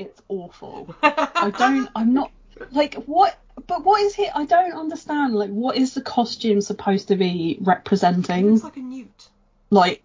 it's 0.00 0.22
awful. 0.28 0.94
I 1.02 1.52
don't. 1.56 1.88
I'm 1.94 2.12
not 2.14 2.30
like 2.72 2.94
what. 2.94 3.36
But 3.66 3.84
what 3.84 4.00
is 4.02 4.18
it? 4.18 4.30
I 4.34 4.46
don't 4.46 4.72
understand. 4.72 5.34
Like, 5.34 5.50
what 5.50 5.76
is 5.76 5.94
the 5.94 6.00
costume 6.00 6.60
supposed 6.60 7.08
to 7.08 7.16
be 7.16 7.28
He 7.28 7.58
representing? 7.60 8.52
looks 8.52 8.64
like 8.64 8.76
a 8.76 8.80
newt. 8.80 9.28
Like, 9.70 10.02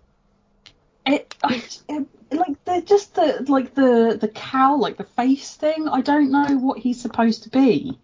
it. 1.05 1.34
I, 1.43 1.63
it 1.89 2.05
like 2.31 2.63
they're 2.65 2.81
just 2.81 3.15
the 3.15 3.45
like 3.47 3.73
the 3.75 4.17
the 4.19 4.27
cow, 4.27 4.75
like 4.77 4.97
the 4.97 5.03
face 5.05 5.55
thing. 5.55 5.88
I 5.88 6.01
don't 6.01 6.31
know 6.31 6.58
what 6.58 6.79
he's 6.79 6.99
supposed 6.99 7.43
to 7.43 7.49
be. 7.49 7.97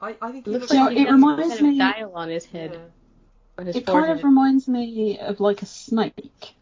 I, 0.00 0.16
I 0.20 0.32
think 0.32 0.44
he 0.46 0.50
Looks 0.50 0.62
looks 0.62 0.74
like 0.74 0.84
like 0.90 0.96
it 0.98 1.04
has 1.06 1.12
reminds 1.12 1.48
some 1.48 1.58
kind 1.58 1.62
me- 1.78 1.80
of 1.84 1.94
dial 1.94 2.12
on 2.14 2.28
his 2.28 2.44
head, 2.44 2.72
yeah, 2.74 2.78
on 3.58 3.66
his 3.66 3.76
It 3.76 3.86
forehead. 3.86 4.06
kind 4.08 4.18
of 4.18 4.24
reminds 4.24 4.68
me 4.68 5.18
of 5.20 5.40
like 5.40 5.62
a 5.62 5.66
snake. 5.66 6.54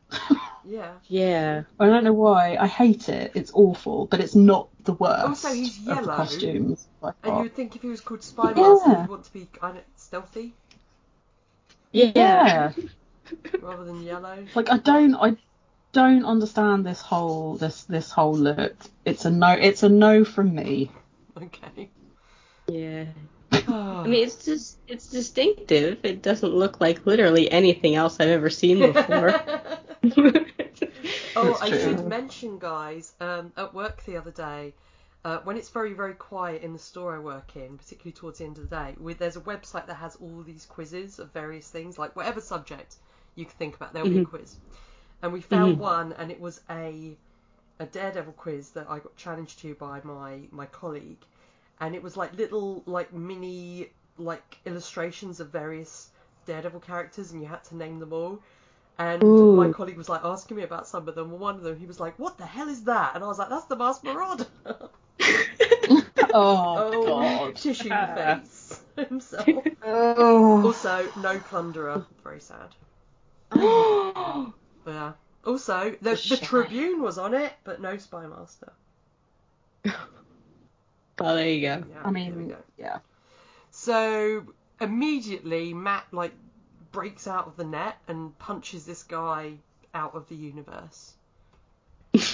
Yeah. 0.65 0.93
yeah. 1.09 1.63
I 1.79 1.87
don't 1.87 2.05
know 2.05 2.13
why. 2.13 2.57
I 2.59 2.67
hate 2.67 3.09
it. 3.09 3.33
It's 3.35 3.51
awful, 3.55 4.07
but 4.07 4.21
it's 4.21 4.35
not 4.35 4.69
the 4.85 4.93
worst. 4.95 5.45
Also, 5.45 5.53
he's 5.53 5.79
of 5.79 5.85
the 5.85 5.95
yellow, 5.95 6.17
costumes. 6.17 6.87
And 7.03 7.15
you 7.25 7.43
would 7.43 7.55
think 7.55 7.77
if 7.77 7.83
he 7.83 7.89
was 7.89 8.01
called 8.01 8.23
Spy 8.23 8.53
Yeah. 8.57 8.63
Master, 8.63 9.01
he'd 9.01 9.09
want 9.09 9.25
to 9.25 9.33
be 9.33 9.49
kind 9.53 9.77
of 9.79 9.85
stealthy 9.97 10.55
Yeah. 11.93 12.13
yeah. 12.15 12.73
rather 13.61 13.85
than 13.85 14.03
yellow. 14.03 14.45
like 14.55 14.71
I 14.71 14.79
don't 14.79 15.15
I 15.15 15.37
don't 15.93 16.25
understand 16.25 16.87
this 16.87 17.01
whole 17.01 17.57
this 17.57 17.85
this 17.85 18.11
whole 18.11 18.35
look. 18.35 18.75
It's 19.05 19.25
a 19.25 19.31
no 19.31 19.51
it's 19.51 19.83
a 19.83 19.89
no 19.89 20.25
from 20.25 20.55
me. 20.55 20.91
Okay. 21.37 21.91
Yeah. 22.69 23.07
I 23.53 24.07
mean, 24.07 24.25
it's 24.25 24.45
just 24.45 24.79
it's 24.87 25.09
distinctive. 25.09 25.99
It 26.05 26.23
doesn't 26.23 26.55
look 26.55 26.81
like 26.81 27.07
literally 27.07 27.51
anything 27.51 27.97
else 27.97 28.19
I've 28.21 28.29
ever 28.29 28.51
seen 28.51 28.93
before. 28.93 29.41
Oh, 31.37 31.57
I 31.61 31.71
should 31.71 32.05
mention, 32.07 32.59
guys, 32.59 33.15
um, 33.21 33.53
at 33.57 33.73
work 33.73 34.05
the 34.05 34.17
other 34.17 34.33
day, 34.33 34.75
uh, 35.25 35.39
when 35.45 35.57
it's 35.57 35.69
very, 35.69 35.93
very 35.93 36.15
quiet 36.15 36.63
in 36.63 36.73
the 36.73 36.79
store 36.79 37.15
I 37.15 37.19
work 37.19 37.55
in, 37.57 37.79
particularly 37.79 38.13
towards 38.13 38.39
the 38.39 38.45
end 38.47 38.59
of 38.59 38.69
the 38.69 38.77
day, 38.77 38.97
we, 38.99 39.15
there's 39.15 39.37
a 39.37 39.41
website 39.43 39.87
that 39.87 39.95
has 39.97 40.17
all 40.17 40.43
these 40.43 40.67
quizzes 40.67 41.19
of 41.19 41.33
various 41.33 41.71
things, 41.71 41.99
like 41.99 42.17
whatever 42.17 42.41
subject 42.41 42.97
you 43.37 43.45
can 43.45 43.55
think 43.57 43.77
about, 43.77 43.93
there'll 43.93 44.09
be 44.09 44.19
a 44.19 44.23
quiz. 44.23 44.57
And 45.23 45.33
we 45.33 45.41
found 45.41 45.79
one, 45.79 46.13
and 46.15 46.31
it 46.31 46.41
was 46.41 46.61
a 46.71 47.19
a 47.79 47.87
Daredevil 47.87 48.35
quiz 48.35 48.71
that 48.73 48.91
I 48.91 48.99
got 48.99 49.17
challenged 49.17 49.59
to 49.61 49.75
by 49.75 50.01
my 50.03 50.49
my 50.51 50.67
colleague, 50.67 51.25
and 51.81 51.95
it 51.95 52.03
was 52.03 52.17
like 52.17 52.35
little 52.35 52.83
like 52.87 53.13
mini 53.13 53.93
like 54.19 54.59
illustrations 54.67 55.41
of 55.41 55.51
various 55.51 56.11
Daredevil 56.47 56.81
characters, 56.81 57.33
and 57.33 57.41
you 57.43 57.49
had 57.49 57.65
to 57.65 57.77
name 57.77 57.99
them 58.01 58.13
all. 58.13 58.43
And 59.01 59.25
Ooh. 59.25 59.57
my 59.57 59.73
colleague 59.73 59.97
was 59.97 60.11
like 60.11 60.21
asking 60.25 60.59
me 60.59 60.63
about 60.63 60.87
some 60.87 61.09
of 61.09 61.15
them, 61.15 61.31
one 61.31 61.55
of 61.55 61.63
them 61.63 61.79
he 61.79 61.87
was 61.87 61.99
like, 61.99 62.19
"What 62.19 62.37
the 62.37 62.45
hell 62.45 62.69
is 62.69 62.85
that?" 62.85 63.15
And 63.15 63.25
I 63.25 63.29
was 63.29 63.39
like, 63.39 63.49
"That's 63.49 63.65
the 63.65 63.75
Masked 63.77 64.05
Marauder." 64.05 64.47
Oh, 66.33 66.77
oh, 66.93 67.07
god. 67.07 67.57
tissue 67.57 67.89
face 68.15 68.81
himself. 68.97 69.49
Oh. 69.83 70.67
Also, 70.67 71.09
no 71.17 71.39
plunderer. 71.41 72.07
Very 72.23 72.41
sad. 72.41 72.75
Yeah. 74.87 75.13
Also, 75.45 75.95
the, 76.01 76.11
the 76.11 76.17
Shame. 76.17 76.39
Tribune 76.39 77.03
was 77.03 77.19
on 77.19 77.35
it, 77.35 77.53
but 77.65 77.81
no 77.81 77.95
Spymaster. 77.95 78.71
well, 79.85 79.95
oh, 81.21 81.37
there 81.37 81.49
you 81.49 81.61
go. 81.61 81.85
Yeah, 81.89 82.03
I 82.03 82.11
mean, 82.11 82.49
go. 82.49 82.57
yeah. 82.79 82.99
So 83.71 84.47
immediately, 84.81 85.75
Matt 85.75 86.05
like 86.13 86.33
breaks 86.93 87.27
out 87.27 87.47
of 87.47 87.57
the 87.57 87.65
net 87.65 87.97
and 88.09 88.37
punches 88.39 88.85
this 88.87 89.03
guy 89.03 89.55
out 89.95 90.15
of 90.15 90.29
the 90.29 90.35
universe. 90.37 91.15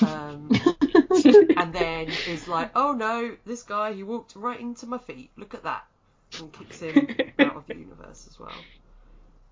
Um, 0.02 0.50
and 1.56 1.72
then 1.72 2.08
is 2.26 2.48
like, 2.48 2.70
"Oh 2.74 2.92
no, 2.92 3.36
this 3.44 3.62
guy 3.62 3.92
he 3.92 4.02
walked 4.02 4.34
right 4.36 4.58
into 4.58 4.86
my 4.86 4.98
feet. 4.98 5.30
Look 5.36 5.54
at 5.54 5.64
that!" 5.64 5.84
And 6.38 6.52
kicks 6.52 6.80
him 6.80 7.14
out 7.38 7.56
of 7.56 7.66
the 7.66 7.74
universe 7.76 8.26
as 8.28 8.38
well. 8.38 8.52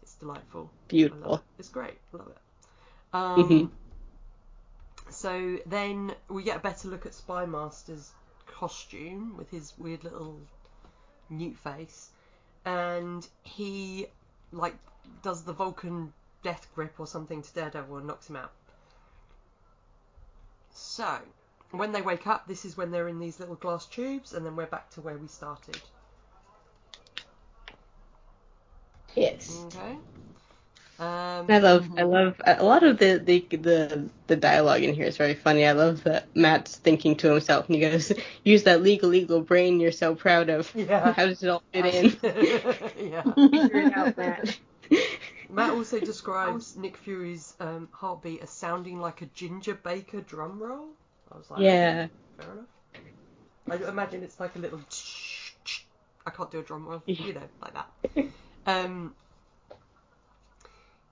It's 0.03 0.15
delightful. 0.15 0.61
I 0.61 0.63
love 0.65 0.89
Beautiful. 0.89 1.35
it. 1.37 1.41
It's 1.59 1.69
great. 1.69 1.99
Love 2.13 2.29
it. 2.29 2.39
Um, 3.13 3.49
Mhm. 3.49 3.71
So 5.11 5.59
then 5.67 6.15
we 6.29 6.43
get 6.43 6.57
a 6.57 6.61
better 6.61 6.89
look 6.89 7.07
at 7.07 7.13
Spymaster's 7.13 8.11
costume 8.47 9.37
with 9.37 9.51
his 9.51 9.75
weird 9.79 10.03
little 10.05 10.41
newt 11.29 11.57
face, 11.59 12.11
and 12.65 13.27
he 13.43 14.07
like 14.53 14.75
does 15.23 15.45
the 15.45 15.53
Vulcan 15.53 16.13
death 16.43 16.69
grip 16.75 16.95
or 16.99 17.07
something 17.07 17.43
to 17.43 17.55
Daredevil 17.55 17.97
and 17.97 18.07
knocks 18.07 18.29
him 18.29 18.37
out. 18.37 18.53
So 20.73 21.19
when 21.71 21.93
they 21.93 22.03
wake 22.03 22.27
up, 22.27 22.47
this 22.47 22.65
is 22.65 22.77
when 22.77 22.91
they're 22.91 23.09
in 23.09 23.19
these 23.19 23.41
little 23.41 23.57
glass 23.57 23.87
tubes, 23.87 24.33
and 24.33 24.45
then 24.45 24.57
we're 24.57 24.67
back 24.67 24.91
to 24.91 25.01
where 25.01 25.17
we 25.17 25.27
started. 25.29 25.81
Yes. 29.15 29.65
Okay. 29.67 29.97
Um, 30.99 31.47
I 31.49 31.59
love, 31.59 31.89
I 31.97 32.03
love 32.03 32.41
a 32.47 32.63
lot 32.63 32.85
of 32.85 32.99
the, 32.99 33.21
the 33.25 33.41
the 33.57 34.11
the 34.29 34.37
dialogue 34.37 34.83
in 34.83 34.95
here 34.95 35.07
is 35.07 35.17
very 35.17 35.35
funny. 35.35 35.67
I 35.67 35.73
love 35.73 36.05
that 36.05 36.35
Matt's 36.37 36.77
thinking 36.77 37.17
to 37.17 37.31
himself 37.33 37.67
and 37.67 37.75
he 37.75 37.81
goes, 37.81 38.13
"Use 38.45 38.63
that 38.65 38.83
legal 38.83 39.09
legal 39.11 39.41
brain 39.41 39.81
you're 39.81 39.91
so 39.93 40.15
proud 40.15 40.51
of. 40.51 40.73
Yeah. 40.75 41.13
How 41.17 41.27
does 41.27 41.43
it 41.43 41.49
all 41.49 41.63
fit 41.73 41.87
in? 41.95 42.17
yeah. 43.11 43.23
Figure 43.51 43.79
it 43.81 43.97
out, 43.97 44.17
Matt." 44.17 44.59
Matt 45.55 45.71
also 45.71 46.01
describes 46.13 46.77
Nick 46.77 46.97
Fury's 46.97 47.55
um, 47.61 47.89
heartbeat 47.93 48.43
as 48.43 48.51
sounding 48.51 49.01
like 49.01 49.23
a 49.23 49.27
Ginger 49.27 49.75
Baker 49.75 50.21
drum 50.21 50.63
roll. 50.63 50.89
I 51.33 51.39
was 51.39 51.51
like, 51.51 51.63
Yeah. 51.63 52.09
fair 52.37 52.53
enough. 52.53 53.87
I 53.87 53.89
imagine 53.89 54.23
it's 54.23 54.39
like 54.39 54.57
a 54.57 54.59
little. 54.59 54.81
I 56.27 56.31
can't 56.31 56.51
do 56.51 56.61
a 56.61 56.63
drum 56.63 56.87
roll, 56.87 57.03
you 57.07 57.33
know, 57.33 57.49
like 57.63 57.75
that. 57.75 57.89
Um, 58.67 59.15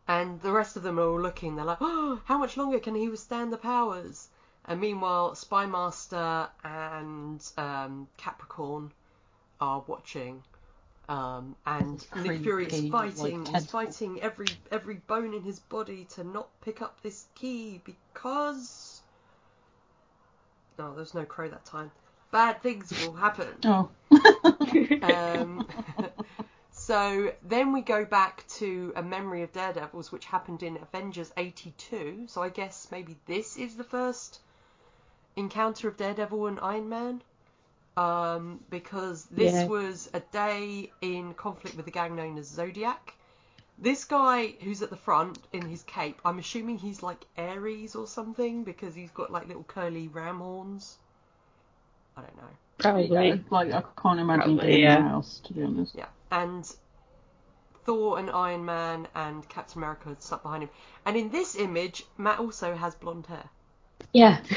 and 0.08 0.40
the 0.40 0.52
rest 0.52 0.76
of 0.78 0.82
them 0.82 0.98
are 0.98 1.02
all 1.02 1.20
looking. 1.20 1.54
They're 1.54 1.66
like, 1.66 1.82
"Oh, 1.82 2.22
how 2.24 2.38
much 2.38 2.56
longer 2.56 2.80
can 2.80 2.94
he 2.94 3.10
withstand 3.10 3.52
the 3.52 3.58
powers?" 3.58 4.28
And 4.64 4.80
meanwhile, 4.80 5.34
Spymaster 5.34 6.48
and 6.64 7.46
um, 7.58 8.08
Capricorn 8.16 8.92
are 9.60 9.84
watching. 9.86 10.44
Um, 11.08 11.56
and 11.66 12.04
Nick 12.22 12.42
Fury 12.42 12.66
is 12.66 12.88
fighting. 12.90 13.44
like, 13.44 13.54
he's 13.54 13.70
fighting 13.70 14.20
every 14.22 14.46
every 14.70 14.94
bone 14.94 15.34
in 15.34 15.42
his 15.42 15.58
body 15.58 16.06
to 16.14 16.24
not 16.24 16.48
pick 16.60 16.80
up 16.80 17.02
this 17.02 17.26
key 17.34 17.80
because 17.84 19.02
No, 20.78 20.94
there's 20.94 21.14
no 21.14 21.24
crow 21.24 21.48
that 21.48 21.64
time. 21.64 21.90
Bad 22.30 22.62
things 22.62 22.90
will 23.04 23.14
happen. 23.14 23.48
Oh. 23.64 23.90
Um, 25.02 25.66
so 26.70 27.32
then 27.42 27.72
we 27.72 27.82
go 27.82 28.04
back 28.04 28.44
to 28.56 28.92
a 28.96 29.02
memory 29.02 29.42
of 29.42 29.52
Daredevils, 29.52 30.10
which 30.12 30.24
happened 30.24 30.62
in 30.62 30.76
Avengers 30.76 31.32
82. 31.36 32.26
So 32.28 32.42
I 32.42 32.48
guess 32.48 32.88
maybe 32.90 33.16
this 33.26 33.56
is 33.58 33.76
the 33.76 33.84
first 33.84 34.40
encounter 35.36 35.88
of 35.88 35.96
Daredevil 35.96 36.46
and 36.46 36.60
Iron 36.60 36.88
Man. 36.88 37.22
Um, 37.96 38.60
because 38.70 39.24
this 39.26 39.52
Yeah. 39.52 39.66
was 39.66 40.08
a 40.14 40.20
day 40.20 40.90
in 41.02 41.34
conflict 41.34 41.76
with 41.76 41.84
the 41.84 41.90
gang 41.92 42.16
known 42.16 42.38
as 42.38 42.46
Zodiac. 42.48 43.14
This 43.78 44.04
guy 44.04 44.54
who's 44.60 44.80
at 44.82 44.90
the 44.90 44.96
front 44.96 45.38
in 45.52 45.62
his 45.68 45.82
cape, 45.82 46.20
I'm 46.24 46.38
assuming 46.38 46.78
he's 46.78 47.02
like 47.02 47.26
Aries 47.36 47.94
or 47.94 48.06
something 48.06 48.64
because 48.64 48.94
he's 48.94 49.10
got 49.10 49.30
like 49.30 49.46
little 49.46 49.64
curly 49.64 50.08
ram 50.08 50.38
horns. 50.38 50.96
I 52.16 52.22
don't 52.22 52.36
know. 52.36 52.48
Probably. 52.78 53.44
Like 53.50 53.72
I 53.72 53.82
can't 54.00 54.20
imagine 54.20 54.56
Probably, 54.56 54.66
being 54.66 54.80
yeah. 54.82 54.98
yeah. 54.98 55.12
else, 55.12 55.40
to 55.40 55.52
be 55.52 55.62
honest. 55.62 55.94
Yeah, 55.94 56.08
and 56.30 56.70
Thor 57.84 58.18
and 58.18 58.30
Iron 58.30 58.64
Man 58.64 59.08
and 59.14 59.48
Captain 59.48 59.78
America 59.82 60.08
had 60.10 60.22
stuck 60.22 60.42
behind 60.42 60.62
him. 60.64 60.70
And 61.04 61.16
in 61.16 61.30
this 61.30 61.56
image, 61.56 62.04
Matt 62.16 62.38
also 62.38 62.74
has 62.74 62.94
blonde 62.94 63.26
hair. 63.26 63.48
Yeah. 64.12 64.40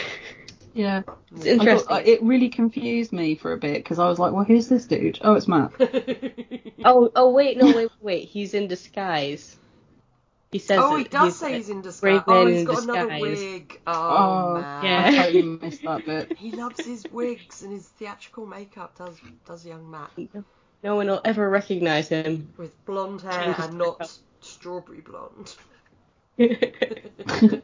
Yeah. 0.76 1.04
It's 1.36 1.46
interesting. 1.46 1.88
thought, 1.88 2.02
uh, 2.02 2.04
it 2.06 2.22
really 2.22 2.50
confused 2.50 3.12
me 3.14 3.36
for 3.36 3.54
a 3.54 3.58
bit 3.58 3.76
because 3.84 3.98
I 3.98 4.08
was 4.10 4.20
like, 4.20 4.34
well, 4.34 4.44
who's 4.44 4.68
this 4.68 4.86
dude? 4.86 5.18
Oh, 5.22 5.34
it's 5.34 5.48
Matt. 5.48 5.72
Oh, 6.88 7.10
oh, 7.16 7.32
wait, 7.32 7.58
no, 7.58 7.76
wait, 7.76 7.90
wait. 8.00 8.28
He's 8.28 8.54
in 8.54 8.68
disguise. 8.68 9.58
He 10.52 10.60
says. 10.60 10.78
oh, 10.80 10.98
he 10.98 11.02
it- 11.06 11.10
does 11.10 11.36
say 11.36 11.56
he's 11.56 11.70
in 11.70 11.82
disguise. 11.82 12.22
brave 12.22 12.24
Oh, 12.28 12.44
man 12.44 12.52
he's 12.54 12.60
in 12.62 12.66
got 12.68 12.84
another 12.84 13.20
wig. 13.20 13.82
Oh, 13.88 13.94
Oh, 14.18 14.54
man. 14.62 14.86
Yeah. 14.86 15.06
I 15.08 15.16
totally 15.32 15.42
missed 15.62 15.82
that 15.82 16.06
bit. 16.06 16.38
He 16.38 16.52
loves 16.52 16.86
his 16.86 17.04
wigs 17.12 17.64
and 17.64 17.72
his 17.72 17.88
theatrical 17.88 18.46
makeup. 18.46 18.96
Does 18.98 19.18
does 19.48 19.66
young 19.66 19.90
Matt 19.90 20.12
No 20.84 20.96
one 20.96 21.08
will 21.08 21.22
ever 21.26 21.50
recognize 21.50 22.10
him. 22.10 22.54
with 22.58 22.86
blonde 22.86 23.22
hair 23.24 23.32
Changes 23.32 23.66
and 23.66 23.78
not 23.80 24.20
strawberry 24.42 25.02
blonde. 25.02 25.56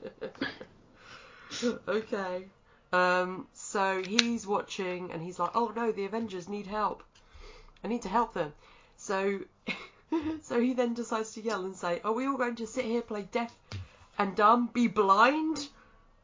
okay. 1.87 2.45
Um, 2.93 3.47
so 3.53 4.03
he's 4.05 4.45
watching 4.45 5.11
and 5.11 5.21
he's 5.21 5.39
like, 5.39 5.51
"Oh 5.55 5.71
no, 5.75 5.91
the 5.91 6.05
Avengers 6.05 6.49
need 6.49 6.67
help. 6.67 7.03
I 7.83 7.87
need 7.87 8.01
to 8.03 8.09
help 8.09 8.33
them." 8.33 8.53
So, 8.97 9.39
so 10.41 10.59
he 10.59 10.73
then 10.73 10.93
decides 10.93 11.33
to 11.33 11.41
yell 11.41 11.65
and 11.65 11.75
say, 11.75 12.01
"Are 12.03 12.13
we 12.13 12.27
all 12.27 12.37
going 12.37 12.55
to 12.57 12.67
sit 12.67 12.85
here 12.85 13.01
play 13.01 13.23
deaf 13.31 13.55
and 14.17 14.35
dumb, 14.35 14.69
be 14.73 14.87
blind?" 14.87 15.67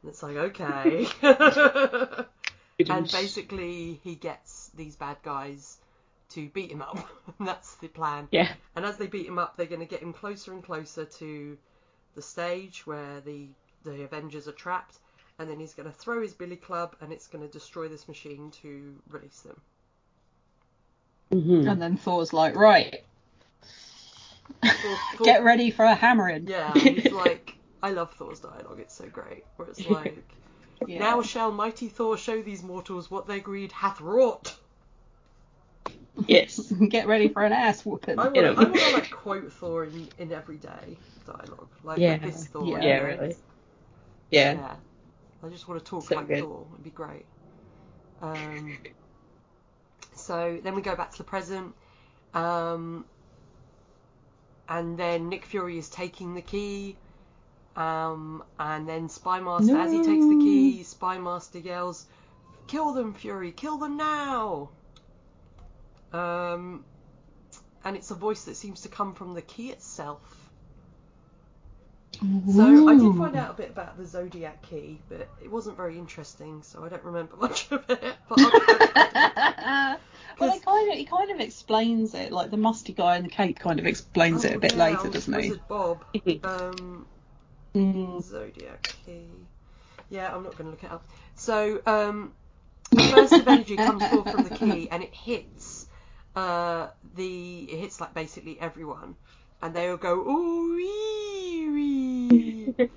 And 0.01 0.11
it's 0.11 0.21
like, 0.21 0.35
okay. 0.35 1.07
and 1.21 3.11
basically, 3.11 3.99
he 4.03 4.15
gets 4.15 4.69
these 4.75 4.95
bad 4.95 5.17
guys 5.23 5.77
to 6.29 6.47
beat 6.49 6.71
him 6.71 6.81
up. 6.81 6.99
That's 7.39 7.75
the 7.75 7.87
plan. 7.87 8.27
yeah. 8.31 8.53
And 8.75 8.85
as 8.85 8.97
they 8.97 9.07
beat 9.07 9.25
him 9.25 9.39
up, 9.39 9.57
they're 9.57 9.65
going 9.65 9.81
to 9.81 9.87
get 9.87 10.01
him 10.01 10.13
closer 10.13 10.53
and 10.53 10.63
closer 10.63 11.05
to 11.05 11.57
the 12.15 12.21
stage 12.21 12.85
where 12.85 13.21
the 13.21 13.47
the 13.83 14.03
Avengers 14.03 14.47
are 14.47 14.53
trapped, 14.53 14.97
and 15.39 15.49
then 15.49 15.59
he's 15.59 15.73
going 15.73 15.87
to 15.89 15.95
throw 15.95 16.21
his 16.21 16.33
billy 16.33 16.55
club, 16.55 16.95
and 17.01 17.11
it's 17.11 17.27
going 17.27 17.45
to 17.45 17.51
destroy 17.51 17.87
this 17.87 18.07
machine 18.07 18.51
to 18.61 18.95
release 19.09 19.41
them. 19.41 19.59
hmm 21.31 21.67
And 21.67 21.81
then 21.81 21.97
Thor's 21.97 22.33
like, 22.33 22.55
right, 22.55 23.03
Thor- 24.63 24.71
Thor- 25.15 25.25
get 25.25 25.43
ready 25.43 25.71
for 25.71 25.85
a 25.85 25.95
hammering. 25.95 26.47
Yeah, 26.47 26.73
he's 26.75 27.11
like, 27.11 27.55
I 27.83 27.91
love 27.91 28.11
Thor's 28.13 28.39
dialogue. 28.39 28.79
It's 28.79 28.95
so 28.95 29.05
great. 29.07 29.43
Where 29.57 29.67
it's 29.69 29.87
like, 29.87 30.23
Yeah. 30.87 30.99
now 30.99 31.21
shall 31.21 31.51
mighty 31.51 31.87
Thor 31.89 32.17
show 32.17 32.41
these 32.41 32.63
mortals 32.63 33.11
what 33.11 33.27
their 33.27 33.39
greed 33.39 33.71
hath 33.71 34.01
wrought. 34.01 34.57
Yes. 36.27 36.71
get 36.89 37.05
ready 37.07 37.27
for 37.27 37.43
an 37.43 37.53
ass 37.53 37.85
whooping. 37.85 38.17
I 38.17 38.23
want, 38.23 38.35
You 38.35 38.41
to, 38.41 38.53
know. 38.53 38.59
I 38.59 38.63
want 38.63 38.75
to 38.75 38.93
like 38.93 39.11
quote 39.11 39.53
Thor 39.53 39.83
in, 39.85 40.07
in 40.17 40.31
everyday 40.31 40.97
dialogue, 41.27 41.69
like 41.83 41.99
Yeah. 41.99 42.17
this 42.17 42.47
Thor. 42.47 42.65
Yeah. 42.65 42.83
Yeah, 42.83 42.97
really. 43.01 43.35
Yeah. 44.31 44.53
Yeah. 44.53 44.75
I 45.43 45.49
just 45.49 45.67
want 45.67 45.83
to 45.83 45.89
talk 45.89 46.03
So 46.05 46.15
like 46.15 46.27
good. 46.27 46.39
Thor. 46.39 46.65
It'd 46.73 46.83
be 46.83 46.89
great. 46.89 47.25
Um, 48.21 48.77
so 50.15 50.59
then 50.63 50.75
we 50.75 50.81
go 50.81 50.95
back 50.95 51.11
to 51.11 51.17
the 51.19 51.23
present. 51.23 51.73
Um, 52.33 53.05
and 54.67 54.97
then 54.97 55.29
Nick 55.29 55.45
Fury 55.45 55.77
is 55.77 55.89
taking 55.89 56.33
the 56.33 56.41
key. 56.41 56.97
Um, 57.75 58.43
and 58.59 58.89
then 58.89 59.07
Spymaster, 59.07 59.77
as 59.79 59.91
he 59.91 59.99
takes 60.03 60.25
the 60.25 60.39
key, 60.39 60.83
Spymaster 60.83 61.63
yells, 61.63 62.07
"Kill 62.65 62.93
them, 62.93 63.13
Fury! 63.13 63.51
Kill 63.51 63.77
them 63.77 63.97
now!" 63.97 64.69
Um, 66.11 66.83
and 67.83 67.95
it's 67.95 68.09
a 68.09 68.15
voice 68.15 68.45
that 68.45 68.55
seems 68.55 68.81
to 68.81 68.89
come 68.89 69.13
from 69.13 69.35
the 69.35 69.43
key 69.43 69.69
itself. 69.69 70.19
So 72.49 72.87
I 72.87 72.95
did 72.95 73.15
find 73.15 73.35
out 73.35 73.51
a 73.51 73.53
bit 73.53 73.69
about 73.69 73.97
the 73.97 74.05
Zodiac 74.05 74.61
key, 74.63 74.99
but 75.09 75.27
it 75.43 75.51
wasn't 75.51 75.77
very 75.77 75.97
interesting, 75.97 76.63
so 76.63 76.83
I 76.83 76.89
don't 76.89 77.03
remember 77.03 77.35
much 77.41 77.71
of 77.71 77.83
it. 77.89 78.15
But 78.27 78.39
I'll, 78.39 79.97
well, 80.39 80.51
he 80.51 80.59
kind 80.59 80.91
of 80.91 80.97
he 80.97 81.05
kind 81.05 81.31
of 81.31 81.39
explains 81.39 82.13
it, 82.15 82.31
like 82.31 82.49
the 82.51 82.57
musty 82.57 82.93
guy 82.93 83.17
in 83.17 83.23
the 83.23 83.29
cape 83.29 83.59
kind 83.59 83.79
of 83.79 83.85
explains 83.85 84.45
it 84.45 84.55
a 84.55 84.59
bit 84.59 84.73
Oh, 84.73 84.77
yeah, 84.77 84.97
later, 84.97 85.09
doesn't 85.09 85.41
he? 85.41 85.53
Bob. 85.67 86.03
Um, 86.43 87.05
Mm. 87.75 88.23
Zodiac 88.23 88.81
key. 89.05 89.27
Yeah, 90.09 90.33
I'm 90.33 90.43
not 90.43 90.53
going 90.57 90.65
to 90.65 90.71
look 90.71 90.83
it 90.83 90.91
up. 90.91 91.05
So, 91.35 91.81
um, 91.85 92.33
the 92.91 93.03
burst 93.03 93.33
of 93.33 93.47
energy 93.47 93.75
comes 93.75 94.01
forth 94.07 94.31
from 94.31 94.43
the 94.43 94.49
key, 94.49 94.89
and 94.89 95.03
it 95.03 95.13
hits 95.13 95.85
uh, 96.35 96.87
the 97.15 97.63
it 97.71 97.77
hits 97.77 97.99
like 98.01 98.13
basically 98.13 98.59
everyone, 98.59 99.15
and 99.61 99.73
they 99.73 99.89
all 99.89 99.97
go 99.97 100.15
ooh 100.15 100.75
wee 100.75 101.69
wee. 101.69 102.73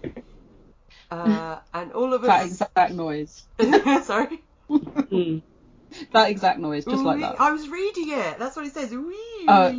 Uh, 1.11 1.59
and 1.75 1.93
all 1.93 2.15
of 2.15 2.23
us 2.23 2.29
That 2.29 2.47
exact 2.47 2.93
noise. 2.93 3.43
Sorry. 4.05 4.41
Mm. 4.71 5.43
That 6.13 6.31
exact 6.31 6.61
noise, 6.61 6.85
just 6.85 7.05
like 7.05 7.17
Ooh-wee. 7.17 7.23
that. 7.23 7.41
I 7.41 7.51
was 7.51 7.69
reading 7.69 8.11
it. 8.11 8.39
That's 8.39 8.55
what 8.55 8.67
it 8.67 8.73
says. 8.73 8.93
Wee. 8.93 9.47
Oh. 9.49 9.75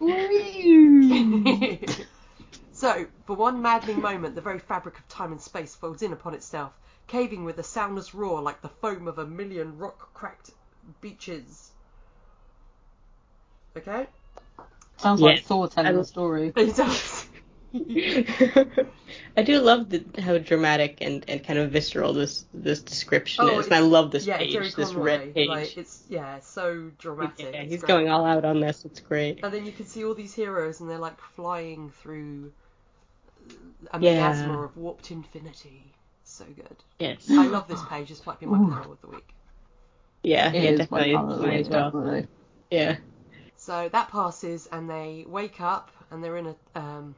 so, 2.72 3.06
for 3.24 3.36
one 3.36 3.62
maddening 3.62 4.00
moment, 4.00 4.34
the 4.34 4.40
very 4.40 4.58
fabric 4.58 4.98
of 4.98 5.06
time 5.08 5.30
and 5.30 5.40
space 5.40 5.76
folds 5.76 6.02
in 6.02 6.12
upon 6.12 6.34
itself, 6.34 6.72
caving 7.06 7.44
with 7.44 7.58
a 7.58 7.62
soundless 7.62 8.14
roar 8.14 8.42
like 8.42 8.62
the 8.62 8.68
foam 8.68 9.06
of 9.06 9.18
a 9.18 9.26
million 9.26 9.78
rock-cracked 9.78 10.50
beaches. 11.00 11.70
Okay? 13.76 14.08
Sounds 14.98 15.20
Yeah. 15.20 15.26
like 15.26 15.44
Thor 15.44 15.68
telling 15.68 15.96
I- 15.96 16.00
a 16.00 16.04
story. 16.04 16.52
It 16.56 16.76
does. 16.76 17.26
I 19.36 19.42
do 19.42 19.58
love 19.60 19.90
the, 19.90 20.02
how 20.22 20.38
dramatic 20.38 20.98
and, 21.02 21.24
and 21.28 21.44
kind 21.44 21.58
of 21.58 21.70
visceral 21.70 22.14
this 22.14 22.46
this 22.54 22.80
description 22.80 23.44
Oh, 23.46 23.58
is, 23.58 23.66
and 23.66 23.74
I 23.74 23.80
love 23.80 24.10
this 24.10 24.26
yeah, 24.26 24.38
page, 24.38 24.52
Gerry 24.52 24.70
this 24.70 24.88
Conroy. 24.90 25.04
red 25.04 25.34
page. 25.34 25.48
Like, 25.48 25.76
it's 25.76 26.02
yeah, 26.08 26.38
so 26.40 26.90
dramatic. 26.98 27.34
yeah, 27.52 27.60
It's 27.60 27.72
he's 27.72 27.80
great. 27.82 27.88
going 27.88 28.08
all 28.08 28.24
out 28.24 28.46
on 28.46 28.60
this. 28.60 28.84
It's 28.86 29.00
great. 29.00 29.40
And 29.42 29.52
then 29.52 29.66
you 29.66 29.72
can 29.72 29.84
see 29.84 30.04
all 30.04 30.14
these 30.14 30.32
heroes, 30.32 30.80
and 30.80 30.88
they're 30.88 30.96
like 30.98 31.20
flying 31.20 31.90
through 32.02 32.52
a 33.92 34.00
Yeah. 34.00 34.14
miasma 34.14 34.62
of 34.64 34.76
warped 34.76 35.10
infinity. 35.10 35.92
So 36.24 36.44
good. 36.46 36.76
Yes. 36.98 37.26
I 37.30 37.46
love 37.46 37.68
this 37.68 37.82
page. 37.90 38.08
This 38.08 38.24
might 38.26 38.40
be 38.40 38.46
my 38.46 38.58
Ooh. 38.58 38.70
panel 38.70 38.92
of 38.92 39.00
the 39.02 39.08
week. 39.08 39.28
Yeah, 40.22 40.50
It 40.50 40.62
yeah, 40.62 40.70
is 40.70 40.78
definitely. 40.78 41.14
one 41.14 41.42
mine 41.42 41.60
as 41.60 41.68
well. 41.68 41.90
definitely. 41.90 42.26
Yeah. 42.70 42.96
So 43.66 43.88
that 43.88 44.12
passes, 44.12 44.68
and 44.68 44.88
they 44.88 45.24
wake 45.26 45.60
up, 45.60 45.90
and 46.12 46.22
they're 46.22 46.36
in 46.36 46.46
a 46.46 46.56
um, 46.78 47.16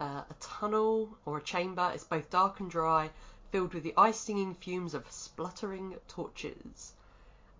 uh, 0.00 0.22
a 0.30 0.34
tunnel 0.40 1.10
or 1.26 1.36
a 1.36 1.42
chamber. 1.42 1.90
It's 1.92 2.04
both 2.04 2.30
dark 2.30 2.58
and 2.60 2.70
dry, 2.70 3.10
filled 3.50 3.74
with 3.74 3.82
the 3.82 3.92
eye-stinging 3.98 4.54
fumes 4.54 4.94
of 4.94 5.04
spluttering 5.12 5.96
torches. 6.08 6.94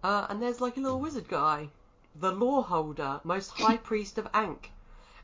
Uh, 0.03 0.27
and 0.31 0.41
there's 0.41 0.59
like 0.59 0.79
a 0.79 0.81
little 0.81 0.99
wizard 0.99 1.29
guy, 1.29 1.69
the 2.15 2.33
law 2.33 2.63
holder, 2.63 3.21
most 3.25 3.51
high 3.51 3.77
priest 3.91 4.17
of 4.17 4.27
Ankh. 4.33 4.71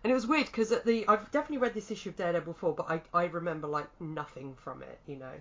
And 0.05 0.11
it 0.11 0.15
was 0.15 0.27
weird 0.27 0.49
because 0.49 0.71
at 0.71 0.85
the 0.85 1.09
I've 1.09 1.31
definitely 1.31 1.65
read 1.65 1.73
this 1.73 1.91
issue 1.91 2.11
of 2.11 2.17
Daredevil 2.17 2.53
before, 2.53 2.75
but 2.75 2.91
I 2.91 3.01
I 3.15 3.25
remember 3.25 3.67
like 3.67 3.89
nothing 3.99 4.57
from 4.57 4.83
it. 4.83 5.01
You 5.07 5.17
know, 5.17 5.41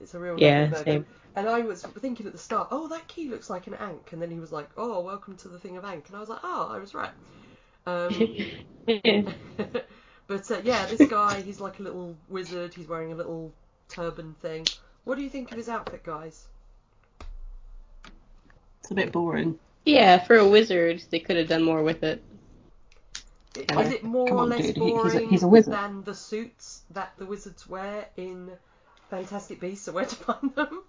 it's 0.00 0.14
a 0.14 0.18
real 0.18 0.38
Yeah, 0.38 0.72
same. 0.82 1.06
And 1.36 1.48
I 1.48 1.60
was 1.60 1.82
thinking 1.82 2.26
at 2.26 2.32
the 2.32 2.38
start, 2.38 2.68
oh, 2.70 2.88
that 2.88 3.06
key 3.08 3.28
looks 3.28 3.48
like 3.48 3.66
an 3.66 3.74
Ankh, 3.74 4.12
and 4.12 4.20
then 4.20 4.30
he 4.30 4.40
was 4.40 4.50
like, 4.52 4.68
oh, 4.76 5.00
welcome 5.00 5.36
to 5.38 5.48
the 5.48 5.58
thing 5.58 5.76
of 5.76 5.84
Ankh, 5.84 6.08
and 6.08 6.16
I 6.16 6.20
was 6.20 6.28
like, 6.28 6.40
oh, 6.42 6.68
I 6.70 6.78
was 6.78 6.94
right. 6.94 7.10
Um, 7.86 8.12
but 10.26 10.50
uh, 10.50 10.60
yeah, 10.64 10.86
this 10.86 11.08
guy, 11.08 11.40
he's 11.40 11.60
like 11.60 11.78
a 11.78 11.82
little 11.82 12.16
wizard. 12.28 12.74
He's 12.74 12.88
wearing 12.88 13.12
a 13.12 13.14
little 13.14 13.52
turban 13.88 14.34
thing. 14.42 14.66
What 15.04 15.16
do 15.16 15.22
you 15.22 15.30
think 15.30 15.50
of 15.52 15.56
his 15.56 15.68
outfit, 15.68 16.02
guys? 16.02 16.46
It's 18.80 18.90
a 18.90 18.94
bit 18.94 19.12
boring. 19.12 19.58
yeah, 19.84 20.18
for 20.18 20.36
a 20.36 20.46
wizard, 20.48 21.02
they 21.10 21.18
could 21.18 21.36
have 21.36 21.48
done 21.48 21.62
more 21.62 21.82
with 21.82 22.02
it. 22.02 22.22
I- 23.70 23.82
Is 23.82 23.92
it 23.92 24.04
more 24.04 24.28
Come 24.28 24.36
or 24.38 24.46
less 24.46 24.66
dude, 24.66 24.76
he- 24.76 24.82
he's 24.84 25.14
a- 25.14 25.18
boring 25.18 25.28
he's 25.30 25.42
a 25.42 25.70
than 25.70 26.02
the 26.04 26.14
suits 26.14 26.82
that 26.90 27.12
the 27.18 27.26
wizards 27.26 27.68
wear 27.68 28.06
in 28.16 28.50
Fantastic 29.10 29.60
Beasts? 29.60 29.84
So 29.86 29.92
where 29.92 30.04
to 30.04 30.14
find 30.16 30.54
them? 30.54 30.82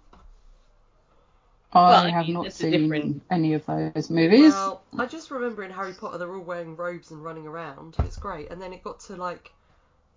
I 1.72 1.78
Well, 1.78 2.04
I 2.06 2.10
have 2.10 2.24
mean, 2.26 2.34
not 2.34 2.52
seen 2.52 2.70
different- 2.72 3.22
any 3.30 3.54
of 3.54 3.64
those 3.66 4.10
movies. 4.10 4.52
Well, 4.52 4.82
I 4.98 5.06
just 5.06 5.30
remember 5.30 5.62
in 5.62 5.70
Harry 5.70 5.92
Potter 5.94 6.18
they're 6.18 6.34
all 6.34 6.40
wearing 6.42 6.74
robes 6.76 7.12
and 7.12 7.22
running 7.22 7.46
around. 7.46 7.94
It's 8.00 8.16
great. 8.16 8.50
And 8.50 8.60
then 8.60 8.72
it 8.72 8.82
got 8.82 8.98
to 9.00 9.16
like 9.16 9.52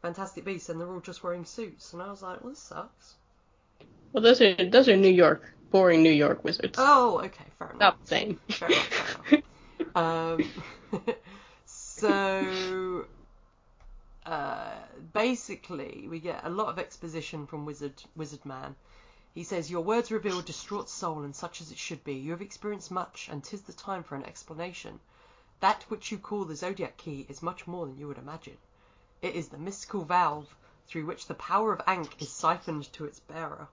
Fantastic 0.02 0.46
Beasts 0.46 0.70
and 0.70 0.82
they're 0.82 0.92
all 0.92 1.00
just 1.00 1.24
wearing 1.24 1.46
suits. 1.46 1.94
And 1.94 2.02
I 2.02 2.10
was 2.10 2.24
like, 2.24 2.42
well, 2.42 2.50
this 2.50 2.60
sucks. 2.60 3.16
Well, 4.12 4.24
those 4.24 4.42
are 4.42 4.56
those 4.70 4.90
are 4.90 4.98
New 4.98 5.12
York, 5.12 5.54
boring 5.72 6.02
New 6.04 6.12
York 6.12 6.44
wizards. 6.44 6.76
Oh, 6.80 7.20
okay, 7.20 7.46
fair 7.60 7.68
enough. 7.70 7.80
Not 7.80 8.02
the 8.02 8.08
same. 8.08 8.40
Fair 8.50 8.68
enough, 8.70 8.86
fair 8.88 9.16
enough. 9.32 9.44
Um, 9.96 10.44
so 11.66 13.06
uh, 14.26 14.76
basically, 15.12 16.08
we 16.10 16.20
get 16.20 16.46
a 16.46 16.50
lot 16.50 16.68
of 16.68 16.80
exposition 16.80 17.46
from 17.46 17.66
Wizard 17.66 18.04
Wizard 18.16 18.46
Man. 18.46 18.76
He 19.34 19.44
says, 19.44 19.72
"Your 19.72 19.82
words 19.82 20.12
reveal 20.12 20.40
a 20.40 20.44
distraught 20.44 20.90
soul, 20.90 21.24
and 21.24 21.36
such 21.36 21.62
as 21.62 21.72
it 21.72 21.78
should 21.78 22.04
be. 22.04 22.14
You 22.14 22.32
have 22.32 22.42
experienced 22.42 22.92
much, 22.92 23.28
and 23.30 23.44
'tis 23.44 23.62
the 23.64 23.74
time 23.74 24.04
for 24.04 24.16
an 24.16 24.24
explanation. 24.24 25.00
That 25.60 25.84
which 25.90 26.12
you 26.12 26.18
call 26.18 26.46
the 26.46 26.56
zodiac 26.56 26.98
key 26.98 27.26
is 27.30 27.42
much 27.42 27.68
more 27.68 27.86
than 27.86 27.98
you 27.98 28.08
would 28.08 28.18
imagine. 28.18 28.58
It 29.22 29.36
is 29.36 29.50
the 29.50 29.58
mystical 29.58 30.04
valve 30.04 30.56
through 30.88 31.06
which 31.06 31.28
the 31.28 31.34
power 31.36 31.74
of 31.74 31.82
Ankh 31.88 32.22
is 32.22 32.30
siphoned 32.30 32.92
to 32.94 33.06
its 33.06 33.20
bearer." 33.20 33.68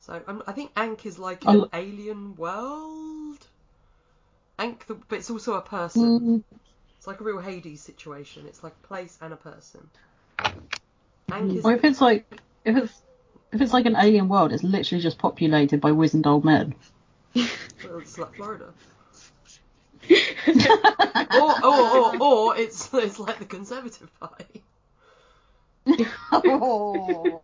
So 0.00 0.22
um, 0.26 0.42
I 0.46 0.52
think 0.52 0.72
Ankh 0.76 1.06
is 1.06 1.18
like 1.18 1.44
an 1.44 1.68
alien 1.72 2.36
world. 2.36 3.46
Ankh, 4.58 4.86
the, 4.86 4.94
but 4.94 5.18
it's 5.18 5.30
also 5.30 5.54
a 5.54 5.62
person. 5.62 6.44
It's 7.06 7.08
like 7.12 7.20
a 7.20 7.24
real 7.24 7.38
Hades 7.38 7.82
situation. 7.82 8.46
It's 8.48 8.64
like 8.64 8.72
a 8.82 8.86
place 8.88 9.16
and 9.22 9.32
a 9.32 9.36
person. 9.36 9.88
Ankh 11.30 11.64
or 11.64 11.72
if 11.72 11.84
it's 11.84 12.00
like 12.00 12.26
if 12.64 12.76
it's 12.76 13.00
if 13.52 13.60
it's 13.60 13.72
like 13.72 13.86
an 13.86 13.94
alien 13.94 14.26
world, 14.26 14.52
it's 14.52 14.64
literally 14.64 15.00
just 15.00 15.16
populated 15.16 15.80
by 15.80 15.92
wizened 15.92 16.26
old 16.26 16.44
men. 16.44 16.74
well, 17.36 17.46
it's 18.00 18.18
like 18.18 18.34
Florida. 18.34 18.74
Or, 21.32 21.64
or, 21.64 21.96
or, 21.96 22.22
or 22.22 22.56
it's 22.56 22.92
it's 22.92 23.20
like 23.20 23.38
the 23.38 23.44
Conservative 23.44 24.10
Party. 24.18 24.64
oh, 26.32 27.40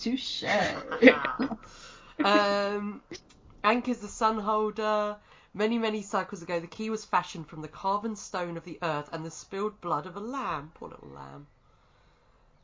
touche. 0.00 0.42
um, 2.24 3.02
Ankh 3.62 3.88
is 3.88 3.98
the 3.98 4.08
sun 4.08 4.38
holder. 4.40 5.16
Many, 5.56 5.78
many 5.78 6.02
cycles 6.02 6.42
ago, 6.42 6.60
the 6.60 6.66
key 6.66 6.90
was 6.90 7.06
fashioned 7.06 7.48
from 7.48 7.62
the 7.62 7.68
carven 7.68 8.14
stone 8.14 8.58
of 8.58 8.64
the 8.64 8.78
earth 8.82 9.08
and 9.10 9.24
the 9.24 9.30
spilled 9.30 9.80
blood 9.80 10.04
of 10.04 10.14
a 10.14 10.20
lamb. 10.20 10.70
Poor 10.74 10.90
little 10.90 11.08
lamb. 11.08 11.46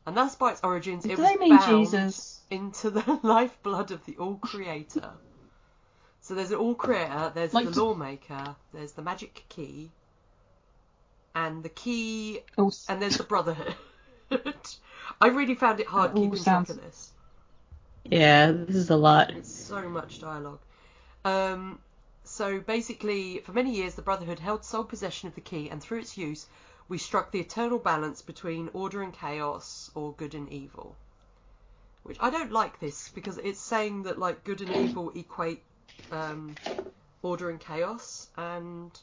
And 0.06 0.14
that's 0.14 0.34
by 0.34 0.52
its 0.52 0.60
origins. 0.62 1.04
Do 1.04 1.12
it 1.12 1.16
they 1.16 1.22
was 1.22 1.38
mean 1.40 1.56
bound 1.56 1.86
Jesus? 1.86 2.40
into 2.50 2.90
the 2.90 3.18
lifeblood 3.22 3.92
of 3.92 4.04
the 4.04 4.16
All 4.18 4.34
Creator. 4.36 5.10
So 6.20 6.34
there's 6.34 6.50
an 6.50 6.58
All 6.58 6.74
Creator, 6.74 7.32
there's 7.34 7.54
Like 7.54 7.64
the 7.66 7.72
to- 7.72 7.82
Lawmaker, 7.82 8.56
there's 8.74 8.92
the 8.92 9.00
Magic 9.02 9.42
Key, 9.48 9.90
and 11.34 11.62
the 11.62 11.68
Key, 11.70 12.40
Oh, 12.58 12.70
and 12.90 13.00
there's 13.00 13.16
the 13.16 13.24
Brotherhood. 13.24 13.74
I 15.20 15.28
really 15.28 15.54
found 15.54 15.80
it 15.80 15.86
hard 15.86 16.14
keeping 16.14 16.36
sounds- 16.36 16.66
track 16.66 16.78
of 16.78 16.84
this. 16.84 17.10
Yeah, 18.04 18.52
this 18.52 18.76
is 18.76 18.90
a 18.90 18.96
lot. 18.96 19.30
It's 19.30 19.50
so 19.52 19.88
much 19.88 20.20
dialogue. 20.20 20.58
Um, 21.24 21.78
so 22.32 22.60
basically, 22.60 23.40
for 23.40 23.52
many 23.52 23.74
years, 23.76 23.94
the 23.94 24.02
Brotherhood 24.02 24.38
held 24.38 24.64
sole 24.64 24.84
possession 24.84 25.28
of 25.28 25.34
the 25.34 25.42
key, 25.42 25.68
and 25.68 25.82
through 25.82 25.98
its 26.00 26.16
use, 26.16 26.46
we 26.88 26.96
struck 26.98 27.30
the 27.30 27.40
eternal 27.40 27.78
balance 27.78 28.22
between 28.22 28.70
order 28.72 29.02
and 29.02 29.12
chaos, 29.12 29.90
or 29.94 30.14
good 30.14 30.34
and 30.34 30.48
evil. 30.50 30.96
Which 32.04 32.16
I 32.20 32.30
don't 32.30 32.52
like 32.52 32.78
this 32.80 33.10
because 33.10 33.38
it's 33.38 33.60
saying 33.60 34.04
that 34.04 34.18
like 34.18 34.44
good 34.44 34.60
and 34.62 34.72
evil 34.72 35.10
equate 35.14 35.62
um, 36.10 36.56
order 37.22 37.50
and 37.50 37.60
chaos, 37.60 38.28
and 38.36 38.98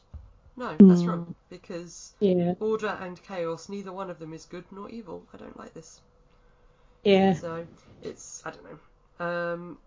no, 0.56 0.80
that's 0.86 1.06
wrong 1.06 1.34
because 1.50 2.14
Yeah, 2.20 2.54
order 2.58 2.88
and 2.88 3.22
chaos, 3.22 3.68
neither 3.68 3.92
one 3.92 4.10
of 4.10 4.18
them 4.18 4.32
is 4.32 4.46
good 4.46 4.64
nor 4.72 4.88
evil. 4.90 5.28
I 5.32 5.36
don't 5.36 5.58
like 5.58 5.74
this. 5.74 6.00
yeah. 7.04 7.40
So 7.40 7.66
it's 8.02 8.42
I 8.44 8.50
don't 8.50 8.64
know. 8.64 9.24
Um, 9.26 9.78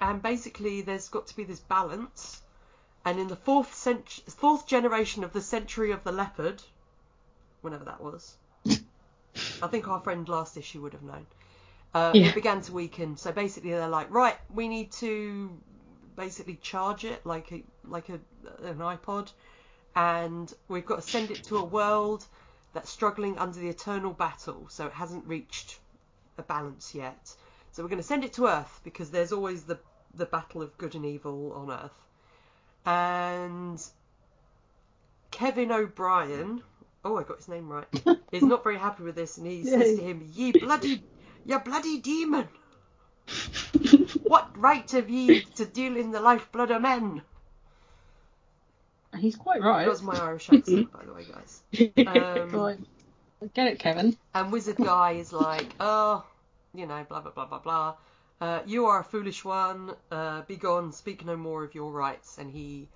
and 0.00 0.22
basically, 0.22 0.82
there's 0.82 1.08
got 1.08 1.26
to 1.28 1.36
be 1.36 1.44
this 1.44 1.60
balance. 1.60 2.42
And 3.08 3.18
in 3.18 3.28
the 3.28 3.36
fourth 3.36 3.72
cent- 3.74 4.22
fourth 4.36 4.66
generation 4.66 5.24
of 5.24 5.32
the 5.32 5.40
Century 5.40 5.92
of 5.92 6.04
the 6.04 6.12
Leopard, 6.12 6.62
whenever 7.62 7.84
that 7.86 8.02
was, 8.02 8.36
I 9.62 9.66
think 9.68 9.88
our 9.88 10.00
friend 10.00 10.28
last 10.28 10.58
issue 10.58 10.82
would 10.82 10.92
have 10.92 11.02
known. 11.02 11.26
Uh, 11.94 12.12
Yeah. 12.14 12.26
It 12.28 12.34
began 12.34 12.60
to 12.62 12.72
weaken. 12.72 13.16
So 13.16 13.32
basically, 13.32 13.70
they're 13.70 13.88
like, 13.88 14.10
right, 14.10 14.36
we 14.52 14.68
need 14.68 14.92
to 14.92 15.50
basically 16.16 16.56
charge 16.60 17.06
it 17.06 17.24
like 17.24 17.50
a 17.50 17.62
like 17.84 18.10
a 18.10 18.20
an 18.62 18.78
iPod, 18.78 19.32
and 19.96 20.52
we've 20.68 20.84
got 20.84 20.96
to 20.96 21.08
send 21.08 21.30
it 21.30 21.44
to 21.44 21.56
a 21.56 21.64
world 21.64 22.26
that's 22.74 22.90
struggling 22.90 23.38
under 23.38 23.58
the 23.58 23.68
eternal 23.70 24.12
battle. 24.12 24.66
So 24.68 24.84
it 24.86 24.92
hasn't 24.92 25.24
reached 25.26 25.78
a 26.36 26.42
balance 26.42 26.94
yet. 26.94 27.34
So 27.72 27.82
we're 27.82 27.88
going 27.88 28.02
to 28.02 28.06
send 28.14 28.24
it 28.24 28.34
to 28.34 28.48
Earth 28.48 28.80
because 28.84 29.10
there's 29.10 29.32
always 29.32 29.64
the 29.64 29.78
the 30.14 30.26
battle 30.26 30.60
of 30.60 30.76
good 30.76 30.94
and 30.94 31.06
evil 31.06 31.54
on 31.54 31.70
Earth. 31.70 31.98
And 32.86 33.82
Kevin 35.30 35.70
O'Brien, 35.72 36.62
oh 37.04 37.16
I 37.16 37.22
got 37.22 37.38
his 37.38 37.48
name 37.48 37.68
right, 37.68 37.86
is 38.32 38.42
not 38.42 38.64
very 38.64 38.78
happy 38.78 39.02
with 39.02 39.14
this, 39.14 39.38
and 39.38 39.46
he 39.46 39.64
says 39.64 39.98
to 39.98 40.02
him, 40.02 40.28
"Ye 40.32 40.52
bloody, 40.52 41.02
ye 41.44 41.56
bloody 41.58 41.98
demon! 41.98 42.48
What 44.22 44.56
right 44.56 44.90
have 44.90 45.10
ye 45.10 45.40
to 45.56 45.64
deal 45.66 45.96
in 45.96 46.10
the 46.10 46.20
lifeblood 46.20 46.70
of 46.70 46.82
men?" 46.82 47.22
And 49.12 49.22
he's 49.22 49.36
quite 49.36 49.62
right. 49.62 49.84
That 49.84 49.90
was 49.90 50.02
my 50.02 50.18
Irish 50.18 50.50
accent, 50.50 50.92
by 50.92 51.04
the 51.04 51.12
way, 51.12 51.24
guys. 51.24 51.62
Um. 52.06 52.84
Get 53.54 53.68
it, 53.68 53.78
Kevin. 53.78 54.16
And 54.34 54.50
Wizard 54.50 54.76
Guy 54.76 55.12
is 55.12 55.32
like, 55.32 55.72
oh, 55.78 56.24
you 56.74 56.86
know, 56.86 57.06
blah, 57.08 57.20
blah, 57.20 57.30
blah, 57.30 57.46
blah, 57.46 57.60
blah. 57.60 57.94
Uh, 58.40 58.60
you 58.66 58.86
are 58.86 59.00
a 59.00 59.04
foolish 59.04 59.44
one. 59.44 59.94
Uh, 60.10 60.42
be 60.42 60.56
gone. 60.56 60.92
Speak 60.92 61.24
no 61.24 61.36
more 61.36 61.64
of 61.64 61.74
your 61.74 61.90
rights. 61.90 62.38
And 62.38 62.50
he 62.50 62.88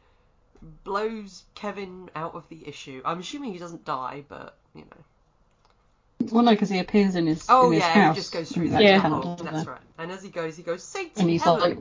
blows 0.85 1.43
Kevin 1.55 2.11
out 2.15 2.35
of 2.35 2.49
the 2.49 2.67
issue. 2.67 3.03
I'm 3.05 3.21
assuming 3.21 3.53
he 3.53 3.59
doesn't 3.59 3.85
die, 3.85 4.25
but, 4.29 4.57
you 4.75 4.83
know. 4.83 6.29
Well, 6.31 6.45
no, 6.45 6.53
because 6.53 6.71
he 6.71 6.79
appears 6.79 7.17
in 7.17 7.27
his 7.27 7.45
Oh, 7.49 7.67
in 7.67 7.73
his 7.73 7.83
yeah, 7.83 7.93
house. 7.93 8.17
he 8.17 8.21
just 8.21 8.33
goes 8.33 8.53
through 8.53 8.69
that 8.71 8.83
Yeah. 8.83 9.01
tunnel, 9.01 9.23
tunnel. 9.23 9.53
That's 9.53 9.65
he? 9.65 9.71
right. 9.71 9.81
And 9.99 10.13
as 10.13 10.23
he 10.23 10.31
goes, 10.31 10.57
he 10.57 10.63
goes, 10.63 10.85
Satan, 10.85 11.23
And 11.23 11.29
he's 11.29 11.43
heaven! 11.43 11.61
like, 11.61 11.79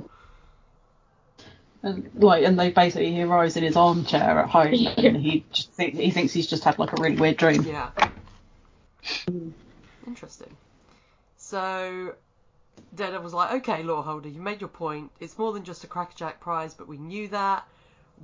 and 1.84 2.10
like, 2.16 2.44
and 2.44 2.60
they 2.60 2.72
basically 2.72 3.12
he 3.14 3.22
arrives 3.22 3.56
in 3.58 3.64
his 3.64 3.76
armchair 3.76 4.40
at 4.40 4.50
home, 4.50 4.74
and 4.98 5.18
he 5.18 5.46
just 5.52 5.70
think, 5.72 5.94
he 5.96 6.10
thinks 6.10 6.34
he's 6.34 6.48
just 6.48 6.64
had 6.64 6.80
like 6.80 6.98
a 6.98 7.02
really 7.02 7.18
weird 7.18 7.38
dream. 7.38 7.64
Yeah. 7.64 7.92
Interesting. 10.08 10.56
So 11.38 12.16
Daredevil's 12.94 13.34
like, 13.34 13.52
okay, 13.68 13.84
Lawholder, 13.84 14.34
you 14.34 14.42
made 14.42 14.62
your 14.62 14.70
point. 14.70 15.12
It's 15.20 15.38
more 15.38 15.54
than 15.54 15.64
just 15.64 15.84
a 15.84 15.88
Crackerjack 15.88 16.40
prize, 16.40 16.74
but 16.74 16.88
we 16.88 16.98
knew 16.98 17.28
that. 17.30 17.66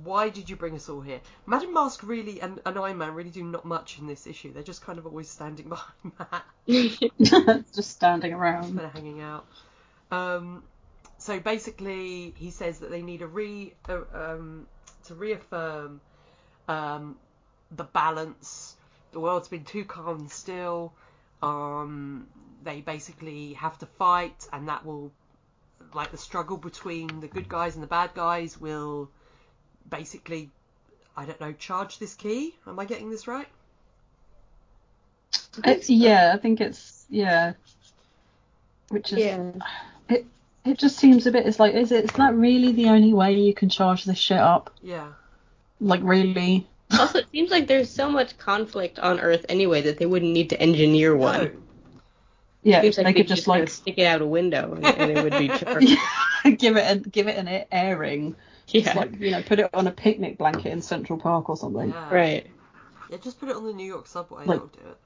Why 0.04 0.28
did 0.28 0.48
you 0.48 0.54
bring 0.54 0.74
us 0.76 0.88
all 0.88 1.00
here? 1.00 1.20
Madame 1.46 1.74
Masque 1.74 2.02
really 2.04 2.40
and, 2.40 2.60
and 2.64 2.78
Iron 2.78 2.98
Man 2.98 3.14
really 3.14 3.30
do 3.30 3.42
not 3.42 3.64
much 3.64 3.98
in 3.98 4.06
this 4.06 4.26
issue. 4.28 4.52
They're 4.52 4.62
just 4.62 4.82
kind 4.82 4.98
of 4.98 5.06
always 5.06 5.28
standing 5.28 5.68
behind 5.68 6.12
Matt, 6.18 7.64
just 7.74 7.90
standing 7.90 8.32
around. 8.32 8.76
kind 8.76 8.80
of 8.80 8.92
hanging 8.92 9.20
out. 9.20 9.46
Um, 10.10 10.62
so 11.18 11.40
basically, 11.40 12.32
he 12.36 12.50
says 12.50 12.78
that 12.78 12.90
they 12.90 13.02
need 13.02 13.22
a 13.22 13.26
re 13.26 13.74
uh, 13.88 14.02
um, 14.14 14.68
to 15.06 15.14
reaffirm 15.14 16.00
um, 16.68 17.16
the 17.72 17.84
balance. 17.84 18.76
The 19.10 19.20
world's 19.20 19.48
been 19.48 19.64
too 19.64 19.84
calm 19.84 20.20
and 20.20 20.30
still. 20.30 20.92
Um, 21.42 22.28
they 22.62 22.80
basically 22.80 23.54
have 23.54 23.78
to 23.78 23.86
fight, 23.86 24.48
and 24.52 24.68
that 24.68 24.84
will, 24.84 25.10
like, 25.94 26.10
the 26.10 26.16
struggle 26.16 26.56
between 26.56 27.20
the 27.20 27.28
good 27.28 27.48
guys 27.48 27.74
and 27.74 27.82
the 27.82 27.88
bad 27.88 28.14
guys 28.14 28.60
will 28.60 29.10
basically, 29.88 30.50
I 31.16 31.24
don't 31.24 31.40
know, 31.40 31.52
charge 31.52 31.98
this 31.98 32.14
key. 32.14 32.54
Am 32.66 32.78
I 32.78 32.84
getting 32.84 33.10
this 33.10 33.26
right? 33.26 33.48
Uh, 35.58 35.70
it's, 35.70 35.90
uh, 35.90 35.92
yeah, 35.92 36.32
I 36.34 36.38
think 36.38 36.60
it's 36.60 37.04
yeah. 37.10 37.54
Which 38.88 39.12
is 39.12 39.18
yeah. 39.18 39.50
it. 40.08 40.26
It 40.64 40.78
just 40.78 40.98
seems 40.98 41.26
a 41.26 41.32
bit. 41.32 41.46
It's 41.46 41.58
like, 41.58 41.74
is 41.74 41.92
it? 41.92 42.04
Is 42.04 42.10
that 42.12 42.34
really 42.34 42.72
the 42.72 42.88
only 42.88 43.12
way 43.12 43.34
you 43.34 43.54
can 43.54 43.68
charge 43.68 44.04
this 44.04 44.18
shit 44.18 44.38
up? 44.38 44.70
Yeah. 44.82 45.08
Like, 45.80 46.00
really? 46.02 46.66
Also, 46.98 47.18
it 47.18 47.26
seems 47.32 47.50
like 47.50 47.66
there's 47.66 47.90
so 47.90 48.10
much 48.10 48.36
conflict 48.38 48.98
on 48.98 49.20
Earth 49.20 49.46
anyway 49.48 49.82
that 49.82 49.98
they 49.98 50.06
wouldn't 50.06 50.32
need 50.32 50.50
to 50.50 50.60
engineer 50.60 51.16
one. 51.16 51.62
No. 52.68 52.74
Yeah, 52.76 52.82
Seems 52.82 52.98
like 52.98 53.06
they 53.06 53.12
they 53.12 53.18
could 53.20 53.28
just 53.28 53.44
kinda 53.46 53.60
like 53.60 53.68
stick 53.70 53.94
it 53.98 54.04
out 54.04 54.20
a 54.22 54.26
window 54.26 54.74
and, 54.74 54.84
and 54.86 55.10
it 55.10 55.22
would 55.24 55.38
be 55.38 55.48
charged. 55.58 55.96
give 56.58 56.76
it 56.76 56.96
a, 56.96 56.98
give 57.08 57.28
it 57.28 57.36
an 57.36 57.48
a- 57.48 57.66
airing. 57.72 58.36
yeah. 58.68 58.82
Just 58.82 58.96
like 58.96 59.18
you 59.18 59.30
know, 59.30 59.42
put 59.42 59.58
it 59.58 59.70
on 59.74 59.86
a 59.86 59.90
picnic 59.92 60.38
blanket 60.38 60.70
in 60.72 60.82
Central 60.82 61.18
Park 61.18 61.48
or 61.48 61.56
something. 61.56 61.90
Yeah. 61.90 62.14
Right. 62.14 62.46
Yeah, 63.10 63.16
just 63.18 63.40
put 63.40 63.48
it 63.48 63.56
on 63.56 63.64
the 63.64 63.72
New 63.72 63.86
York 63.86 64.06
subway. 64.06 64.44
Like- 64.44 64.60
that'll 64.60 64.66
do 64.68 64.80
it. 64.90 64.98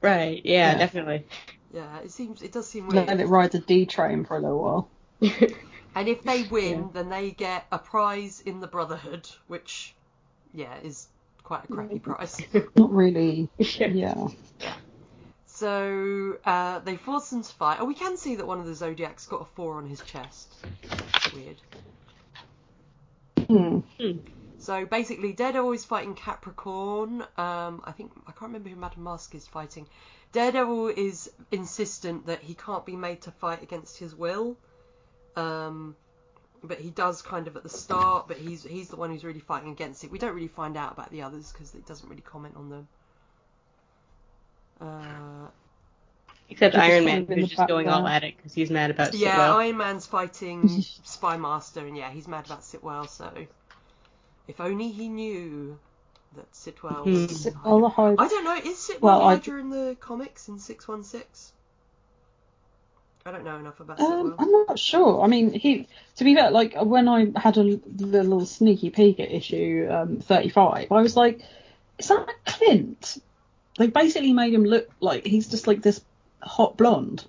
Right. 0.00 0.42
Yeah, 0.44 0.72
Yeah. 0.72 0.78
Definitely. 0.78 1.24
Yeah, 1.72 1.98
it 2.00 2.10
seems 2.10 2.42
it 2.42 2.52
does 2.52 2.68
seem 2.68 2.88
weird. 2.88 3.06
Let 3.06 3.20
it 3.20 3.26
ride 3.26 3.52
the 3.52 3.60
D 3.60 3.86
train 3.86 4.24
for 4.24 4.36
a 4.36 4.40
little 4.40 4.60
while. 4.60 4.88
And 5.94 6.08
if 6.08 6.22
they 6.22 6.44
win, 6.44 6.88
then 6.94 7.10
they 7.10 7.32
get 7.32 7.66
a 7.70 7.78
prize 7.78 8.40
in 8.46 8.60
the 8.60 8.66
Brotherhood, 8.66 9.28
which, 9.46 9.94
yeah, 10.54 10.74
is 10.82 11.06
quite 11.44 11.64
a 11.64 11.66
crappy 11.70 11.98
prize. 11.98 12.40
Not 12.76 12.90
really. 12.90 13.50
Yeah. 13.58 13.88
Yeah. 14.58 14.74
So 15.54 16.38
uh, 16.46 16.78
they 16.78 16.96
force 16.96 17.28
them 17.28 17.42
to 17.42 17.52
fight. 17.52 17.76
Oh, 17.78 17.84
we 17.84 17.94
can 17.94 18.16
see 18.16 18.36
that 18.36 18.46
one 18.46 18.58
of 18.58 18.64
the 18.64 18.74
Zodiacs 18.74 19.26
got 19.26 19.42
a 19.42 19.44
four 19.44 19.76
on 19.76 19.86
his 19.86 20.00
chest. 20.00 20.48
Weird. 21.34 21.60
Hmm. 23.48 23.80
So 24.58 24.86
basically, 24.86 25.34
Daredevil 25.34 25.72
is 25.72 25.84
fighting 25.84 26.14
Capricorn. 26.14 27.20
Um, 27.36 27.82
I 27.84 27.92
think 27.94 28.12
I 28.26 28.32
can't 28.32 28.50
remember 28.50 28.70
who 28.70 28.76
Madame 28.76 29.04
Masque 29.04 29.34
is 29.34 29.46
fighting. 29.46 29.86
Daredevil 30.32 30.88
is 30.88 31.30
insistent 31.50 32.26
that 32.26 32.40
he 32.40 32.54
can't 32.54 32.86
be 32.86 32.96
made 32.96 33.20
to 33.22 33.30
fight 33.30 33.62
against 33.62 33.98
his 33.98 34.14
will. 34.14 34.56
Um, 35.36 35.96
but 36.64 36.78
he 36.80 36.88
does 36.88 37.20
kind 37.20 37.46
of 37.46 37.56
at 37.56 37.62
the 37.62 37.68
start. 37.68 38.26
But 38.26 38.38
he's 38.38 38.62
he's 38.62 38.88
the 38.88 38.96
one 38.96 39.10
who's 39.10 39.22
really 39.22 39.40
fighting 39.40 39.70
against 39.70 40.02
it. 40.02 40.10
We 40.10 40.18
don't 40.18 40.34
really 40.34 40.48
find 40.48 40.78
out 40.78 40.92
about 40.92 41.10
the 41.10 41.22
others 41.22 41.52
because 41.52 41.74
it 41.74 41.84
doesn't 41.84 42.08
really 42.08 42.22
comment 42.22 42.56
on 42.56 42.70
them. 42.70 42.88
Uh, 44.82 45.48
Except 46.48 46.74
Iron 46.76 47.04
Man, 47.06 47.26
who's 47.26 47.48
just 47.48 47.66
going 47.68 47.88
all 47.88 48.06
at 48.06 48.24
it 48.24 48.36
because 48.36 48.52
he's 48.52 48.70
mad 48.70 48.90
about 48.90 49.12
Sitwell. 49.12 49.20
yeah, 49.20 49.36
Sitwell. 49.36 49.56
Iron 49.60 49.76
Man's 49.78 50.06
fighting 50.06 50.68
Spymaster, 51.06 51.86
and 51.86 51.96
yeah, 51.96 52.10
he's 52.10 52.28
mad 52.28 52.44
about 52.46 52.60
Sitwell. 52.62 53.08
So 53.08 53.30
if 54.48 54.60
only 54.60 54.88
he 54.90 55.08
knew 55.08 55.78
that 56.36 56.50
Sitwell 56.52 57.04
Hmm. 57.04 57.12
was. 57.14 57.46
Sitwell 57.46 57.80
the 57.80 57.88
Hydra. 57.88 58.22
I 58.24 58.28
don't 58.28 58.44
know. 58.44 58.56
Is 58.56 58.78
Sitwell 58.78 59.00
Well, 59.00 59.22
I- 59.22 59.34
Hydra 59.36 59.60
in 59.60 59.70
the 59.70 59.96
comics 60.00 60.48
in 60.48 60.58
six 60.58 60.86
one 60.86 61.04
six? 61.04 61.52
I 63.24 63.30
don't 63.30 63.44
know 63.44 63.56
enough 63.56 63.78
about 63.80 64.00
Um, 64.00 64.32
Sitwell. 64.32 64.34
I'm 64.38 64.50
not 64.66 64.78
sure. 64.78 65.22
I 65.22 65.28
mean, 65.28 65.52
he. 65.54 65.86
To 66.16 66.24
be 66.24 66.34
fair, 66.34 66.50
like 66.50 66.74
when 66.76 67.08
I 67.08 67.32
had 67.36 67.56
a 67.56 67.62
little 67.62 68.44
sneaky 68.44 68.90
peek 68.90 69.20
at 69.20 69.30
issue 69.30 69.88
um, 69.90 70.16
35, 70.18 70.90
I 70.92 71.00
was 71.02 71.16
like, 71.16 71.40
"Is 71.98 72.08
that 72.08 72.26
Clint?" 72.44 73.22
They 73.78 73.86
basically 73.86 74.32
made 74.32 74.52
him 74.52 74.64
look 74.64 74.88
like 75.00 75.24
he's 75.26 75.48
just 75.48 75.66
like 75.66 75.82
this 75.82 76.02
hot 76.42 76.76
blonde, 76.76 77.24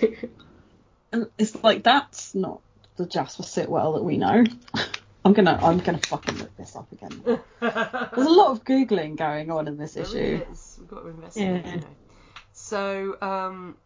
and 1.12 1.28
it's 1.38 1.62
like 1.62 1.82
that's 1.82 2.34
not 2.34 2.60
the 2.96 3.06
Jasper 3.06 3.42
Sitwell 3.42 3.94
that 3.94 4.04
we 4.04 4.16
know. 4.18 4.44
I'm 5.24 5.32
gonna, 5.32 5.58
I'm 5.60 5.78
gonna 5.78 5.98
fucking 5.98 6.38
look 6.38 6.56
this 6.56 6.76
up 6.76 6.90
again. 6.92 7.22
There's 7.60 8.26
a 8.26 8.30
lot 8.30 8.52
of 8.52 8.64
googling 8.64 9.16
going 9.16 9.50
on 9.50 9.68
in 9.68 9.76
this 9.76 9.94
There 9.94 10.04
issue. 10.04 10.14
really 10.14 10.34
is. 10.52 10.76
We've 10.78 10.88
got 10.88 11.00
to 11.02 11.08
investigate. 11.08 11.64
Yeah. 11.64 11.74
You 11.74 11.80
know. 11.80 11.86
So 12.52 13.16
um, 13.20 13.76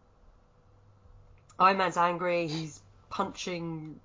Iron 1.59 1.79
Man's 1.79 1.97
angry. 1.97 2.47
He's 2.47 2.81
punching 3.11 3.99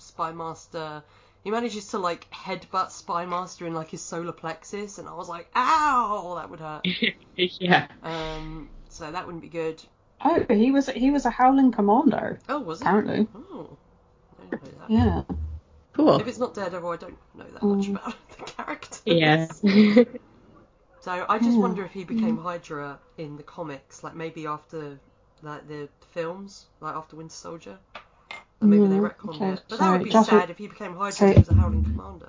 Spymaster. 0.00 1.02
He 1.44 1.50
manages 1.50 1.88
to 1.88 1.98
like 1.98 2.28
headbutt 2.30 2.88
Spymaster 2.90 3.66
in 3.66 3.74
like 3.74 3.90
his 3.90 4.02
solar 4.02 4.32
plexus, 4.32 4.98
and 4.98 5.08
I 5.08 5.14
was 5.14 5.28
like, 5.28 5.48
"Ow, 5.54 6.34
that 6.36 6.50
would 6.50 6.60
hurt." 6.60 6.86
yeah. 7.36 7.86
Um, 8.02 8.70
so 8.88 9.12
that 9.12 9.26
wouldn't 9.26 9.42
be 9.42 9.48
good. 9.48 9.82
Oh, 10.24 10.44
he 10.48 10.70
was, 10.70 10.88
he 10.88 11.10
was 11.10 11.26
a 11.26 11.30
Howling 11.30 11.70
Commando, 11.72 12.36
Oh, 12.48 12.60
was 12.60 12.80
it? 12.80 12.86
apparently. 12.86 13.28
Oh, 13.34 13.76
I 14.38 14.42
didn't 14.44 14.62
know 14.62 14.78
that. 14.80 14.90
Yeah. 14.90 15.22
Cool. 15.92 16.18
If 16.18 16.26
it's 16.26 16.38
not 16.38 16.54
Daredevil, 16.54 16.90
I 16.90 16.96
don't 16.96 17.18
know 17.36 17.44
that 17.44 17.62
much 17.62 17.86
Mm. 17.86 17.90
about 17.90 18.14
the 18.38 18.44
character. 18.44 18.98
Yeah. 19.04 19.46
So 21.00 21.26
I 21.28 21.38
just 21.38 21.56
Yeah. 21.56 21.62
wonder 21.62 21.84
if 21.84 21.92
he 21.92 22.04
became 22.04 22.38
Hydra 22.38 22.98
in 23.18 23.36
the 23.36 23.42
comics, 23.42 24.02
like 24.02 24.14
maybe 24.14 24.46
after 24.46 24.98
like 25.42 25.68
the 25.68 25.88
films, 26.12 26.66
like 26.80 26.96
after 26.96 27.16
Winter 27.16 27.34
Soldier. 27.34 27.78
Or 28.64 28.66
maybe 28.66 28.86
they 28.86 28.96
Mm, 28.96 29.10
retconned 29.10 29.34
okay, 29.36 29.48
it. 29.50 29.62
But 29.68 29.78
so 29.78 29.84
that 29.84 29.92
would 29.92 30.04
be 30.04 30.10
just- 30.10 30.30
sad 30.30 30.50
if 30.50 30.58
he 30.58 30.66
became 30.68 30.94
Hydra 30.96 31.12
so- 31.12 31.24
and 31.26 31.34
he 31.34 31.40
was 31.40 31.48
a 31.50 31.54
Howling 31.54 31.84
Commando. 31.84 32.26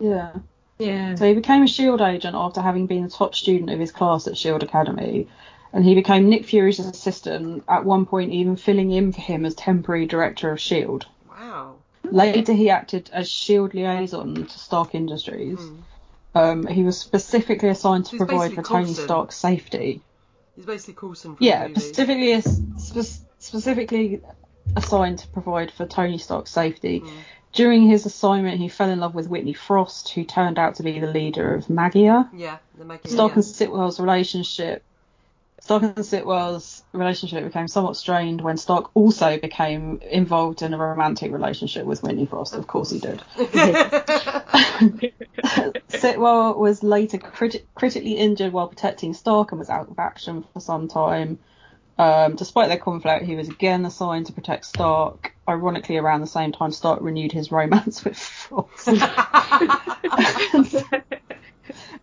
Yeah. 0.00 0.32
yeah. 0.78 1.14
So 1.14 1.26
he 1.26 1.34
became 1.34 1.62
a 1.62 1.66
SHIELD 1.66 2.00
agent 2.02 2.36
after 2.36 2.60
having 2.60 2.86
been 2.86 3.02
the 3.04 3.08
top 3.10 3.34
student 3.34 3.70
of 3.70 3.80
his 3.80 3.90
class 3.90 4.26
at 4.28 4.36
SHIELD 4.36 4.62
Academy. 4.62 5.28
And 5.72 5.84
he 5.84 5.94
became 5.94 6.28
Nick 6.28 6.44
Fury's 6.46 6.78
assistant, 6.78 7.64
at 7.68 7.84
one 7.84 8.06
point 8.06 8.32
even 8.32 8.56
filling 8.56 8.90
in 8.90 9.12
for 9.12 9.20
him 9.20 9.44
as 9.44 9.54
temporary 9.54 10.06
director 10.06 10.50
of 10.50 10.60
SHIELD. 10.60 11.06
Wow. 11.28 11.74
Later, 12.10 12.52
he 12.54 12.70
acted 12.70 13.10
as 13.12 13.28
SHIELD 13.30 13.74
liaison 13.74 14.46
to 14.46 14.58
Stark 14.58 14.94
Industries. 14.94 15.58
Hmm. 15.58 15.76
Um, 16.34 16.66
he 16.66 16.84
was 16.84 16.98
specifically 16.98 17.68
assigned 17.70 18.04
to 18.06 18.10
He's 18.12 18.18
provide 18.18 18.50
basically 18.50 18.62
for 18.62 18.68
Tony 18.68 18.94
Stark's 18.94 19.36
safety. 19.36 20.00
He's 20.56 20.64
basically 20.66 20.94
Coulson 20.94 21.36
from 21.36 21.44
Yeah, 21.44 21.64
the 21.64 21.68
movie. 21.70 21.80
specifically 21.80 22.40
spe- 22.78 23.24
specifically 23.38 24.20
assigned 24.76 25.20
to 25.20 25.28
provide 25.28 25.70
for 25.70 25.86
Tony 25.86 26.18
Stark's 26.18 26.50
safety. 26.50 27.00
Mm. 27.00 27.10
During 27.52 27.88
his 27.88 28.06
assignment, 28.06 28.58
he 28.58 28.68
fell 28.68 28.90
in 28.90 29.00
love 29.00 29.14
with 29.14 29.28
Whitney 29.28 29.54
Frost, 29.54 30.10
who 30.10 30.24
turned 30.24 30.58
out 30.58 30.76
to 30.76 30.82
be 30.82 30.98
the 30.98 31.06
leader 31.06 31.54
of 31.54 31.66
Maggia. 31.66 32.28
Yeah, 32.32 32.58
the 32.76 32.84
Maggie. 32.84 33.08
Stark 33.08 33.30
yeah. 33.30 33.36
and 33.36 33.44
Sitwell's 33.44 33.98
relationship. 33.98 34.82
Stark 35.60 35.82
and 35.82 35.96
Sitwell's 35.96 36.82
relationship 36.92 37.44
became 37.44 37.68
somewhat 37.68 37.96
strained 37.96 38.40
when 38.40 38.56
Stark 38.56 38.90
also 38.94 39.38
became 39.38 40.00
involved 40.10 40.62
in 40.62 40.72
a 40.72 40.78
romantic 40.78 41.32
relationship 41.32 41.84
with 41.84 42.02
Whitney 42.02 42.26
Frost. 42.26 42.54
Of 42.54 42.66
course 42.66 42.90
he 42.90 43.00
did. 43.00 43.22
Sitwell 45.88 46.56
was 46.56 46.82
later 46.82 47.18
criti- 47.18 47.64
critically 47.74 48.12
injured 48.12 48.52
while 48.52 48.68
protecting 48.68 49.14
Stark 49.14 49.52
and 49.52 49.58
was 49.58 49.68
out 49.70 49.90
of 49.90 49.98
action 49.98 50.44
for 50.52 50.60
some 50.60 50.86
time. 50.88 51.38
Um, 51.98 52.36
despite 52.36 52.68
their 52.68 52.78
conflict, 52.78 53.24
he 53.24 53.34
was 53.34 53.48
again 53.48 53.84
assigned 53.84 54.26
to 54.26 54.32
protect 54.32 54.66
Stark. 54.66 55.34
Ironically, 55.48 55.96
around 55.96 56.20
the 56.20 56.28
same 56.28 56.52
time, 56.52 56.70
Stark 56.70 57.00
renewed 57.02 57.32
his 57.32 57.50
romance 57.50 58.04
with 58.04 58.16
Frost. 58.16 58.86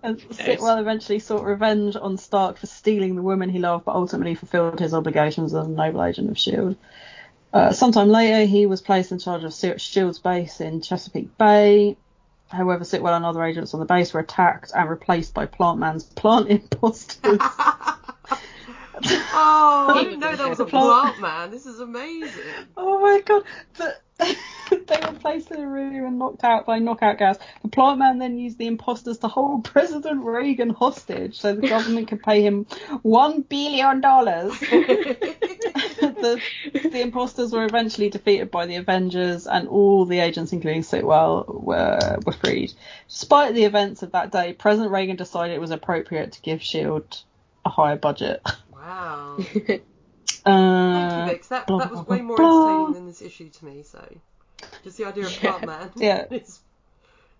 and 0.04 0.20
Sitwell 0.32 0.80
eventually 0.80 1.20
sought 1.20 1.46
revenge 1.46 1.96
on 1.96 2.18
Stark 2.18 2.58
for 2.58 2.68
stealing 2.68 3.16
the 3.16 3.22
woman 3.22 3.50
he 3.50 3.60
loved, 3.60 3.86
but 3.86 3.96
ultimately 3.96 4.36
fulfilled 4.36 4.80
his 4.80 4.94
obligations 4.94 5.54
as 5.54 5.66
a 5.66 5.70
noble 5.70 6.04
agent 6.04 6.30
of 6.30 6.36
S.H.I.E.L.D. 6.36 6.78
Uh, 7.54 7.72
sometime 7.72 8.10
later, 8.10 8.44
he 8.46 8.66
was 8.66 8.82
placed 8.82 9.14
in 9.14 9.20
charge 9.20 9.44
of 9.44 9.52
S.H.I.E.L.D.'s 9.52 10.20
base 10.20 10.60
in 10.60 10.82
Chesapeake 10.82 11.38
Bay. 11.38 11.96
However, 12.50 12.84
Sitwell 12.84 13.16
and 13.16 13.24
other 13.24 13.44
agents 13.44 13.74
on 13.74 13.80
the 13.80 13.86
base 13.86 14.14
were 14.14 14.20
attacked 14.20 14.72
and 14.76 14.90
replaced 14.90 15.34
by 15.34 15.46
Plant 15.46 15.80
Man's 15.80 16.04
plant 16.04 16.50
imposters. 16.50 17.40
oh, 19.34 19.88
I 19.90 20.04
didn't 20.04 20.20
know 20.20 20.36
there 20.36 20.50
was 20.50 20.60
a 20.60 20.66
plot- 20.66 21.16
plant 21.16 21.22
man. 21.22 21.52
This 21.52 21.66
is 21.66 21.80
amazing. 21.80 22.42
oh 22.78 23.00
my 23.00 23.22
god! 23.22 23.44
The- 23.76 23.96
they 24.18 24.98
were 25.02 25.18
placed 25.20 25.52
in 25.52 25.60
a 25.60 25.68
room 25.68 26.06
and 26.06 26.18
knocked 26.18 26.44
out 26.46 26.66
by 26.66 26.80
knockout 26.80 27.18
gas. 27.18 27.38
The 27.64 27.68
plant 27.68 28.00
man 28.00 28.18
then 28.18 28.40
used 28.40 28.58
the 28.58 28.68
imposters 28.68 29.18
to 29.20 29.28
hold 29.28 29.66
President 29.74 30.24
Reagan 30.24 30.70
hostage 30.70 31.38
so 31.38 31.54
the 31.54 31.68
government 31.68 32.08
could 32.08 32.24
pay 32.24 32.42
him 32.42 32.66
one 33.02 33.42
billion 33.42 34.00
dollars. 34.00 34.58
the, 34.60 36.42
the 36.74 37.02
imposters 37.02 37.52
were 37.52 37.66
eventually 37.66 38.10
defeated 38.10 38.52
by 38.52 38.66
the 38.66 38.76
Avengers, 38.76 39.48
and 39.48 39.68
all 39.68 40.06
the 40.06 40.20
agents, 40.20 40.54
including 40.54 40.84
Sitwell, 40.84 41.46
were 41.48 42.20
were 42.26 42.34
freed. 42.34 42.72
Despite 43.10 43.54
the 43.54 43.66
events 43.66 44.02
of 44.02 44.14
that 44.14 44.32
day, 44.32 44.54
President 44.54 44.92
Reagan 44.92 45.18
decided 45.18 45.54
it 45.56 45.62
was 45.62 45.72
appropriate 45.72 46.32
to 46.34 46.42
give 46.42 46.62
Shield 46.62 47.22
a 47.66 47.70
higher 47.70 47.98
budget. 47.98 48.42
Wow. 48.86 49.38
Uh, 49.38 49.44
Thank 50.46 51.28
you, 51.28 51.34
Vix. 51.34 51.48
That, 51.48 51.68
blah, 51.68 51.80
that 51.80 51.92
was 51.92 52.02
blah, 52.06 52.16
way 52.16 52.22
more 52.22 52.38
blah. 52.38 52.76
entertaining 52.86 52.94
than 52.94 53.08
this 53.08 53.22
issue 53.22 53.50
to 53.50 53.66
me, 53.66 53.84
so. 53.84 54.06
Just 54.84 54.98
the 54.98 55.06
idea 55.06 55.26
of 55.26 55.32
Plant 55.32 55.66
Man. 55.66 55.92
Yeah. 55.96 56.26
is- 56.32 56.60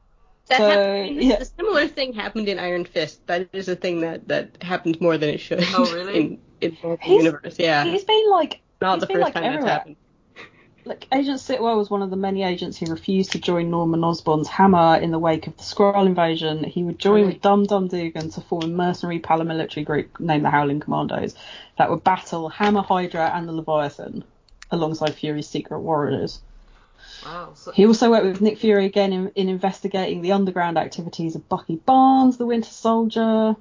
That 0.48 0.58
So, 0.60 0.70
happened, 0.70 1.24
yeah. 1.24 1.36
A 1.38 1.46
similar 1.46 1.88
thing 1.88 2.14
happened 2.14 2.48
in 2.48 2.60
Iron 2.60 2.86
Fist. 2.86 3.26
That 3.26 3.50
is 3.52 3.68
a 3.68 3.76
thing 3.76 4.02
that, 4.02 4.28
that 4.28 4.62
happened 4.62 5.02
more 5.02 5.18
than 5.18 5.30
it 5.30 5.40
should. 5.40 5.64
Oh, 5.74 5.92
really? 5.92 6.20
In, 6.20 6.40
in 6.62 6.78
Marvel 6.84 6.98
He's- 7.02 7.24
Universe, 7.24 7.56
yeah. 7.58 7.84
He's 7.84 8.04
been 8.04 8.30
like 8.30 8.62
Not 8.82 8.96
he's 8.96 9.02
the 9.02 9.08
been, 9.08 9.16
first 9.16 9.24
like, 9.24 9.34
time 9.34 9.54
that's 9.54 9.66
happened. 9.66 9.96
Like 10.86 11.08
Agent 11.12 11.40
Sitwell 11.40 11.78
was 11.78 11.90
one 11.90 12.02
of 12.02 12.10
the 12.12 12.16
many 12.16 12.44
agents 12.44 12.78
who 12.78 12.86
refused 12.86 13.32
to 13.32 13.40
join 13.40 13.72
Norman 13.72 14.04
Osborn's 14.04 14.48
Hammer 14.48 14.98
in 14.98 15.12
the 15.12 15.20
wake 15.20 15.48
of 15.48 15.58
the 15.58 15.64
Skrull 15.64 16.06
invasion. 16.06 16.64
He 16.64 16.84
would 16.84 17.00
join 17.00 17.22
Really? 17.22 17.34
with 17.34 17.42
Dum 17.42 17.66
Dum 17.66 17.88
Dugan 17.88 18.30
to 18.32 18.42
form 18.42 18.64
a 18.64 18.68
mercenary 18.68 19.20
paramilitary 19.20 19.84
group 19.84 20.20
named 20.20 20.46
the 20.46 20.50
Howling 20.52 20.80
Commandos 20.80 21.36
that 21.78 21.90
would 21.90 22.04
battle 22.04 22.50
Hammer, 22.50 22.82
Hydra, 22.82 23.32
and 23.34 23.48
the 23.48 23.52
Leviathan 23.52 24.24
alongside 24.72 25.16
Fury's 25.16 25.48
secret 25.48 25.80
warriors. 25.80 26.40
Wow. 27.26 27.54
So, 27.56 27.72
He 27.72 27.88
also 27.88 28.12
worked 28.12 28.26
with 28.26 28.42
Nick 28.42 28.60
Fury 28.60 28.86
again 28.86 29.12
in, 29.12 29.32
in 29.36 29.50
investigating 29.50 30.22
the 30.22 30.34
underground 30.34 30.78
activities 30.78 31.36
of 31.36 31.50
Bucky 31.50 31.78
Barnes, 31.78 32.38
the 32.38 32.46
Winter 32.46 32.70
Soldier. 32.70 33.56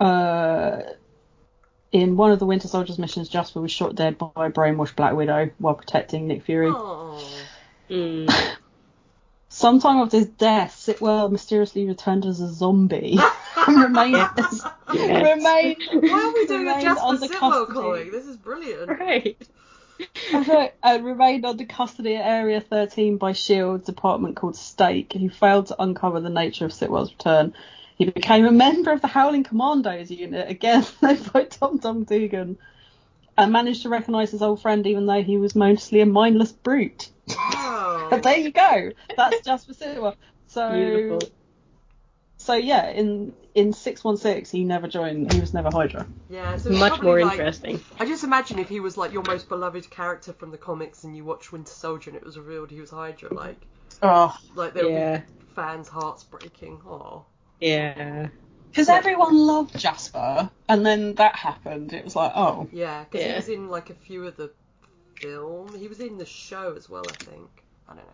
Uh, 0.00 0.82
in 1.92 2.16
one 2.16 2.30
of 2.30 2.38
the 2.38 2.46
Winter 2.46 2.68
Soldier's 2.68 2.98
missions, 2.98 3.28
Jasper 3.28 3.60
was 3.60 3.72
shot 3.72 3.94
dead 3.94 4.18
by 4.18 4.28
a 4.36 4.50
brainwashed 4.50 4.96
Black 4.96 5.14
Widow 5.14 5.50
while 5.58 5.74
protecting 5.74 6.28
Nick 6.28 6.42
Fury. 6.42 6.70
Mm. 7.90 8.30
Sometime 9.50 9.96
after 9.96 10.18
his 10.18 10.26
death, 10.26 10.76
Sitwell 10.78 11.30
mysteriously 11.30 11.86
returned 11.86 12.26
as 12.26 12.40
a 12.40 12.48
zombie 12.48 13.18
and 13.56 13.82
remained, 13.82 14.12
Yes. 14.12 14.62
remained 14.88 15.76
Why 15.90 16.22
are 16.22 16.32
we 16.34 16.46
doing 16.46 16.68
a 16.68 16.82
Jasper 16.82 17.16
Sitwell 17.16 17.66
custody. 17.66 18.10
This 18.10 18.26
is 18.26 18.36
brilliant. 18.36 18.90
Right. 18.90 19.48
and 20.82 21.04
remained 21.04 21.46
under 21.46 21.64
custody 21.64 22.16
at 22.16 22.26
Area 22.26 22.60
13 22.60 23.16
by 23.16 23.32
SHIELD 23.32 23.84
department 23.84 24.36
called 24.36 24.54
Stake, 24.56 25.14
who 25.14 25.30
failed 25.30 25.68
to 25.68 25.82
uncover 25.82 26.20
the 26.20 26.30
nature 26.30 26.66
of 26.66 26.72
Sitwell's 26.72 27.10
return. 27.10 27.54
He 27.98 28.04
became 28.06 28.46
a 28.46 28.52
member 28.52 28.92
of 28.92 29.00
the 29.00 29.08
Howling 29.08 29.42
Commandos 29.44 30.10
unit, 30.10 30.48
again 30.48 30.86
led 31.02 31.32
by 31.32 31.44
Dum 31.44 31.78
Dum 31.78 32.04
Dugan, 32.04 32.56
and 33.36 33.52
managed 33.52 33.82
to 33.82 33.88
recognise 33.88 34.30
his 34.30 34.40
old 34.40 34.62
friend 34.62 34.86
even 34.86 35.06
though 35.06 35.22
he 35.22 35.36
was 35.36 35.54
mostly 35.56 36.00
a 36.00 36.06
mindless 36.06 36.52
brute. 36.52 37.10
Wow. 37.28 38.06
But 38.10 38.22
there 38.24 38.38
you 38.38 38.52
go. 38.52 38.92
That's 39.16 39.44
Jasper 39.44 39.74
Sitwell. 39.74 40.14
So, 40.46 40.72
Beautiful. 40.72 41.28
so 42.36 42.54
yeah, 42.54 42.88
in 42.90 43.34
in 43.54 43.72
616 43.72 44.58
he 44.60 44.64
never 44.64 44.86
joined. 44.86 45.32
He 45.32 45.40
was 45.40 45.52
never 45.52 45.68
Hydra. 45.72 46.06
Yeah, 46.30 46.56
so 46.56 46.70
it's 46.70 46.78
Much 46.78 47.02
more 47.02 47.20
like- 47.20 47.32
interesting. 47.32 47.80
I 47.98 48.06
just 48.06 48.22
imagine 48.22 48.60
if 48.60 48.68
he 48.68 48.78
was 48.78 48.96
like 48.96 49.12
your 49.12 49.24
most 49.24 49.48
beloved 49.48 49.90
character 49.90 50.32
from 50.32 50.52
the 50.52 50.58
comics 50.58 51.02
and 51.02 51.16
you 51.16 51.24
watched 51.24 51.50
Winter 51.50 51.72
Soldier 51.72 52.10
and 52.10 52.16
it 52.16 52.24
was 52.24 52.38
revealed 52.38 52.70
he 52.70 52.80
was 52.80 52.90
Hydra, 52.90 53.34
like 53.34 53.56
Oh, 54.02 54.36
like 54.54 54.74
there 54.74 54.84
would 54.88 55.26
be 55.26 55.32
fans' 55.56 55.88
hearts 55.88 56.22
breaking. 56.22 56.80
Oh. 56.86 57.24
Yeah. 57.60 58.28
because 58.70 58.88
everyone 58.88 59.36
loved 59.36 59.78
Jasper, 59.78 60.50
and 60.68 60.86
then 60.86 61.14
that 61.14 61.36
happened. 61.36 61.92
It 61.92 62.04
was 62.04 62.16
like, 62.16 62.32
oh, 62.34 62.68
Yeah, 62.72 63.04
because 63.04 63.22
he 63.26 63.32
was 63.34 63.48
in 63.48 63.68
like 63.68 63.90
a 63.90 63.94
few 63.94 64.26
of 64.26 64.36
the 64.36 64.50
film. 65.16 65.74
He 65.74 65.88
was 65.88 66.00
in 66.00 66.18
the 66.18 66.26
show 66.26 66.74
as 66.76 66.88
well, 66.88 67.04
I 67.08 67.14
think. 67.30 67.50
I 67.88 67.94
don't 67.94 68.06
know. 68.06 68.12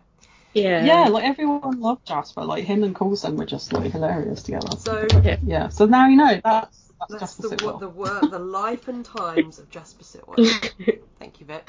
Yeah. 0.53 0.85
yeah, 0.85 1.07
like 1.09 1.25
everyone 1.25 1.81
loved 1.81 2.07
Jasper. 2.07 2.43
Like 2.45 2.63
him 2.63 2.83
and 2.83 2.95
Coulson 2.95 3.35
were 3.35 3.45
just 3.45 3.73
like 3.73 3.91
hilarious 3.91 4.41
together. 4.41 4.75
So 4.77 5.05
Yeah, 5.43 5.67
so 5.67 5.85
now 5.85 6.07
you 6.07 6.15
know 6.15 6.39
that's 6.43 6.91
that's, 6.99 7.11
that's 7.11 7.35
Jasper 7.35 7.43
the 7.43 7.49
Sitwell. 7.49 7.79
the 7.79 7.89
wor- 7.89 8.27
the 8.31 8.39
life 8.39 8.87
and 8.87 9.03
times 9.03 9.59
of 9.59 9.69
Jasper 9.69 10.03
Sitwell. 10.03 10.39
Thank 11.19 11.39
you, 11.39 11.45
Vic. 11.45 11.63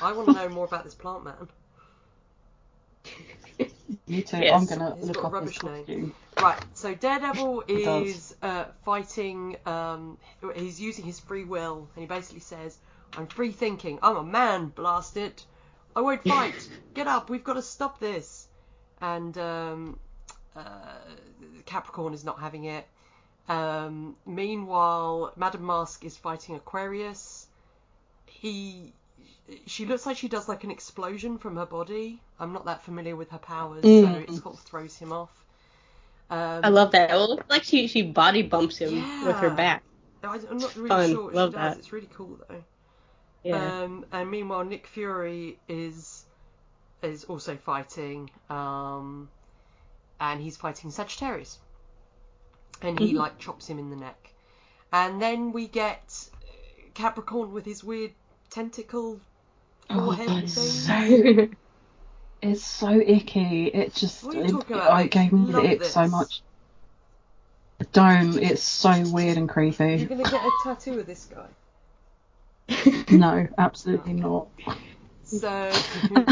I 0.00 0.12
want 0.12 0.28
to 0.28 0.34
know 0.34 0.48
more 0.48 0.64
about 0.64 0.84
this 0.84 0.94
plant 0.94 1.24
man. 1.24 1.48
Me 4.06 4.22
too. 4.22 4.38
Yes. 4.38 4.52
I'm 4.54 4.66
gonna 4.66 4.96
He's 4.96 5.06
look 5.06 5.24
up 5.24 5.40
his 5.42 5.62
name. 5.62 5.76
costume. 5.84 6.14
Right, 6.40 6.58
so 6.74 6.94
Daredevil 6.94 7.64
is 7.68 8.34
uh, 8.42 8.64
fighting. 8.84 9.56
Um, 9.66 10.18
he's 10.54 10.80
using 10.80 11.04
his 11.04 11.20
free 11.20 11.44
will, 11.44 11.88
and 11.94 12.02
he 12.02 12.06
basically 12.06 12.40
says, 12.40 12.78
"I'm 13.16 13.26
free 13.26 13.52
thinking. 13.52 13.98
I'm 14.02 14.16
a 14.16 14.22
man. 14.24 14.68
Blast 14.68 15.16
it. 15.16 15.44
I 15.94 16.00
won't 16.00 16.24
fight. 16.24 16.68
Get 16.94 17.06
up. 17.06 17.30
We've 17.30 17.44
got 17.44 17.54
to 17.54 17.62
stop 17.62 18.00
this." 18.00 18.48
And 19.00 19.36
um, 19.38 19.98
uh, 20.56 20.62
Capricorn 21.66 22.14
is 22.14 22.24
not 22.24 22.40
having 22.40 22.64
it. 22.64 22.86
Um, 23.48 24.16
meanwhile, 24.26 25.32
Madame 25.36 25.66
Masque 25.66 26.04
is 26.04 26.16
fighting 26.16 26.54
Aquarius. 26.54 27.46
He, 28.26 28.92
she 29.66 29.86
looks 29.86 30.06
like 30.06 30.16
she 30.16 30.28
does 30.28 30.48
like 30.48 30.64
an 30.64 30.70
explosion 30.70 31.38
from 31.38 31.56
her 31.56 31.66
body. 31.66 32.20
I'm 32.38 32.52
not 32.52 32.64
that 32.66 32.82
familiar 32.84 33.16
with 33.16 33.30
her 33.30 33.38
powers, 33.38 33.82
so 33.82 33.88
Mm. 33.88 34.22
it 34.22 34.32
sort 34.42 34.54
of 34.54 34.60
throws 34.60 34.96
him 34.96 35.12
off. 35.12 35.30
Um, 36.30 36.60
I 36.64 36.68
love 36.68 36.92
that. 36.92 37.10
It 37.10 37.16
looks 37.16 37.48
like 37.50 37.64
she 37.64 37.86
she 37.88 38.02
body 38.02 38.42
bumps 38.42 38.78
him 38.78 38.94
with 39.26 39.36
her 39.36 39.50
back. 39.50 39.82
I'm 40.22 40.58
not 40.58 40.76
really 40.76 40.88
Fun. 40.88 41.10
sure 41.10 41.24
what 41.24 41.34
Love 41.34 41.50
she 41.50 41.56
does. 41.56 41.74
that. 41.74 41.78
It's 41.78 41.92
really 41.92 42.08
cool 42.14 42.38
though. 42.48 42.64
Yeah. 43.42 43.82
Um, 43.82 44.04
and 44.12 44.30
meanwhile, 44.30 44.64
Nick 44.64 44.86
Fury 44.86 45.58
is 45.68 46.24
is 47.02 47.24
also 47.24 47.56
fighting, 47.56 48.30
um, 48.50 49.28
and 50.20 50.40
he's 50.40 50.56
fighting 50.56 50.90
Sagittarius, 50.90 51.58
and 52.82 52.98
he 52.98 53.14
Mhm. 53.14 53.16
like 53.18 53.38
chops 53.38 53.66
him 53.68 53.78
in 53.78 53.90
the 53.90 53.96
neck. 53.96 54.32
And 54.92 55.20
then 55.22 55.52
we 55.52 55.66
get 55.66 56.28
Capricorn 56.94 57.52
with 57.52 57.64
his 57.64 57.82
weird 57.82 58.12
tentacle 58.50 59.20
Oh, 59.92 60.16
it's 60.18 60.54
so 60.86 61.48
it's 62.42 62.64
so 62.64 63.00
icky. 63.00 63.66
It 63.66 63.94
just 63.94 64.24
it, 64.32 64.70
I 64.72 65.06
gave 65.06 65.32
me 65.32 65.52
the 65.52 65.58
ick 65.60 65.84
so 65.84 66.06
much. 66.08 66.42
Don't. 67.92 68.36
It's 68.36 68.62
so 68.62 69.02
weird 69.10 69.36
and 69.36 69.48
creepy. 69.48 69.96
You're 69.96 70.08
gonna 70.08 70.22
get 70.22 70.34
a 70.34 70.50
tattoo 70.62 71.00
of 71.00 71.06
this 71.06 71.26
guy. 71.26 71.46
No, 73.10 73.48
absolutely 73.58 74.12
not. 74.12 74.46
So. 75.24 75.72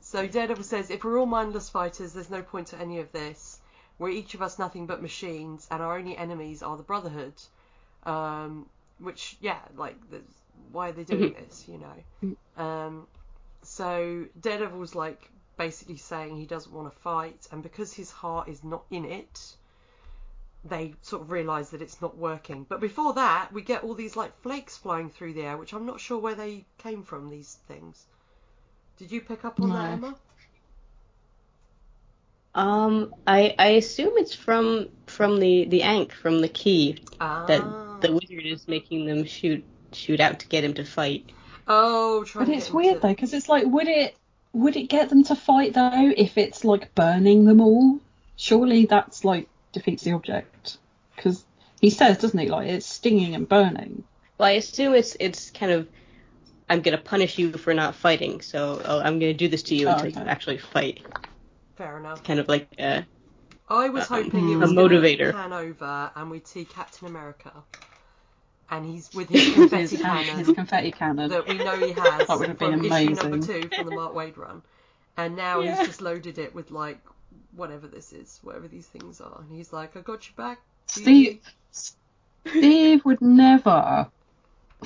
So 0.00 0.26
Daredevil 0.26 0.64
says, 0.64 0.90
if 0.90 1.04
we're 1.04 1.18
all 1.18 1.26
mindless 1.26 1.68
fighters, 1.68 2.12
there's 2.12 2.30
no 2.30 2.42
point 2.42 2.68
to 2.68 2.78
any 2.80 3.00
of 3.00 3.12
this. 3.12 3.58
We're 3.98 4.10
each 4.10 4.34
of 4.34 4.42
us 4.42 4.58
nothing 4.58 4.86
but 4.86 5.02
machines, 5.02 5.68
and 5.70 5.82
our 5.82 5.98
only 5.98 6.16
enemies 6.16 6.62
are 6.62 6.76
the 6.76 6.82
Brotherhood. 6.82 7.34
Um, 8.04 8.66
which, 8.98 9.36
yeah, 9.40 9.58
like, 9.76 9.96
there's- 10.10 10.43
why 10.72 10.88
are 10.88 10.92
they 10.92 11.04
doing 11.04 11.34
this, 11.34 11.66
you 11.68 11.78
know? 11.78 12.62
Um, 12.62 13.06
so 13.62 14.26
Daredevil's 14.40 14.94
like 14.94 15.30
basically 15.56 15.96
saying 15.96 16.36
he 16.36 16.46
doesn't 16.46 16.72
want 16.72 16.92
to 16.92 16.98
fight, 17.00 17.46
and 17.52 17.62
because 17.62 17.92
his 17.92 18.10
heart 18.10 18.48
is 18.48 18.62
not 18.64 18.84
in 18.90 19.04
it, 19.04 19.56
they 20.64 20.94
sort 21.02 21.22
of 21.22 21.30
realise 21.30 21.70
that 21.70 21.82
it's 21.82 22.00
not 22.00 22.16
working. 22.16 22.64
But 22.68 22.80
before 22.80 23.14
that, 23.14 23.52
we 23.52 23.62
get 23.62 23.84
all 23.84 23.94
these 23.94 24.16
like 24.16 24.36
flakes 24.42 24.76
flying 24.76 25.10
through 25.10 25.34
the 25.34 25.42
air, 25.42 25.56
which 25.56 25.72
I'm 25.72 25.86
not 25.86 26.00
sure 26.00 26.18
where 26.18 26.34
they 26.34 26.64
came 26.78 27.02
from. 27.02 27.30
These 27.30 27.58
things. 27.68 28.06
Did 28.96 29.10
you 29.12 29.20
pick 29.20 29.44
up 29.44 29.60
on 29.60 29.72
that, 29.72 29.90
Emma? 29.92 30.16
um, 32.54 33.14
I 33.26 33.54
I 33.58 33.68
assume 33.70 34.12
it's 34.16 34.34
from 34.34 34.88
from 35.06 35.40
the 35.40 35.64
the 35.66 35.82
Ankh 35.82 36.12
from 36.12 36.40
the 36.40 36.48
key 36.48 36.98
Ah. 37.20 37.44
that 37.46 37.62
the 38.00 38.12
wizard 38.12 38.46
is 38.46 38.68
making 38.68 39.06
them 39.06 39.24
shoot 39.24 39.64
shoot 39.94 40.20
out 40.20 40.40
to 40.40 40.48
get 40.48 40.64
him 40.64 40.74
to 40.74 40.84
fight. 40.84 41.30
Oh, 41.66 42.24
But 42.34 42.48
it's 42.48 42.70
weird 42.70 42.96
to- 42.96 43.00
though, 43.00 43.08
because 43.08 43.32
it's 43.32 43.48
like, 43.48 43.64
would 43.66 43.88
it 43.88 44.16
would 44.52 44.76
it 44.76 44.84
get 44.88 45.08
them 45.08 45.24
to 45.24 45.34
fight 45.34 45.74
though 45.74 46.12
if 46.16 46.38
it's 46.38 46.64
like 46.64 46.94
burning 46.94 47.44
them 47.44 47.60
all? 47.60 47.98
Surely 48.36 48.86
that's 48.86 49.24
like 49.24 49.48
defeats 49.72 50.02
the 50.04 50.12
object. 50.12 50.78
Because 51.16 51.44
he 51.80 51.90
says, 51.90 52.18
doesn't 52.18 52.38
he, 52.38 52.48
like 52.48 52.68
it's 52.68 52.86
stinging 52.86 53.34
and 53.34 53.48
burning. 53.48 54.04
Well, 54.38 54.48
I 54.48 54.52
assume 54.52 54.94
it's 54.94 55.16
it's 55.20 55.50
kind 55.50 55.72
of 55.72 55.88
I'm 56.68 56.80
gonna 56.82 56.98
punish 56.98 57.38
you 57.38 57.52
for 57.52 57.74
not 57.74 57.94
fighting, 57.94 58.40
so 58.40 58.80
oh, 58.84 59.00
I'm 59.00 59.18
gonna 59.18 59.34
do 59.34 59.48
this 59.48 59.62
to 59.64 59.74
you 59.74 59.88
Oh, 59.88 59.92
until 59.92 60.08
okay. 60.08 60.20
you 60.20 60.26
actually 60.26 60.58
fight. 60.58 61.00
Fair 61.76 61.98
enough. 61.98 62.22
Kind 62.24 62.40
of 62.40 62.48
like 62.48 62.68
uh, 62.78 63.02
I 63.68 63.88
was 63.88 64.10
Um, 64.10 64.24
hoping 64.24 64.50
it 64.50 64.54
a 64.54 64.58
was 64.58 64.72
gonna 64.72 64.88
motivator. 64.88 65.32
pan 65.32 65.52
over 65.52 66.10
and 66.14 66.30
we'd 66.30 66.46
see 66.46 66.64
Captain 66.64 67.08
America, 67.08 67.52
and 68.70 68.84
he's 68.86 69.12
with 69.14 69.28
his 69.30 69.54
confetti 69.54 69.82
his, 69.82 69.90
his 69.92 70.00
cannon 70.00 70.54
confetti 70.54 70.90
cannon. 70.92 71.30
that 71.30 71.46
we 71.46 71.58
know 71.58 71.76
he 71.76 71.92
has 71.92 72.26
That 72.26 72.38
would 72.38 72.48
have 72.48 72.58
from 72.58 72.80
been 72.82 72.92
issue 72.92 73.14
number 73.14 73.46
two 73.46 73.68
from 73.74 73.88
the 73.88 73.94
Mark 73.94 74.14
Waid 74.14 74.36
run, 74.36 74.62
and 75.16 75.36
now 75.36 75.60
Yeah. 75.60 75.76
he's 75.78 75.86
just 75.88 76.00
loaded 76.00 76.38
it 76.38 76.54
with 76.54 76.70
like 76.70 77.00
whatever 77.56 77.86
this 77.86 78.12
is, 78.12 78.40
whatever 78.42 78.66
these 78.68 78.86
things 78.86 79.20
are, 79.20 79.40
and 79.40 79.50
he's 79.56 79.72
like, 79.72 79.96
"I 79.96 80.00
got 80.00 80.26
you 80.28 80.34
back." 80.36 80.60
Steve, 80.86 81.40
Steve 82.46 83.04
would 83.04 83.20
never. 83.20 84.08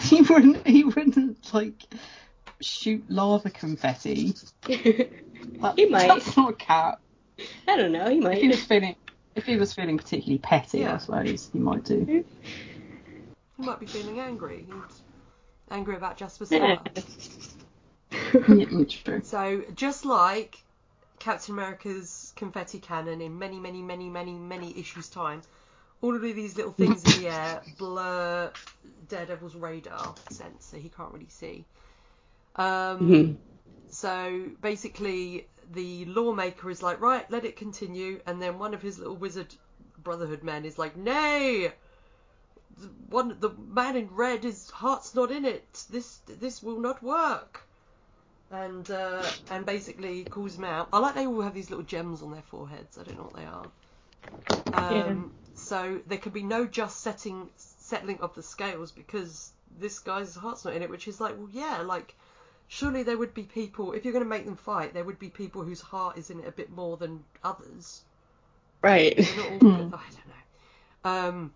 He 0.01 0.22
wouldn't. 0.22 0.66
He 0.66 0.85
wouldn't 0.85 1.53
like 1.55 1.83
shoot 2.61 3.05
lava 3.09 3.51
confetti. 3.51 4.35
That- 4.62 5.09
He 5.76 5.87
might. 5.87 6.09
That's 6.09 6.37
not 6.37 6.51
a 6.51 6.55
cat. 6.55 6.99
I 7.66 7.76
don't 7.76 7.93
know. 7.93 8.09
He 8.11 8.20
might. 8.20 8.37
If 8.37 8.43
he 8.43 8.49
was 8.49 8.59
might. 8.59 8.66
feeling, 8.68 8.97
if 9.35 9.45
he 9.47 9.57
was 9.57 9.72
feeling 9.72 9.97
particularly 9.99 10.39
petty, 10.39 10.79
Yeah. 10.81 10.95
I 10.95 10.99
suppose 10.99 11.51
he 11.53 11.59
might 11.59 11.85
do. 11.85 12.01
Hmm. 12.01 12.20
He 13.59 13.65
might 13.65 13.81
be 13.81 13.87
feeling 13.87 14.21
angry. 14.21 14.65
He's 14.67 15.03
angry 15.71 15.97
about 15.97 16.17
Jasper 16.17 16.47
Yeah. 16.51 16.79
Sitwell. 16.81 17.05
yeah, 18.49 18.85
true. 18.89 19.23
So 19.25 19.63
just 19.75 20.05
like 20.05 20.59
Captain 21.19 21.55
America's 21.55 22.33
confetti 22.37 22.79
cannon 22.79 23.21
in 23.21 23.39
many, 23.39 23.59
many, 23.59 23.83
many, 23.83 24.09
many, 24.09 24.33
many 24.35 24.79
issues 24.79 25.09
time, 25.09 25.43
all 26.01 26.15
of 26.15 26.23
these 26.23 26.57
little 26.57 26.73
things 26.73 27.05
in 27.05 27.21
the 27.23 27.29
air 27.29 27.63
blur 27.79 28.53
Daredevil's 29.09 29.57
radar 29.57 30.15
sense, 30.31 30.65
so 30.67 30.77
he 30.77 30.89
can't 30.89 31.13
really 31.13 31.29
see. 31.29 31.65
Um, 32.57 33.01
Mhm. 33.01 33.37
So 33.91 34.51
basically, 34.61 35.47
the 35.73 36.05
lawmaker 36.05 36.71
is 36.71 36.83
like, 36.83 37.01
right, 37.01 37.29
let 37.31 37.45
it 37.45 37.57
continue, 37.57 38.21
and 38.27 38.41
then 38.41 38.59
one 38.59 38.75
of 38.75 38.83
his 38.83 38.99
little 38.99 39.17
wizard 39.17 39.55
brotherhood 40.03 40.43
men 40.43 40.65
is 40.65 40.79
like, 40.79 40.97
nay, 40.97 41.73
the 42.81 42.89
one 43.11 43.37
the 43.41 43.51
man 43.51 43.97
in 43.97 44.09
red, 44.12 44.45
his 44.45 44.70
heart's 44.70 45.14
not 45.14 45.31
in 45.31 45.45
it. 45.45 45.85
This 45.91 46.18
this 46.26 46.62
will 46.62 46.81
not 46.81 47.03
work. 47.03 47.62
And 48.51 48.91
uh, 48.91 49.24
and 49.51 49.66
basically 49.66 50.24
calls 50.24 50.57
him 50.57 50.64
out. 50.64 50.89
I 50.93 50.99
like 50.99 51.14
they 51.14 51.26
all 51.26 51.43
have 51.43 51.55
these 51.55 51.70
little 51.70 51.85
gems 51.85 52.22
on 52.22 52.33
their 52.33 52.43
foreheads. 52.43 52.97
I 52.99 53.03
don't 53.05 53.18
know 53.18 53.24
what 53.24 53.37
they 53.37 53.45
are. 53.45 53.66
Um, 54.72 55.33
So 55.55 56.01
there 56.07 56.18
can 56.18 56.33
be 56.33 56.43
no 56.43 56.66
just 56.66 57.01
setting 57.01 57.51
settling 57.57 58.20
of 58.20 58.35
the 58.35 58.43
scales 58.43 58.93
because 58.93 59.53
this 59.79 59.99
guy's 59.99 60.35
heart's 60.35 60.64
not 60.64 60.74
in 60.74 60.83
it. 60.83 60.91
Which 60.91 61.09
is 61.09 61.20
like, 61.20 61.37
well, 61.37 61.49
yeah, 61.53 61.83
like 61.83 62.14
surely 62.68 63.03
there 63.03 63.18
would 63.18 63.35
be 63.35 63.43
people 63.43 63.93
if 63.93 64.05
you're 64.05 64.12
going 64.12 64.24
to 64.24 64.29
make 64.29 64.45
them 64.45 64.57
fight. 64.57 64.95
There 64.95 65.05
would 65.05 65.18
be 65.18 65.29
people 65.29 65.62
whose 65.62 65.81
heart 65.81 66.16
is 66.16 66.31
in 66.31 66.41
it 66.41 66.47
a 66.49 66.53
bit 66.53 66.70
more 66.70 66.97
than 66.97 67.24
others. 67.43 68.03
Right. 68.83 69.18
Not 69.37 69.51
all. 69.51 69.57
I 69.95 70.05
don't 70.16 70.29
know. 70.29 71.11
Um, 71.11 71.53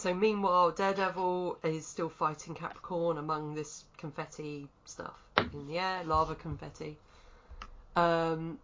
So 0.00 0.14
meanwhile, 0.14 0.70
Daredevil 0.70 1.58
is 1.62 1.86
still 1.86 2.08
fighting 2.08 2.54
Capricorn 2.54 3.18
among 3.18 3.54
this 3.54 3.84
confetti 3.98 4.66
stuff 4.86 5.18
in 5.36 5.66
the 5.68 5.78
air, 5.78 6.02
lava 6.04 6.34
confetti. 6.34 6.96
Um, 7.96 8.58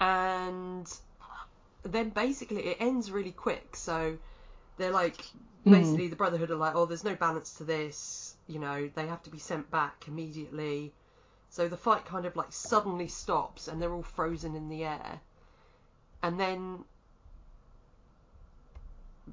and 0.00 0.86
then 1.82 2.10
basically 2.10 2.68
it 2.68 2.76
ends 2.78 3.10
really 3.10 3.32
quick. 3.32 3.74
So 3.74 4.16
they're 4.76 4.92
like, 4.92 5.24
basically 5.64 6.06
the 6.06 6.14
Brotherhood 6.14 6.52
are 6.52 6.56
like, 6.56 6.76
oh, 6.76 6.86
there's 6.86 7.02
no 7.02 7.16
balance 7.16 7.54
to 7.54 7.64
this. 7.64 8.36
You 8.46 8.60
know, 8.60 8.88
they 8.94 9.08
have 9.08 9.24
to 9.24 9.30
be 9.30 9.38
sent 9.38 9.68
back 9.72 10.04
immediately. 10.06 10.92
So 11.50 11.66
the 11.66 11.76
fight 11.76 12.04
kind 12.04 12.26
of 12.26 12.36
like 12.36 12.52
suddenly 12.52 13.08
stops 13.08 13.66
and 13.66 13.82
they're 13.82 13.92
all 13.92 14.04
frozen 14.04 14.54
in 14.54 14.68
the 14.68 14.84
air. 14.84 15.20
And 16.22 16.38
then 16.38 16.84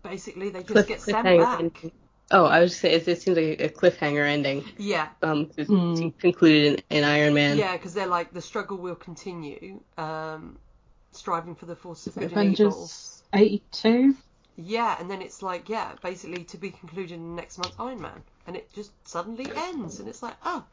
basically 0.02 0.50
they 0.50 0.60
just 0.62 0.72
Cliff- 0.74 0.88
get 0.88 1.02
sent 1.02 1.24
back. 1.24 1.60
ending. 1.60 1.92
Oh, 2.32 2.46
I 2.46 2.62
was 2.62 2.76
saying 2.76 2.96
it, 3.02 3.08
it 3.08 3.22
seems 3.22 3.38
like 3.38 3.62
a 3.62 3.70
cliffhanger 3.70 4.26
ending. 4.26 4.64
Yeah, 4.78 5.10
Um, 5.22 5.52
it's 5.58 5.70
Mm. 5.70 6.18
concluded 6.18 6.84
in, 6.90 6.98
in 7.00 7.04
Iron 7.04 7.34
Man. 7.34 7.58
yeah, 7.58 7.74
because 7.74 7.94
they're 7.94 8.08
like 8.08 8.34
the 8.34 8.42
struggle 8.42 8.78
will 8.78 8.96
continue, 8.96 9.82
um, 9.98 10.58
striving 11.12 11.54
for 11.56 11.66
the 11.66 11.76
force 11.76 12.08
of 12.08 12.16
good. 12.16 12.24
Avengers 12.32 13.22
82. 13.34 14.16
Yeah, 14.56 14.96
and 15.00 15.10
then 15.12 15.22
it's 15.22 15.42
like 15.44 15.68
yeah, 15.70 15.92
basically 16.02 16.44
to 16.46 16.58
be 16.58 16.72
concluded 16.72 17.12
in 17.14 17.36
next 17.36 17.58
month's 17.58 17.76
Iron 17.80 18.02
Man, 18.02 18.24
and 18.48 18.56
it 18.56 18.72
just 18.74 18.92
suddenly 19.08 19.52
ends, 19.56 20.00
and 20.00 20.08
it's 20.08 20.24
like 20.24 20.36
oh, 20.46 20.64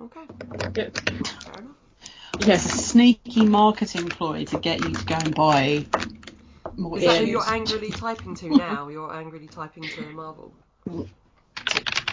okay, 0.00 0.20
Yeah. 0.74 0.74
fair 0.74 1.58
enough. 1.58 1.76
It's 2.40 2.64
a 2.64 2.68
sneaky 2.68 3.44
marketing 3.46 4.08
ploy 4.08 4.44
to 4.46 4.58
get 4.58 4.80
you 4.84 4.92
to 4.94 5.04
go 5.06 5.14
and 5.16 5.34
buy 5.34 5.86
more 6.78 6.96
Is 6.98 7.04
that 7.04 7.18
who 7.18 7.26
you're 7.26 7.46
angrily 7.48 7.90
typing 7.90 8.34
to 8.36 8.48
now? 8.50 8.88
You're 8.88 9.12
angrily 9.12 9.48
typing 9.48 9.82
to 9.82 10.02
Marvel. 10.10 10.54
You're 10.86 11.06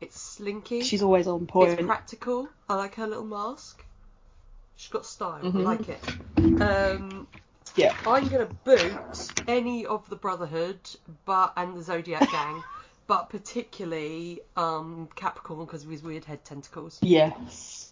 It's 0.00 0.20
slinky. 0.20 0.82
She's 0.82 1.02
always 1.02 1.26
on 1.26 1.46
point. 1.46 1.72
It's 1.72 1.82
practical. 1.82 2.48
I 2.68 2.76
like 2.76 2.94
her 2.94 3.08
little 3.08 3.24
mask. 3.24 3.84
She's 4.76 4.90
got 4.90 5.04
style. 5.04 5.40
Mhm. 5.42 5.56
I 5.56 5.62
like 5.62 5.88
it. 5.88 6.62
Um, 6.62 7.26
Yeah. 7.74 7.94
I'm 8.06 8.28
gonna 8.28 8.48
boot 8.64 9.32
any 9.48 9.84
of 9.86 10.08
the 10.08 10.16
Brotherhood, 10.16 10.78
but 11.24 11.52
and 11.56 11.76
the 11.76 11.82
Zodiac 11.82 12.20
gang, 12.32 12.62
but 13.08 13.30
particularly 13.30 14.42
um, 14.56 15.08
Capricorn 15.16 15.66
because 15.66 15.82
of 15.84 15.90
his 15.90 16.02
weird 16.04 16.24
head 16.24 16.44
tentacles. 16.44 16.98
Yes. 17.02 17.89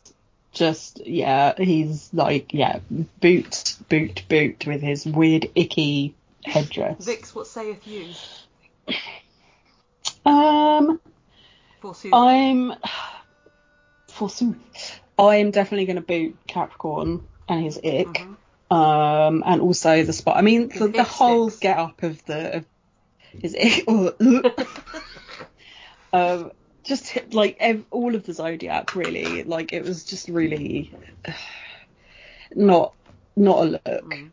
Just 0.58 1.06
yeah, 1.06 1.54
he's 1.56 2.10
like 2.12 2.52
yeah, 2.52 2.80
boot, 3.20 3.76
boot, 3.88 4.24
boot 4.28 4.66
with 4.66 4.82
his 4.82 5.06
weird 5.06 5.48
icky 5.54 6.16
headdress. 6.44 7.04
Vix, 7.04 7.32
what 7.32 7.46
saith 7.46 7.86
you? 7.86 8.08
Um, 10.26 11.00
Forsooth. 11.80 12.12
I'm 12.12 12.74
forsooth. 14.08 15.00
I'm 15.16 15.52
definitely 15.52 15.86
going 15.86 15.94
to 15.94 16.02
boot 16.02 16.36
Capricorn 16.48 17.22
and 17.48 17.62
his 17.62 17.76
ick. 17.76 18.08
Mhm. 18.08 18.36
Um, 18.70 19.44
and 19.46 19.62
also 19.62 20.02
the 20.02 20.12
spot. 20.12 20.38
I 20.38 20.42
mean, 20.42 20.70
the, 20.70 20.88
the 20.88 21.04
whole 21.04 21.50
sticks. 21.50 21.60
get 21.60 21.78
up 21.78 22.02
of 22.02 22.24
the 22.24 22.56
of 22.56 22.66
his 23.40 23.54
ick. 23.54 23.84
um, 26.12 26.50
just 26.88 27.06
hit, 27.06 27.34
like 27.34 27.56
ev- 27.60 27.84
all 27.90 28.14
of 28.14 28.24
the 28.24 28.32
zodiac 28.32 28.96
really. 28.96 29.44
Like 29.44 29.72
it 29.72 29.84
was 29.84 30.04
just 30.04 30.28
really 30.28 30.92
not 32.54 32.94
not 33.36 33.58
a 33.58 33.64
look. 33.64 33.84
Mm. 33.84 34.30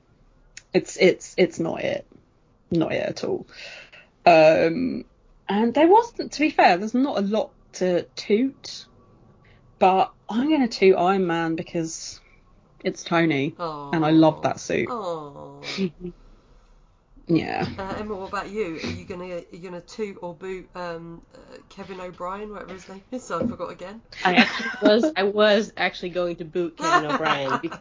It's 0.74 0.98
it's 0.98 1.36
it's 1.38 1.60
not 1.60 1.82
it, 1.82 2.08
not 2.72 2.94
it 2.94 3.06
at 3.06 3.24
all. 3.24 3.46
Um, 4.26 5.06
and 5.48 5.74
there 5.74 5.88
wasn't, 5.88 6.32
to 6.32 6.40
be 6.40 6.50
fair, 6.50 6.78
there's 6.78 6.96
not 6.96 7.20
a 7.20 7.22
lot 7.22 7.52
to 7.74 8.04
toot, 8.16 8.88
but 9.78 10.12
I'm 10.28 10.50
gonna 10.50 10.68
toot 10.68 10.96
Iron 10.98 11.28
Man 11.28 11.56
because 11.56 12.20
it's 12.84 13.04
Tony, 13.04 13.54
and 13.60 14.06
I 14.06 14.12
love 14.12 14.42
that 14.42 14.60
suit. 14.60 14.90
Yeah. 17.28 17.68
Uh, 17.78 17.96
Emma, 17.98 18.16
what 18.16 18.30
about 18.30 18.50
you? 18.52 18.76
Are 18.84 18.88
you 18.88 19.04
gonna 19.04 19.26
are 19.26 19.44
you 19.52 19.60
gonna 19.60 19.82
toot 19.82 20.18
or 20.22 20.34
boot 20.34 20.70
um, 20.76 21.22
uh, 21.34 21.58
Kevin 21.70 22.00
O'Brien, 22.00 22.52
whatever 22.52 22.74
his 22.74 22.88
name 22.88 23.02
is? 23.12 23.30
I 23.32 23.40
forgot 23.40 23.72
again. 23.72 24.02
I 24.24 24.36
actually 24.36 24.90
was 24.90 25.12
I 25.16 25.24
was 25.24 25.74
actually 25.76 26.10
going 26.10 26.36
to 26.38 26.46
boot 26.46 26.78
Kevin 26.78 27.12
O'Brien 27.12 27.60
because 27.62 27.80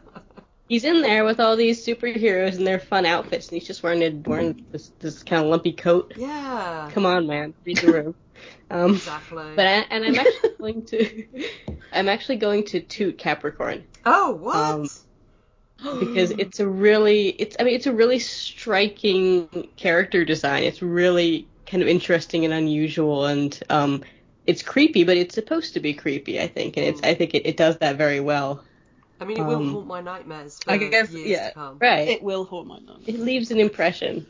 he's 0.68 0.84
in 0.84 1.02
there 1.02 1.24
with 1.24 1.40
all 1.40 1.56
these 1.56 1.84
superheroes 1.84 2.56
in 2.56 2.64
their 2.64 2.78
fun 2.78 3.04
outfits, 3.04 3.48
and 3.48 3.58
he's 3.58 3.66
just 3.66 3.82
wearing 3.82 4.02
a, 4.02 4.10
wearing 4.28 4.64
this 4.70 4.90
this 5.00 5.22
kind 5.22 5.44
of 5.44 5.50
lumpy 5.50 5.72
coat. 5.72 6.14
yeah. 6.16 6.90
Come 6.92 7.04
on, 7.04 7.26
man, 7.26 7.54
read 7.64 7.78
the 7.78 7.92
room. 7.92 8.14
Um, 8.70 8.94
Exactly. 8.94 9.52
but 9.54 9.66
I, 9.66 9.84
and 9.90 10.04
I'm 10.04 10.16
actually 10.16 10.50
going 10.58 10.84
to 10.86 11.26
I'm 11.92 12.08
actually 12.08 12.36
going 12.36 12.64
to 12.64 12.80
toot 12.80 13.16
Capricorn 13.18 13.84
oh, 14.06 14.32
what? 14.32 14.56
um, 14.56 14.88
because 16.00 16.30
it's 16.32 16.60
a 16.60 16.66
really 16.66 17.28
it's 17.30 17.56
I 17.58 17.64
mean 17.64 17.74
it's 17.74 17.86
a 17.86 17.92
really 17.92 18.18
striking 18.18 19.68
character 19.76 20.24
design. 20.24 20.64
It's 20.64 20.82
really 20.82 21.46
kind 21.66 21.82
of 21.82 21.88
interesting 21.88 22.44
and 22.44 22.54
unusual 22.54 23.26
and 23.26 23.58
um 23.70 24.02
it's 24.46 24.62
creepy, 24.62 25.04
but 25.04 25.16
it's 25.16 25.34
supposed 25.34 25.74
to 25.74 25.80
be 25.80 25.94
creepy, 25.94 26.40
I 26.40 26.48
think, 26.48 26.76
and 26.76 26.86
it's 26.86 27.00
I 27.02 27.14
think 27.14 27.34
it, 27.34 27.46
it 27.46 27.56
does 27.56 27.78
that 27.78 27.96
very 27.96 28.20
well. 28.20 28.64
I 29.20 29.24
mean, 29.24 29.38
it 29.38 29.44
will 29.44 29.56
um, 29.56 29.72
haunt 29.72 29.86
my 29.86 30.00
nightmares 30.00 30.58
for 30.62 30.72
I 30.72 30.76
guess, 30.76 31.10
years 31.10 31.28
yeah. 31.28 31.48
to 31.48 31.54
come. 31.54 31.78
Right. 31.80 32.08
It 32.08 32.22
will 32.22 32.44
haunt 32.44 32.66
my 32.66 32.78
nightmares. 32.78 33.04
It 33.06 33.20
leaves 33.20 33.50
an 33.50 33.60
impression. 33.60 34.26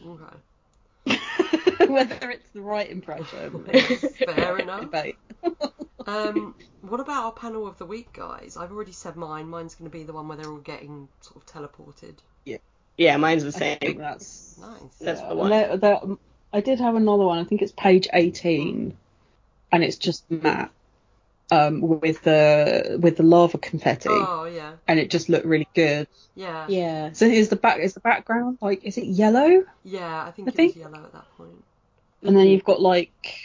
Okay. 1.07 1.19
Whether 1.89 2.31
it's 2.31 2.49
the 2.51 2.61
right 2.61 2.89
impression. 2.89 3.65
Fair 4.27 4.59
enough. 4.59 4.83
Debate. 4.83 5.17
Um, 6.07 6.55
what 6.83 7.01
about 7.01 7.25
our 7.25 7.33
panel 7.33 7.67
of 7.67 7.79
the 7.79 7.87
week, 7.87 8.13
guys? 8.13 8.57
I've 8.57 8.73
already 8.73 8.93
said 8.93 9.17
mine. 9.17 9.49
Mine's 9.49 9.75
going 9.75 9.91
to 9.91 9.97
be 9.97 10.05
the 10.05 10.13
one 10.13 10.29
where 10.29 10.37
they're 10.37 10.51
all 10.51 10.59
getting 10.59 11.09
sort 11.21 11.37
of 11.37 11.47
teleported. 11.47 12.17
Yeah, 12.45 12.59
yeah, 12.99 13.17
mine's 13.17 13.45
the 13.45 13.53
same. 13.53 13.79
that's 13.99 14.59
Nice. 14.59 14.81
That's 15.01 15.21
yeah. 15.21 15.29
the 15.29 15.35
one. 15.35 15.51
There- 15.51 15.77
there- 15.77 16.01
I 16.53 16.61
did 16.61 16.79
have 16.79 16.95
another 16.95 17.25
one. 17.25 17.39
I 17.39 17.45
think 17.45 17.63
it's 17.63 17.73
page 17.73 18.07
18, 18.13 18.97
and 19.73 19.83
it's 19.85 19.97
just 19.97 20.31
Matt 20.31 20.71
um, 21.51 21.81
with 21.81 22.23
the 22.23 22.97
with 23.03 23.17
the 23.17 23.23
lava 23.25 23.59
confetti, 23.59 24.09
Oh 24.11 24.45
yeah, 24.45 24.75
and 24.87 25.01
it 25.01 25.11
just 25.11 25.29
looked 25.29 25.47
really 25.47 25.67
good. 25.75 26.07
yeah, 26.37 26.67
Yeah. 26.69 27.13
So 27.13 27.27
is 27.27 27.49
the 27.49 27.57
back 27.57 27.81
is 27.81 27.95
the 27.95 28.01
background 28.01 28.59
like 28.61 28.85
is 28.85 28.97
it 28.99 29.05
yellow? 29.07 29.65
yeah. 29.85 30.25
I 30.25 30.31
think 30.31 30.47
I 30.47 30.51
it 30.51 30.55
think- 30.55 30.75
was 30.77 30.81
yellow 30.83 31.05
at 31.05 31.13
that 31.13 31.27
point. 31.37 31.65
And 32.23 32.37
then 32.37 32.47
you've 32.47 32.65
got 32.65 32.81
like 32.81 33.37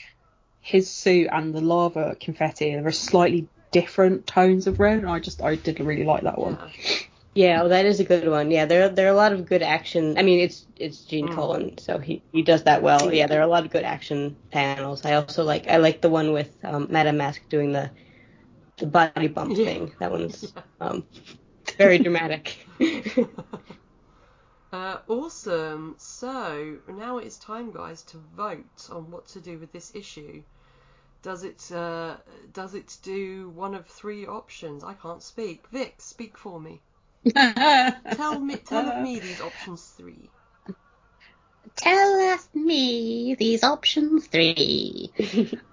his 0.61 0.89
suit 0.89 1.29
and 1.31 1.53
the 1.53 1.61
lava 1.61 2.15
confetti. 2.19 2.75
There 2.75 2.85
are 2.85 2.91
slightly 2.91 3.47
different 3.71 4.27
tones 4.27 4.67
of 4.67 4.79
red. 4.79 4.99
And 4.99 5.09
I 5.09 5.19
just 5.19 5.41
I 5.41 5.55
did 5.55 5.79
really 5.79 6.03
like 6.05 6.23
that 6.23 6.37
one. 6.39 6.57
Yeah. 6.59 6.97
Yeah, 7.35 7.59
well, 7.61 7.69
that 7.69 7.85
is 7.85 7.99
a 7.99 8.03
good 8.03 8.27
one. 8.27 8.49
Yeah, 8.51 8.65
there 8.65 8.89
there 8.89 9.07
are 9.07 9.13
a 9.13 9.15
lot 9.15 9.31
of 9.33 9.45
good 9.45 9.61
action. 9.61 10.17
I 10.17 10.23
mean, 10.23 10.39
it's 10.39 10.65
it's 10.75 11.05
Gene 11.05 11.27
Mm. 11.27 11.35
Colan, 11.35 11.77
so 11.77 11.99
he 11.99 12.23
he 12.33 12.41
does 12.41 12.63
that 12.63 12.81
well. 12.81 13.13
Yeah, 13.13 13.27
there 13.27 13.39
are 13.39 13.43
a 13.43 13.47
lot 13.47 13.63
of 13.63 13.71
good 13.71 13.83
action 13.83 14.35
panels. 14.51 15.05
I 15.05 15.13
also 15.13 15.43
like 15.43 15.67
I 15.67 15.77
like 15.77 16.01
the 16.01 16.09
one 16.09 16.33
with 16.33 16.57
um, 16.63 16.87
Madame 16.89 17.17
Masque 17.17 17.43
doing 17.47 17.71
the 17.71 17.91
the 18.77 18.87
body 18.87 19.27
bump 19.27 19.55
Yeah. 19.57 19.65
thing. 19.65 19.93
That 19.99 20.11
one's 20.11 20.53
Yeah. 20.55 20.63
um 20.81 21.05
very 21.77 21.99
dramatic. 21.99 22.57
Uh, 24.71 24.97
awesome. 25.07 25.95
So 25.97 26.77
now 26.87 27.17
it 27.17 27.25
is 27.25 27.37
time, 27.37 27.71
guys, 27.71 28.03
to 28.03 28.17
vote 28.35 28.89
on 28.91 29.09
what 29.09 29.27
to 29.29 29.39
do 29.39 29.57
with 29.57 29.71
this 29.71 29.91
issue. 29.95 30.43
Does 31.21 31.43
it 31.43 31.71
uh, 31.71 32.15
does 32.53 32.75
it 32.75 32.97
do 33.01 33.49
one 33.49 33.75
of 33.75 33.87
three 33.87 34.25
options? 34.25 34.83
I 34.83 34.93
can't 34.93 35.21
speak. 35.21 35.67
Vic, 35.71 35.95
speak 35.97 36.37
for 36.37 36.59
me. 36.59 36.81
Tell 37.35 38.39
me 38.39 38.55
tell 38.55 39.01
me 39.01 39.19
these 39.19 39.41
options 39.41 39.83
three. 39.97 40.29
Tell 41.75 42.33
us 42.33 42.47
me 42.53 43.35
these 43.35 43.63
options 43.63 44.27
three. 44.27 45.11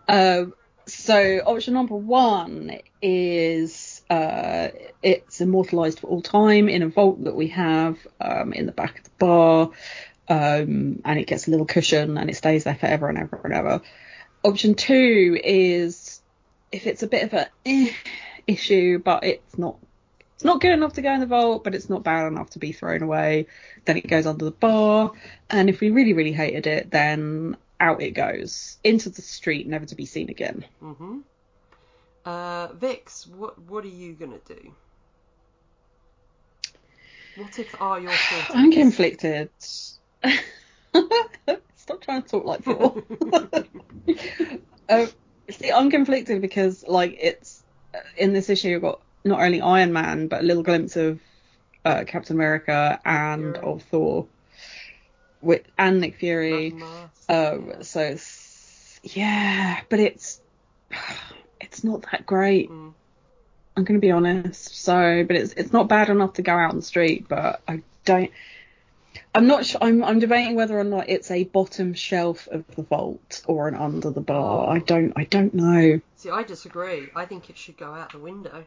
um, 0.09 0.55
so 0.86 1.38
option 1.47 1.74
number 1.74 1.94
one 1.94 2.78
is 3.01 3.95
uh, 4.11 4.69
it's 5.03 5.41
immortalized 5.41 6.01
for 6.01 6.09
all 6.09 6.23
time 6.23 6.69
in 6.69 6.83
a 6.83 6.89
vault 6.89 7.25
that 7.25 7.35
we 7.35 7.49
have 7.49 7.99
um, 8.21 8.53
in 8.53 8.67
the 8.67 8.73
back 8.73 8.99
of 8.99 9.05
the 9.05 9.11
bar. 9.19 9.71
um, 10.29 11.01
and 11.05 11.19
it 11.19 11.27
gets 11.27 11.47
a 11.47 11.51
little 11.51 11.67
cushion 11.67 12.19
and 12.19 12.31
it 12.31 12.37
stays 12.37 12.65
there 12.65 12.75
forever 12.75 13.09
and 13.09 13.19
ever 13.19 13.41
and 13.45 13.55
ever. 13.55 13.81
Option 14.45 14.75
two 14.75 15.39
is 15.43 16.21
if 16.73 16.87
it's 16.87 17.03
a 17.03 17.07
bit 17.07 17.25
of 17.25 17.33
a 17.35 17.49
eh, 17.65 17.93
issue, 18.47 18.99
but 18.99 19.25
it's 19.25 19.59
not 19.59 19.77
it's 20.35 20.45
not 20.45 20.61
good 20.61 20.73
enough 20.73 20.93
to 20.95 21.03
go 21.03 21.13
in 21.13 21.21
the 21.21 21.27
vault, 21.27 21.65
but 21.65 21.75
it's 21.75 21.89
not 21.89 22.03
bad 22.03 22.27
enough 22.27 22.51
to 22.51 22.59
be 22.59 22.73
thrown 22.73 23.03
away. 23.03 23.47
Then 23.87 23.97
it 23.97 24.07
goes 24.07 24.27
under 24.27 24.45
the 24.45 24.51
bar, 24.51 25.13
and 25.49 25.69
if 25.71 25.81
we 25.81 25.91
really 25.91 26.13
really 26.13 26.33
hated 26.33 26.67
it, 26.67 26.91
then 26.91 27.57
out 27.81 28.03
it 28.03 28.13
goes 28.13 28.79
into 28.85 29.11
the 29.11 29.23
street, 29.23 29.67
never 29.67 29.87
to 29.87 29.95
be 29.95 30.07
seen 30.07 30.31
again. 30.31 30.65
hmm 30.81 31.21
Uh, 32.27 32.72
Vix, 32.72 33.27
what 33.29 33.57
what 33.62 33.85
are 33.85 33.89
you 33.89 34.12
gonna 34.14 34.41
do? 34.45 34.74
What 37.37 37.57
if 37.59 37.81
are 37.81 38.01
your 38.01 38.11
thoughts? 38.11 38.51
I'm 38.53 38.72
conflicted. 38.72 39.49
Stop 41.77 42.01
trying 42.01 42.22
to 42.22 42.29
talk 42.29 42.45
like 42.45 42.64
Thor. 42.64 43.01
uh, 44.89 45.07
see, 45.51 45.70
I'm 45.70 45.89
conflicted 45.89 46.43
because 46.43 46.85
like 46.89 47.16
it's 47.20 47.62
in 48.16 48.33
this 48.33 48.51
issue 48.51 48.70
you've 48.70 48.83
got 48.83 49.01
not 49.24 49.41
only 49.41 49.61
Iron 49.61 49.93
Man 49.93 50.27
but 50.27 50.41
a 50.41 50.45
little 50.45 50.64
glimpse 50.64 50.97
of 50.97 51.20
uh, 51.85 52.03
Captain 52.09 52.35
America 52.35 53.01
and 53.05 53.55
Fury. 53.55 53.66
of 53.68 53.83
Thor, 53.85 54.27
with 55.43 55.62
and 55.79 56.01
Nick 56.01 56.16
Fury. 56.16 56.74
Um, 57.29 57.74
so 57.83 58.16
yeah, 59.05 59.81
but 59.89 60.01
it's 60.01 60.41
it's 61.61 61.85
not 61.85 62.03
that 62.11 62.27
great. 62.27 62.71
Mm. 62.71 62.93
I'm 63.77 63.85
gonna 63.85 63.99
be 63.99 64.11
honest. 64.11 64.77
So, 64.77 65.25
but 65.27 65.37
it's 65.37 65.53
it's 65.53 65.73
not 65.73 65.89
bad 65.89 66.09
enough 66.09 66.35
to 66.35 66.43
go 66.43 66.53
out 66.53 66.71
on 66.71 66.77
the 66.77 66.83
street, 66.83 67.27
but 67.29 67.61
I 67.69 67.83
don't. 68.05 68.31
I'm 69.35 69.47
not 69.47 69.67
sure. 69.67 69.83
I'm 69.83 70.03
I'm 70.03 70.19
debating 70.19 70.57
whether 70.57 70.79
or 70.79 70.85
not 70.85 71.09
it's 71.09 71.31
a 71.31 71.45
bottom 71.45 71.93
shelf 71.95 72.49
of 72.49 72.65
the 72.75 72.83
vault 72.83 73.43
or 73.47 73.69
an 73.69 73.75
under 73.75 74.11
the 74.11 74.21
bar. 74.21 74.67
Oh. 74.67 74.71
I 74.71 74.79
don't 74.79 75.13
I 75.17 75.25
don't 75.25 75.53
know. 75.55 76.01
See, 76.17 76.31
I 76.31 76.43
disagree. 76.43 77.09
I 77.15 77.27
think 77.27 77.51
it 77.51 77.59
should 77.59 77.77
go 77.77 77.93
out 77.93 78.13
the 78.13 78.19
window 78.19 78.65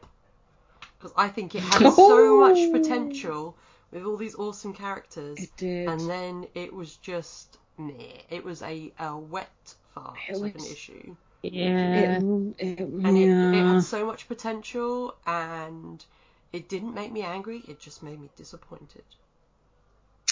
because 0.98 1.12
I 1.16 1.28
think 1.28 1.54
it 1.54 1.62
had 1.62 1.92
so 1.92 2.40
much 2.40 2.70
potential 2.72 3.56
with 3.90 4.04
all 4.04 4.16
these 4.16 4.34
awesome 4.36 4.72
characters, 4.72 5.38
It 5.38 5.50
did. 5.56 5.88
and 5.88 6.08
then 6.08 6.46
it 6.54 6.72
was 6.72 6.96
just 6.96 7.58
meh. 7.78 7.92
It 8.28 8.44
was 8.44 8.62
a, 8.62 8.92
a 8.98 9.16
wet 9.16 9.74
fart 9.94 10.16
of 10.32 10.42
an 10.42 10.54
issue, 10.56 11.16
Yeah. 11.42 12.18
It, 12.18 12.22
it, 12.58 12.80
and 12.80 13.16
it, 13.16 13.28
it 13.28 13.64
had 13.64 13.80
so 13.80 14.04
much 14.04 14.28
potential, 14.28 15.14
and 15.26 16.04
it 16.52 16.68
didn't 16.68 16.94
make 16.94 17.12
me 17.12 17.22
angry. 17.22 17.62
It 17.66 17.80
just 17.80 18.02
made 18.02 18.20
me 18.20 18.28
disappointed. 18.36 19.04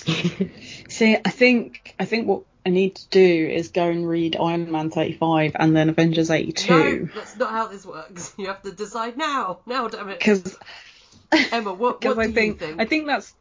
See, 0.89 1.17
I 1.25 1.31
think 1.31 1.95
I 1.99 2.05
think 2.05 2.29
what 2.29 2.43
I 2.65 2.71
need 2.71 2.97
to 2.97 3.09
do 3.09 3.49
is 3.49 3.69
go 3.69 3.89
and 3.89 4.09
read 4.09 4.37
Iron 4.37 4.71
Man 4.71 4.91
35 4.91 5.53
and 5.55 5.77
then 5.77 5.89
Avengers 5.89 6.31
82 6.31 6.71
No, 6.71 7.09
that's 7.15 7.37
not 7.37 7.51
how 7.51 7.67
this 7.67 7.85
works. 7.85 8.35
You 8.39 8.47
have 8.47 8.63
to 8.63 8.73
decide 8.73 9.17
now. 9.17 9.61
Now, 9.67 9.89
damn 9.89 10.09
it. 10.11 10.19
because 10.19 10.57
Emma, 11.53 11.73
what, 11.73 12.01
because 12.01 12.17
what 12.17 12.25
I 12.25 12.29
do 12.29 12.35
think, 12.35 12.61
you 12.61 12.67
think? 12.67 12.81
I 12.81 12.85
think 12.85 13.07
that's 13.07 13.35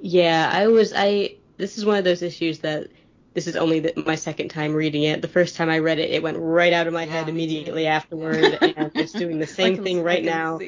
Yeah, 0.00 0.50
I 0.52 0.66
was 0.68 0.92
I 0.96 1.36
this 1.56 1.78
is 1.78 1.84
one 1.84 1.98
of 1.98 2.04
those 2.04 2.22
issues 2.22 2.60
that 2.60 2.88
this 3.34 3.46
is 3.46 3.56
only 3.56 3.80
the, 3.80 3.92
my 4.06 4.14
second 4.16 4.48
time 4.48 4.74
reading 4.74 5.02
it. 5.04 5.22
The 5.22 5.28
first 5.28 5.56
time 5.56 5.68
I 5.70 5.78
read 5.78 5.98
it, 5.98 6.10
it 6.10 6.22
went 6.22 6.38
right 6.38 6.72
out 6.72 6.86
of 6.86 6.92
my 6.92 7.04
Yeah, 7.04 7.12
head 7.12 7.28
immediately 7.28 7.86
afterward, 7.86 8.58
and 8.62 8.90
it's 8.96 9.12
doing 9.14 9.38
the 9.38 9.46
same 9.46 9.76
can- 9.76 9.84
thing 9.84 9.98
I 9.98 10.02
right 10.02 10.24
can 10.24 10.26
now. 10.26 10.58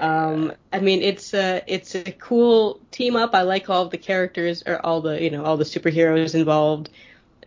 Um, 0.00 0.52
I 0.72 0.80
mean, 0.80 1.02
it's 1.02 1.34
a 1.34 1.62
it's 1.66 1.94
a 1.94 2.04
cool 2.12 2.80
team 2.90 3.16
up. 3.16 3.34
I 3.34 3.42
like 3.42 3.68
all 3.70 3.88
the 3.88 3.98
characters 3.98 4.62
or 4.66 4.84
all 4.84 5.00
the 5.00 5.22
you 5.22 5.30
know 5.30 5.44
all 5.44 5.56
the 5.56 5.64
superheroes 5.64 6.34
involved. 6.34 6.90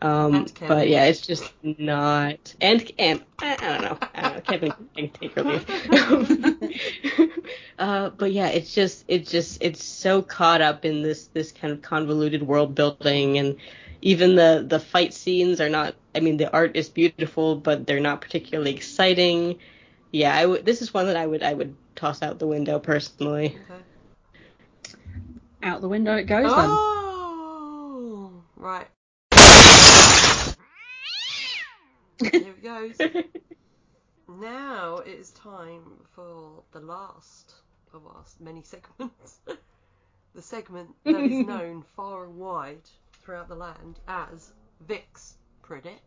Um, 0.02 0.48
but 0.68 0.88
yeah, 0.90 1.06
it's 1.06 1.22
just 1.22 1.54
not. 1.64 2.56
And 2.62 2.92
and 2.98 3.24
I, 3.40 3.54
I 3.54 3.68
don't 3.68 3.82
know. 3.82 3.98
I 4.16 4.22
don't 4.22 4.34
know. 4.36 4.42
Kevin 4.42 4.74
can 4.96 5.10
take 5.12 5.38
or 5.38 5.44
leave. 5.44 5.66
uh, 7.80 8.10
but 8.10 8.32
yeah, 8.32 8.48
it's 8.48 8.74
just 8.74 9.06
it's 9.08 9.30
just 9.32 9.62
it's 9.62 9.84
so 9.84 10.22
caught 10.22 10.62
up 10.62 10.86
in 10.86 11.02
this 11.04 11.28
this 11.28 11.52
kind 11.52 11.74
of 11.74 11.82
convoluted 11.82 12.44
world 12.44 12.76
building 12.76 13.38
and 13.38 13.58
even 14.02 14.36
the 14.36 14.66
the 14.68 14.80
fight 14.80 15.14
scenes 15.14 15.62
are 15.62 15.70
not. 15.70 15.96
I 16.16 16.20
mean, 16.20 16.38
the 16.38 16.52
art 16.52 16.76
is 16.76 16.90
beautiful, 16.90 17.56
but 17.56 17.86
they're 17.88 18.00
not 18.00 18.22
particularly 18.22 18.74
exciting. 18.76 19.60
Yeah, 20.12 20.36
I 20.36 20.46
would. 20.46 20.66
This 20.66 20.82
is 20.82 20.94
one 20.94 21.08
that 21.08 21.16
I 21.16 21.26
would 21.26 21.44
I 21.44 21.54
would 21.54 21.76
toss 21.96 22.22
out 22.22 22.40
the 22.40 22.48
window 22.48 22.80
personally. 22.80 23.58
Okay. 23.70 23.82
out 25.64 25.82
the 25.82 25.90
window 25.90 26.16
it 26.16 26.24
goes 26.24 26.46
Oh, 26.48 28.32
right. 28.56 28.88
Here 32.32 32.54
it 32.54 32.64
goes. 32.64 32.98
Now 34.40 34.98
it 34.98 35.10
is 35.20 35.32
time 35.32 35.84
for 36.16 36.64
the 36.72 36.80
last 36.80 37.54
of 37.94 38.06
our 38.08 38.24
many 38.40 38.64
segments. 38.64 39.40
the 40.34 40.42
segment 40.42 40.96
that 41.04 41.20
is 41.20 41.46
known 41.48 41.84
far 41.96 42.24
and 42.24 42.38
wide 42.38 42.90
throughout 43.22 43.48
the 43.48 43.56
land 43.56 44.00
as 44.08 44.52
Vix 44.88 45.36
Vix. 45.62 46.00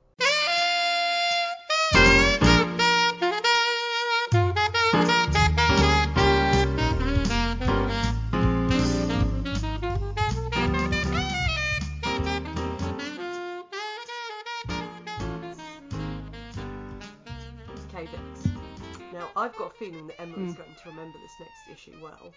Now 19.13 19.31
I've 19.37 19.55
got 19.57 19.73
a 19.73 19.75
feeling 19.75 20.09
that 20.09 20.21
Emma 20.21 20.37
is 20.39 20.55
Mm. 20.55 20.59
going 20.59 20.75
to 20.75 20.89
remember 20.89 21.19
this 21.19 21.39
next 21.39 21.69
issue 21.69 21.97
well. 22.03 22.33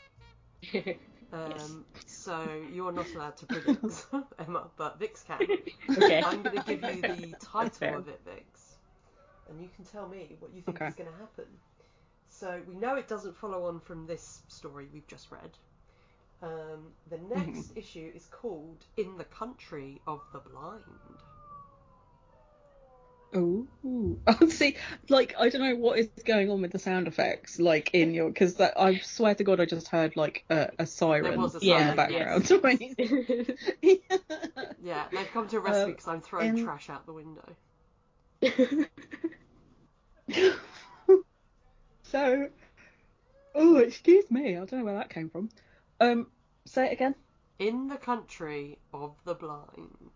Um, 1.33 1.85
So 2.05 2.61
you're 2.71 2.91
not 2.93 3.13
allowed 3.15 3.37
to 3.37 3.45
predict, 3.45 4.05
Emma, 4.39 4.69
but 4.77 4.97
Vix 4.99 5.23
can. 5.23 5.49
okay. 5.97 6.23
I'm 6.23 6.41
going 6.43 6.55
to 6.55 6.59
give 6.59 6.83
you 6.83 7.03
the 7.03 7.35
title 7.39 7.95
of 7.95 8.07
it, 8.07 8.21
Vix, 8.25 8.77
and 9.49 9.61
you 9.61 9.69
can 9.75 9.85
tell 9.85 10.07
me 10.07 10.35
what 10.39 10.53
you 10.53 10.61
think 10.61 10.77
Okay. 10.77 10.87
is 10.87 10.95
going 10.95 11.09
to 11.11 11.17
happen. 11.17 11.45
So 12.29 12.61
we 12.67 12.75
know 12.75 12.95
it 12.95 13.07
doesn't 13.07 13.35
follow 13.35 13.65
on 13.65 13.79
from 13.79 14.05
this 14.07 14.41
story 14.47 14.87
we've 14.93 15.07
just 15.07 15.31
read. 15.31 15.57
Um, 16.41 16.93
the 17.09 17.17
next 17.17 17.71
issue 17.75 18.11
is 18.15 18.27
called 18.27 18.85
"In 18.97 19.17
the 19.17 19.25
Country 19.25 20.01
of 20.07 20.21
the 20.31 20.39
Blind." 20.39 20.83
Oh, 23.33 24.47
see, 24.49 24.75
like 25.09 25.35
I 25.39 25.49
don't 25.49 25.61
know 25.61 25.75
what 25.75 25.99
is 25.99 26.09
going 26.25 26.49
on 26.49 26.61
with 26.61 26.71
the 26.71 26.79
sound 26.79 27.07
effects, 27.07 27.59
like 27.59 27.91
in 27.93 28.13
your, 28.13 28.29
because 28.29 28.59
I 28.59 28.97
swear 28.99 29.35
to 29.35 29.43
God, 29.43 29.59
I 29.59 29.65
just 29.65 29.87
heard 29.89 30.15
like 30.15 30.43
a, 30.49 30.69
a 30.79 30.85
siren 30.85 31.39
was 31.39 31.55
a 31.55 31.59
Yeah, 31.61 31.81
in 31.81 31.87
the 31.87 31.95
background. 31.95 32.47
when 32.61 32.79
you- 32.79 33.95
Yeah, 34.83 35.05
they've 35.11 35.29
come 35.33 35.47
to 35.49 35.57
arrest 35.57 35.87
me 35.87 35.93
because 35.93 36.07
I'm 36.07 36.21
throwing 36.21 36.57
in- 36.57 36.63
trash 36.63 36.89
out 36.89 37.05
the 37.05 37.13
window. 37.13 37.55
so, 42.03 42.49
oh, 43.55 43.77
excuse 43.77 44.29
me, 44.31 44.51
I 44.57 44.65
don't 44.65 44.73
know 44.79 44.83
where 44.85 44.95
that 44.95 45.09
came 45.09 45.29
from. 45.29 45.49
Um, 45.99 46.27
say 46.65 46.87
it 46.87 46.93
again. 46.93 47.15
In 47.59 47.87
the 47.87 47.97
Country 47.97 48.77
of 48.93 49.15
the 49.25 49.33
Blind. 49.35 50.11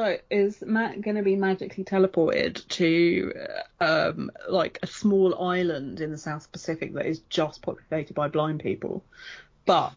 So, 0.00 0.16
is 0.30 0.62
Matt 0.62 1.02
going 1.02 1.16
to 1.16 1.22
be 1.22 1.36
magically 1.36 1.84
teleported 1.84 2.66
to, 2.68 3.34
um, 3.80 4.30
like 4.48 4.78
a 4.82 4.86
small 4.86 5.38
island 5.42 6.00
in 6.00 6.10
the 6.10 6.16
South 6.16 6.50
Pacific 6.50 6.94
that 6.94 7.04
is 7.04 7.18
just 7.28 7.60
populated 7.60 8.14
by 8.14 8.28
blind 8.28 8.60
people, 8.60 9.04
but 9.66 9.92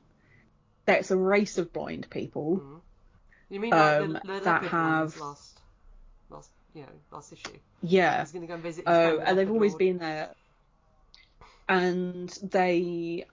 that's 0.86 1.12
a 1.12 1.16
race 1.16 1.58
of 1.58 1.72
blind 1.72 2.10
people 2.10 2.58
Mm. 2.58 2.82
You 3.49 3.60
mean 3.62 3.72
like 3.72 4.01
Um, 4.01 4.14
the, 4.14 4.20
the 4.34 4.39
that 4.41 4.64
have- 4.64 5.18
last, 5.22 5.60
last, 6.30 6.49
you 6.74 6.82
know, 6.82 6.88
last 7.12 7.32
issue? 7.32 7.58
Yeah. 7.82 8.20
He's 8.24 8.34
going 8.34 8.41
to 8.41 8.47
go 8.47 8.56
and 8.56 8.64
visit 8.64 8.84
Oh, 8.86 9.20
and 9.20 9.38
they've 9.38 9.49
always 9.49 9.72
lord. 9.72 9.80
been 9.80 9.97
there, 9.99 10.32
and 11.70 12.28
they 12.43 13.26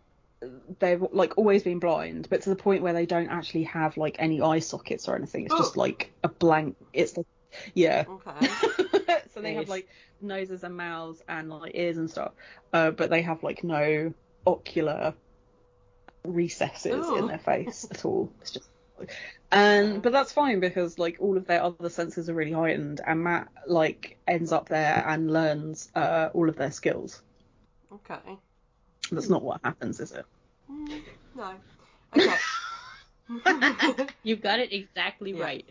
they've 0.79 1.03
like 1.13 1.37
always 1.37 1.63
been 1.63 1.79
blind, 1.79 2.29
but 2.31 2.43
to 2.43 2.51
the 2.51 2.57
point 2.57 2.83
where 2.83 2.93
they 2.93 3.07
don't 3.07 3.29
actually 3.29 3.65
have 3.65 3.97
like 3.97 4.17
any 4.19 4.41
eye 4.41 4.61
sockets 4.61 5.09
or 5.09 5.17
anything. 5.17 5.45
It's 5.47 5.55
just 5.57 5.77
Oh. 5.77 5.81
like 5.81 6.13
a 6.23 6.29
blank. 6.29 6.77
It's 6.93 7.17
like 7.17 7.27
yeah. 7.75 8.05
Okay. 8.09 8.47
so 9.35 9.41
they 9.41 9.55
have 9.55 9.69
like 9.69 9.89
noses 10.21 10.65
and 10.65 10.77
mouths 10.77 11.23
and 11.29 11.51
like 11.51 11.73
ears 11.75 11.97
and 11.99 12.11
stuff, 12.11 12.33
uh, 12.73 12.91
but 12.91 13.11
they 13.11 13.23
have 13.23 13.43
like 13.43 13.65
no 13.65 14.15
ocular 14.47 15.15
recesses 16.25 17.07
Ooh. 17.07 17.17
in 17.17 17.27
their 17.27 17.39
face 17.39 17.87
at 17.91 18.05
all. 18.05 18.33
It's 18.41 18.53
just 18.53 18.69
and 19.51 20.03
but 20.03 20.13
that's 20.13 20.31
fine 20.31 20.61
because 20.61 20.99
like 20.99 21.17
all 21.21 21.37
of 21.39 21.47
their 21.47 21.63
other 21.63 21.89
senses 21.89 22.29
are 22.29 22.35
really 22.35 22.53
heightened, 22.53 23.01
and 23.05 23.25
Matt 23.25 23.49
like 23.67 24.19
ends 24.29 24.53
up 24.53 24.69
there 24.69 25.03
and 25.07 25.33
learns 25.33 25.91
uh, 25.95 26.29
all 26.35 26.49
of 26.49 26.57
their 26.57 26.71
skills. 26.71 27.23
Okay. 27.93 28.37
That's 29.11 29.29
not 29.29 29.43
what 29.43 29.61
happens, 29.65 30.01
is 30.01 30.13
it? 30.13 30.25
Mm, 30.71 31.03
no. 31.35 31.55
Okay. 32.17 32.37
You've 34.23 34.43
got 34.43 34.59
it 34.59 34.73
exactly 34.73 35.33
Yeah. 35.33 35.45
right. 35.45 35.69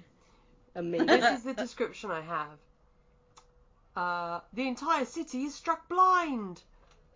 Amazing. 0.75 1.07
this 1.07 1.39
is 1.39 1.43
the 1.43 1.53
description 1.53 2.11
I 2.11 2.21
have. 2.21 2.59
Uh, 3.95 4.39
the 4.53 4.67
entire 4.67 5.05
city 5.05 5.43
is 5.43 5.55
struck 5.55 5.89
blind. 5.89 6.61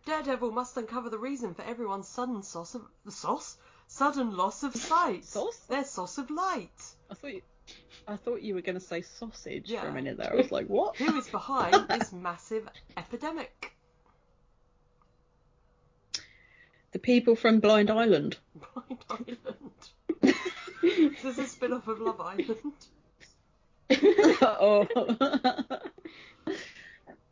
Daredevil 0.06 0.52
must 0.52 0.76
uncover 0.76 1.10
the 1.10 1.18
reason 1.18 1.54
for 1.54 1.62
everyone's 1.62 2.10
sudden 2.10 2.44
sauce 2.44 2.76
of 2.76 2.82
the 3.06 3.12
sauce, 3.12 3.58
sudden 3.88 4.36
loss 4.36 4.64
of 4.64 4.76
sight. 4.76 5.24
Sauce? 5.24 5.58
Their 5.70 5.86
source 5.86 6.18
of 6.18 6.30
light. 6.30 6.72
I 7.10 7.14
thought 7.14 7.34
you, 7.34 7.42
I 8.06 8.16
thought 8.18 8.42
you 8.42 8.56
were 8.56 8.62
going 8.62 8.76
to 8.76 8.82
say 8.82 9.02
sausage 9.02 9.72
for 9.72 9.88
a 9.88 9.94
minute 9.94 10.18
there. 10.18 10.34
I 10.34 10.36
was 10.36 10.52
like, 10.52 10.68
what? 10.68 10.98
Who 10.98 11.16
is 11.18 11.30
behind 11.30 11.88
this 11.88 12.12
massive 12.12 12.68
epidemic? 12.98 13.73
The 16.94 17.00
people 17.00 17.36
from 17.36 17.60
Blind 17.60 17.90
Island. 17.90 18.38
Blind 18.56 19.00
Island. 19.10 19.38
This 20.22 20.36
is 20.84 21.22
this 21.24 21.38
a 21.40 21.48
spin-off 21.48 21.88
of 21.88 22.00
Love 22.00 22.22
Island? 22.22 22.74
oh. 24.42 24.88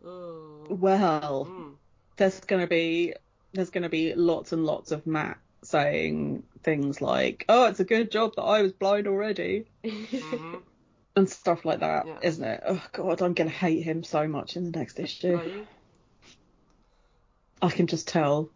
Oh. 0.03 0.65
well, 0.69 1.45
Mm. 1.45 1.75
there's 2.17 2.39
gonna 2.39 2.65
be 2.67 3.13
there's 3.53 3.69
gonna 3.69 3.89
be 3.89 4.15
lots 4.15 4.51
and 4.51 4.65
lots 4.65 4.91
of 4.91 5.05
Matt 5.05 5.37
saying 5.63 6.43
things 6.63 7.01
like, 7.01 7.45
"Oh, 7.47 7.65
it's 7.67 7.79
a 7.79 7.83
good 7.85 8.09
job 8.09 8.33
that 8.35 8.41
I 8.43 8.63
was 8.63 8.73
blind 8.73 9.05
already," 9.07 9.65
Mhm. 9.83 10.63
and 11.15 11.29
stuff 11.29 11.65
like 11.65 11.81
that, 11.81 12.07
Yeah. 12.07 12.17
not 12.23 12.43
it? 12.43 12.63
Oh 12.65 12.83
God, 12.93 13.21
I'm 13.21 13.33
gonna 13.35 13.51
hate 13.51 13.83
him 13.83 14.03
so 14.03 14.27
much 14.27 14.57
in 14.57 14.63
the 14.71 14.77
next 14.79 14.99
issue. 14.99 15.65
I 17.61 17.69
can 17.69 17.85
just 17.85 18.07
tell. 18.07 18.49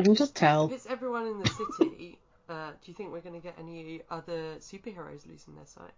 I 0.00 0.02
can 0.02 0.14
just 0.14 0.30
If 0.32 0.36
tell. 0.36 0.72
it's 0.72 0.86
everyone 0.86 1.26
in 1.26 1.38
the 1.40 1.48
city, 1.78 2.18
uh, 2.48 2.70
do 2.70 2.90
you 2.90 2.94
think 2.94 3.12
we're 3.12 3.20
going 3.20 3.34
to 3.34 3.46
get 3.46 3.54
any 3.58 4.00
other 4.10 4.56
superheroes 4.60 5.26
losing 5.28 5.54
their 5.54 5.66
sight? 5.66 5.92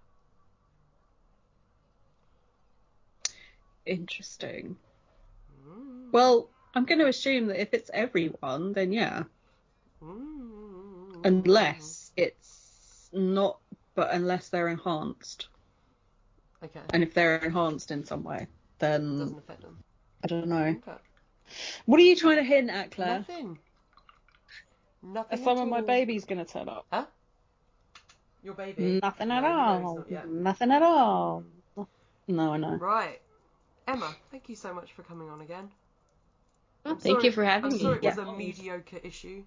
Interesting. 3.86 4.76
Mm. 5.64 6.10
Well, 6.10 6.48
I'm 6.74 6.84
going 6.84 6.98
to 6.98 7.06
assume 7.06 7.46
that 7.46 7.60
if 7.60 7.72
it's 7.74 7.90
everyone, 7.94 8.72
then 8.72 8.92
yeah. 8.92 9.22
Mm. 10.02 11.24
Unless 11.24 12.10
it's 12.16 13.08
not, 13.12 13.60
but 13.94 14.12
unless 14.12 14.48
they're 14.48 14.68
enhanced. 14.68 15.46
Okay. 16.64 16.80
And 16.92 17.04
if 17.04 17.14
they're 17.14 17.36
enhanced 17.36 17.92
in 17.92 18.04
some 18.04 18.24
way, 18.24 18.48
then 18.80 19.18
Doesn't 19.20 19.38
affect 19.38 19.62
them. 19.62 19.78
I 20.24 20.26
don't 20.26 20.48
know. 20.48 20.56
Okay. 20.64 20.92
What 21.86 22.00
are 22.00 22.04
you 22.04 22.16
trying 22.16 22.38
to 22.38 22.42
hint 22.42 22.68
at, 22.68 22.90
Claire? 22.90 23.18
Nothing. 23.28 23.58
Nothing. 25.02 25.38
Are 25.38 25.42
some 25.42 25.58
of 25.58 25.68
my 25.68 25.78
all. 25.78 25.82
babies 25.82 26.24
going 26.24 26.44
to 26.44 26.50
turn 26.50 26.68
up? 26.68 26.86
Huh? 26.92 27.06
Your 28.42 28.54
baby. 28.54 29.00
Nothing 29.02 29.28
No, 29.28 29.34
at 29.34 29.42
your 29.42 30.02
baby's 30.02 30.16
all. 30.16 30.24
not. 30.24 30.28
Nothing 30.28 30.70
at 30.72 30.82
all. 30.82 31.44
No, 32.28 32.52
I 32.52 32.56
know. 32.56 32.74
Right. 32.76 33.20
Emma, 33.88 34.14
thank 34.30 34.48
you 34.48 34.54
so 34.56 34.72
much 34.72 34.92
for 34.92 35.02
coming 35.02 35.28
on 35.28 35.40
again. 35.40 35.68
Well, 36.84 36.94
I'm 36.94 37.00
thank 37.00 37.16
sorry- 37.16 37.24
you 37.26 37.32
for 37.32 37.44
having 37.44 37.72
I'm 37.72 37.76
me. 37.76 37.82
sorry 37.82 37.96
it 37.98 38.04
was 38.04 38.16
Yeah. 38.16 38.28
a 38.32 38.36
mediocre 38.36 38.98
issue. 39.02 39.42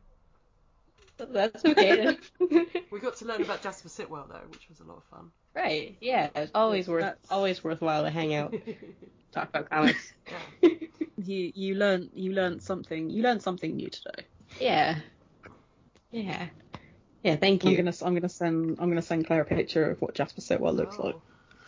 That's 1.18 1.64
okay. 1.64 2.18
We 2.91 2.99
got 2.99 3.16
to 3.18 3.26
learn 3.26 3.41
about 3.41 3.62
Jasper 3.62 3.88
Sitwell 3.89 4.28
though, 4.30 4.41
which 4.51 4.68
was 4.70 4.82
a 4.82 4.84
lot 4.84 4.97
of 4.97 5.03
fun. 5.06 5.32
right. 5.56 5.95
Yeah. 6.01 6.30
It's 6.36 6.51
always 6.53 6.88
worth 6.89 7.03
That's- 7.03 7.28
always 7.32 7.64
worthwhile 7.64 8.03
to 8.03 8.10
hang 8.10 8.34
out, 8.36 8.53
talk 9.32 9.49
about 9.49 9.70
comics. 9.70 10.14
yeah. 10.62 10.70
You 11.18 11.51
you 11.56 11.76
learned 11.76 12.10
you 12.14 12.34
learned 12.34 12.62
something 12.62 13.10
you 13.10 13.24
learned 13.24 13.41
something 13.41 13.76
new 13.76 13.89
today. 13.89 14.26
Yeah. 14.60 14.99
Yeah. 16.16 16.47
Yeah. 17.24 17.36
Thank 17.36 17.66
I'm 17.66 17.76
you. 17.76 17.76
gonna 17.76 17.93
I'm 18.01 18.13
gonna 18.16 18.30
send 18.30 18.78
I'm 18.80 18.89
gonna 18.89 19.01
send 19.01 19.28
Claire 19.28 19.41
a 19.41 19.45
picture 19.45 19.91
of 19.91 20.01
what 20.01 20.16
Jasper 20.16 20.41
Sitwell 20.41 20.74
looks 20.74 20.99
like. 20.99 21.16
Oh, 21.16 21.22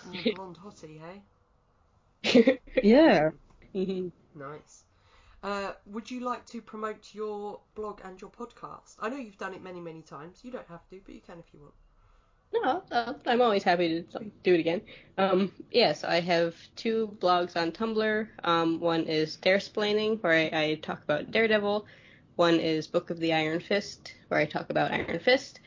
mm, 0.07 0.29
blonde 0.29 0.57
hottie, 0.57 0.99
hey? 0.99 1.23
Yeah. 2.83 3.31
Nice. 4.35 4.85
Uh, 5.43 5.73
would 5.85 6.09
you 6.11 6.19
like 6.21 6.45
to 6.47 6.61
promote 6.61 7.13
your 7.13 7.61
blog 7.75 8.01
and 8.03 8.19
your 8.21 8.29
podcast? 8.29 8.95
I 8.99 9.09
know 9.09 9.17
you've 9.17 9.37
done 9.37 9.53
it 9.53 9.61
many, 9.61 9.81
many 9.81 10.01
times. 10.01 10.43
You 10.43 10.51
don't 10.51 10.67
have 10.67 10.87
to, 10.89 11.01
but 11.03 11.13
you 11.15 11.21
can 11.21 11.39
if 11.39 11.53
you 11.53 11.59
want. 11.61 11.75
No, 12.53 12.83
uh, 12.91 13.13
I'm 13.25 13.41
always 13.41 13.63
happy 13.63 14.03
to 14.03 14.31
do 14.43 14.53
it 14.53 14.59
again. 14.59 14.81
Um, 15.17 15.51
yes, 15.71 16.03
I 16.03 16.19
have 16.21 16.55
two 16.75 17.17
blogs 17.19 17.55
on 17.55 17.71
Tumblr. 17.71 18.27
Um, 18.43 18.79
one 18.79 19.03
is 19.05 19.37
Daresplaining, 19.37 20.21
where 20.23 20.33
I, 20.33 20.49
I 20.63 20.75
talk 20.75 21.03
about 21.03 21.31
Daredevil. 21.31 21.85
One 22.38 22.59
is 22.59 22.88
Book 22.88 23.09
of 23.09 23.19
the 23.19 23.33
Iron 23.33 23.59
Fist, 23.59 24.13
where 24.29 24.39
I 24.39 24.45
talk 24.45 24.69
about 24.69 24.91
Iron 24.91 25.19
Fist. 25.19 25.59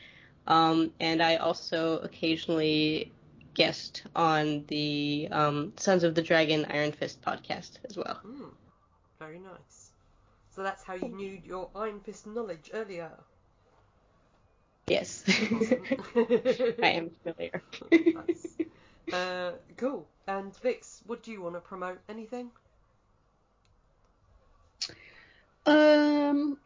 Um, 0.47 0.93
and 1.01 1.21
I 1.21 1.35
also 1.35 1.99
occasionally 1.99 3.11
guest 3.53 4.03
on 4.15 4.65
the 4.67 5.27
um, 5.31 5.73
Sons 5.77 6.03
of 6.03 6.15
the 6.15 6.21
Dragon 6.21 6.65
Iron 6.69 6.93
Fist 6.93 7.21
podcast 7.21 7.73
as 7.89 7.97
well. 7.97 8.21
Mm, 8.25 8.51
very 9.19 9.39
nice. 9.39 9.91
So 10.49 10.63
that's 10.63 10.83
how 10.83 10.93
you 10.93 11.09
knew 11.09 11.39
your 11.45 11.69
Iron 11.75 11.99
Fist 11.99 12.25
knowledge 12.25 12.71
earlier. 12.73 13.11
Yes, 14.87 15.23
I 16.81 16.87
am 16.87 17.11
familiar. 17.23 17.61
nice. 18.13 18.57
Uh, 19.11 19.51
cool. 19.77 20.07
And 20.27 20.55
Vix, 20.57 21.01
what 21.05 21.21
do 21.23 21.31
you 21.31 21.41
want 21.41 21.55
to 21.55 21.61
promote? 21.61 21.99
Anything? 22.09 22.51
Um, 25.65 26.57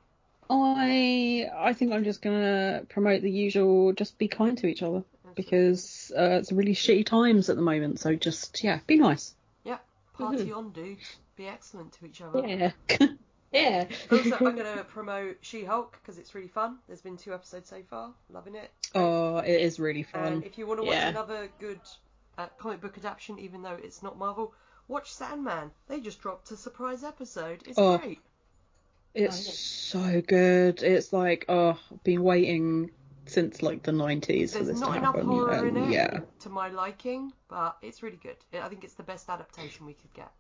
I 0.50 1.48
I 1.56 1.74
think 1.74 1.91
I'm 1.91 2.04
just 2.04 2.22
gonna 2.22 2.84
promote 2.89 3.22
the 3.22 3.32
usual. 3.32 3.93
Just 3.93 4.18
be 4.18 4.28
kind 4.28 4.58
to 4.60 4.68
each 4.68 4.84
other 4.84 5.04
because 5.36 6.12
uh, 6.18 6.39
it's 6.39 6.52
really 6.52 6.74
shitty 6.76 7.06
times 7.06 7.50
at 7.50 7.56
the 7.56 7.62
moment. 7.62 8.00
So 8.00 8.16
just 8.16 8.64
yeah, 8.64 8.80
be 8.88 8.98
nice. 8.98 9.34
Yeah. 9.64 9.78
Party 10.14 10.52
on, 10.52 10.72
dudes. 10.72 11.18
Be 11.36 11.48
excellent 11.48 11.91
to 11.93 12.06
each 12.06 12.22
other. 12.22 12.48
Yeah. 12.48 12.72
Yeah. 13.52 13.86
Also, 14.12 14.34
I'm 14.36 14.56
going 14.56 14.58
to 14.78 14.84
promote 14.84 15.38
She-Hulk 15.39 15.98
because 16.02 16.18
it's 16.18 16.36
really 16.36 16.50
fun. 16.50 16.78
There's 16.88 17.00
been 17.00 17.16
two 17.16 17.34
episodes 17.34 17.70
so 17.70 17.82
far. 17.89 18.12
Loving 18.30 18.56
it. 18.56 18.70
Oh, 18.93 19.38
it 19.38 19.62
is 19.62 19.80
really 19.80 20.04
fun. 20.04 20.26
And 20.26 20.43
if 20.43 20.58
you 20.58 20.68
want 20.68 20.82
to 20.82 20.84
watch 20.86 20.96
Yeah. 20.96 21.08
another 21.08 21.48
good 21.58 21.80
uh, 22.38 22.48
comic 22.58 22.82
book 22.82 22.98
adaptation, 22.98 23.39
even 23.39 23.62
though 23.62 23.78
it's 23.82 24.04
not 24.04 24.18
Marvel, 24.18 24.54
watch 24.89 25.14
Sandman. 25.14 25.72
They 25.88 26.02
just 26.02 26.20
dropped 26.20 26.52
a 26.52 26.58
surprise 26.58 27.06
episode. 27.06 27.64
It's 27.66 27.78
Oh, 27.80 27.98
great. 27.98 28.20
It's 29.16 29.36
Oh, 29.93 29.99
yeah. 30.09 30.18
so 30.18 30.22
good. 30.22 30.84
It's 30.84 31.13
like 31.13 31.45
oh, 31.49 31.80
I've 31.91 32.03
been 32.03 32.24
waiting 32.24 32.91
since 33.26 33.63
like 33.63 33.82
the 33.84 33.91
90s 33.91 34.51
for 34.51 34.63
There's 34.63 34.68
this 34.68 34.82
to 34.82 34.88
enough 34.88 35.16
happen. 35.16 35.26
horror 35.26 35.68
in 35.68 35.78
it 35.78 35.89
yeah. 35.91 36.20
to 36.41 36.49
my 36.49 36.70
liking, 36.70 37.32
but 37.47 37.78
it's 37.82 38.03
really 38.03 38.18
good. 38.22 38.38
I 38.53 38.68
think 38.70 38.84
it's 38.84 38.93
the 38.93 39.03
best 39.03 39.30
adaptation 39.30 39.86
we 39.86 39.93
could 39.93 40.13
get. 40.13 40.32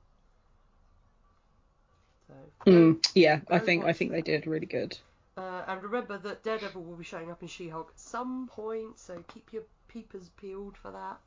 So, 2.27 2.33
Mm, 2.71 3.05
yeah, 3.13 3.41
I 3.49 3.59
think 3.59 3.85
I 3.85 3.93
think 3.93 4.11
they 4.11 4.21
did 4.21 4.47
really 4.47 4.65
good. 4.65 4.97
Uh, 5.37 5.63
and 5.67 5.83
remember 5.83 6.17
that 6.17 6.43
Daredevil 6.43 6.81
will 6.83 6.95
be 6.95 7.03
showing 7.03 7.29
up 7.31 7.41
in 7.41 7.47
She-Hulk 7.47 7.91
at 7.93 7.99
some 7.99 8.47
point, 8.47 8.99
so 8.99 9.23
keep 9.33 9.51
your 9.53 9.63
peepers 9.87 10.29
peeled 10.37 10.77
for 10.77 10.91
that. 10.91 11.19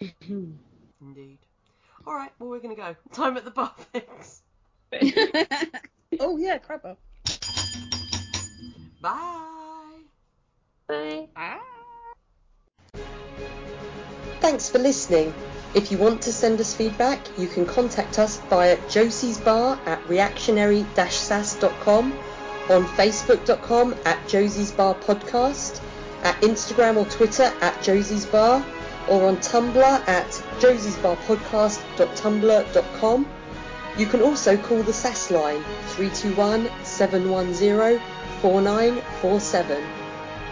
Indeed. 1.00 1.38
All 2.06 2.14
right, 2.14 2.32
well 2.38 2.50
we're 2.50 2.60
gonna 2.60 2.74
go. 2.74 2.96
Time 3.12 3.36
at 3.36 3.44
the 3.44 3.50
bar, 3.50 3.74
thanks. 4.92 5.16
oh 6.20 6.36
yeah, 6.36 6.58
crapper. 6.58 6.96
Bye. 9.00 10.02
Bye. 10.86 11.28
Thanks 14.40 14.68
for 14.68 14.78
listening. 14.78 15.32
If 15.74 15.90
you 15.90 15.96
want 15.98 16.20
to 16.22 16.32
send 16.32 16.60
us 16.60 16.74
feedback, 16.74 17.18
you 17.38 17.48
can 17.48 17.64
contact 17.64 18.18
us 18.18 18.38
via 18.50 18.76
Josie's 18.88 19.38
Bar 19.38 19.80
at 19.86 20.06
reactionary-sass.com, 20.08 22.12
on 22.68 22.84
facebook.com 22.84 23.94
at 24.04 24.28
Josie's 24.28 24.70
Bar 24.70 24.94
Podcast, 24.96 25.80
at 26.22 26.38
Instagram 26.42 26.96
or 26.96 27.06
Twitter 27.06 27.50
at 27.62 27.82
Josie's 27.82 28.26
Bar, 28.26 28.62
or 29.08 29.26
on 29.26 29.38
Tumblr 29.38 30.08
at 30.08 30.28
josiesbarpodcast.tumblr.com. 30.60 33.26
You 33.98 34.06
can 34.06 34.22
also 34.22 34.56
call 34.56 34.82
the 34.82 34.92
SAS 34.92 35.30
line 35.30 35.62
321 35.88 36.70
710 36.82 38.00
4947. 38.40 39.84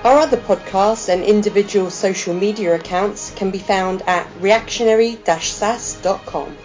Our 0.04 0.18
other 0.18 0.36
podcasts 0.36 1.08
and 1.08 1.22
individual 1.22 1.90
social 1.90 2.34
media 2.34 2.74
accounts 2.74 3.32
can 3.34 3.50
be 3.50 3.58
found 3.58 4.02
at 4.06 4.26
reactionary-sass.com. 4.40 6.56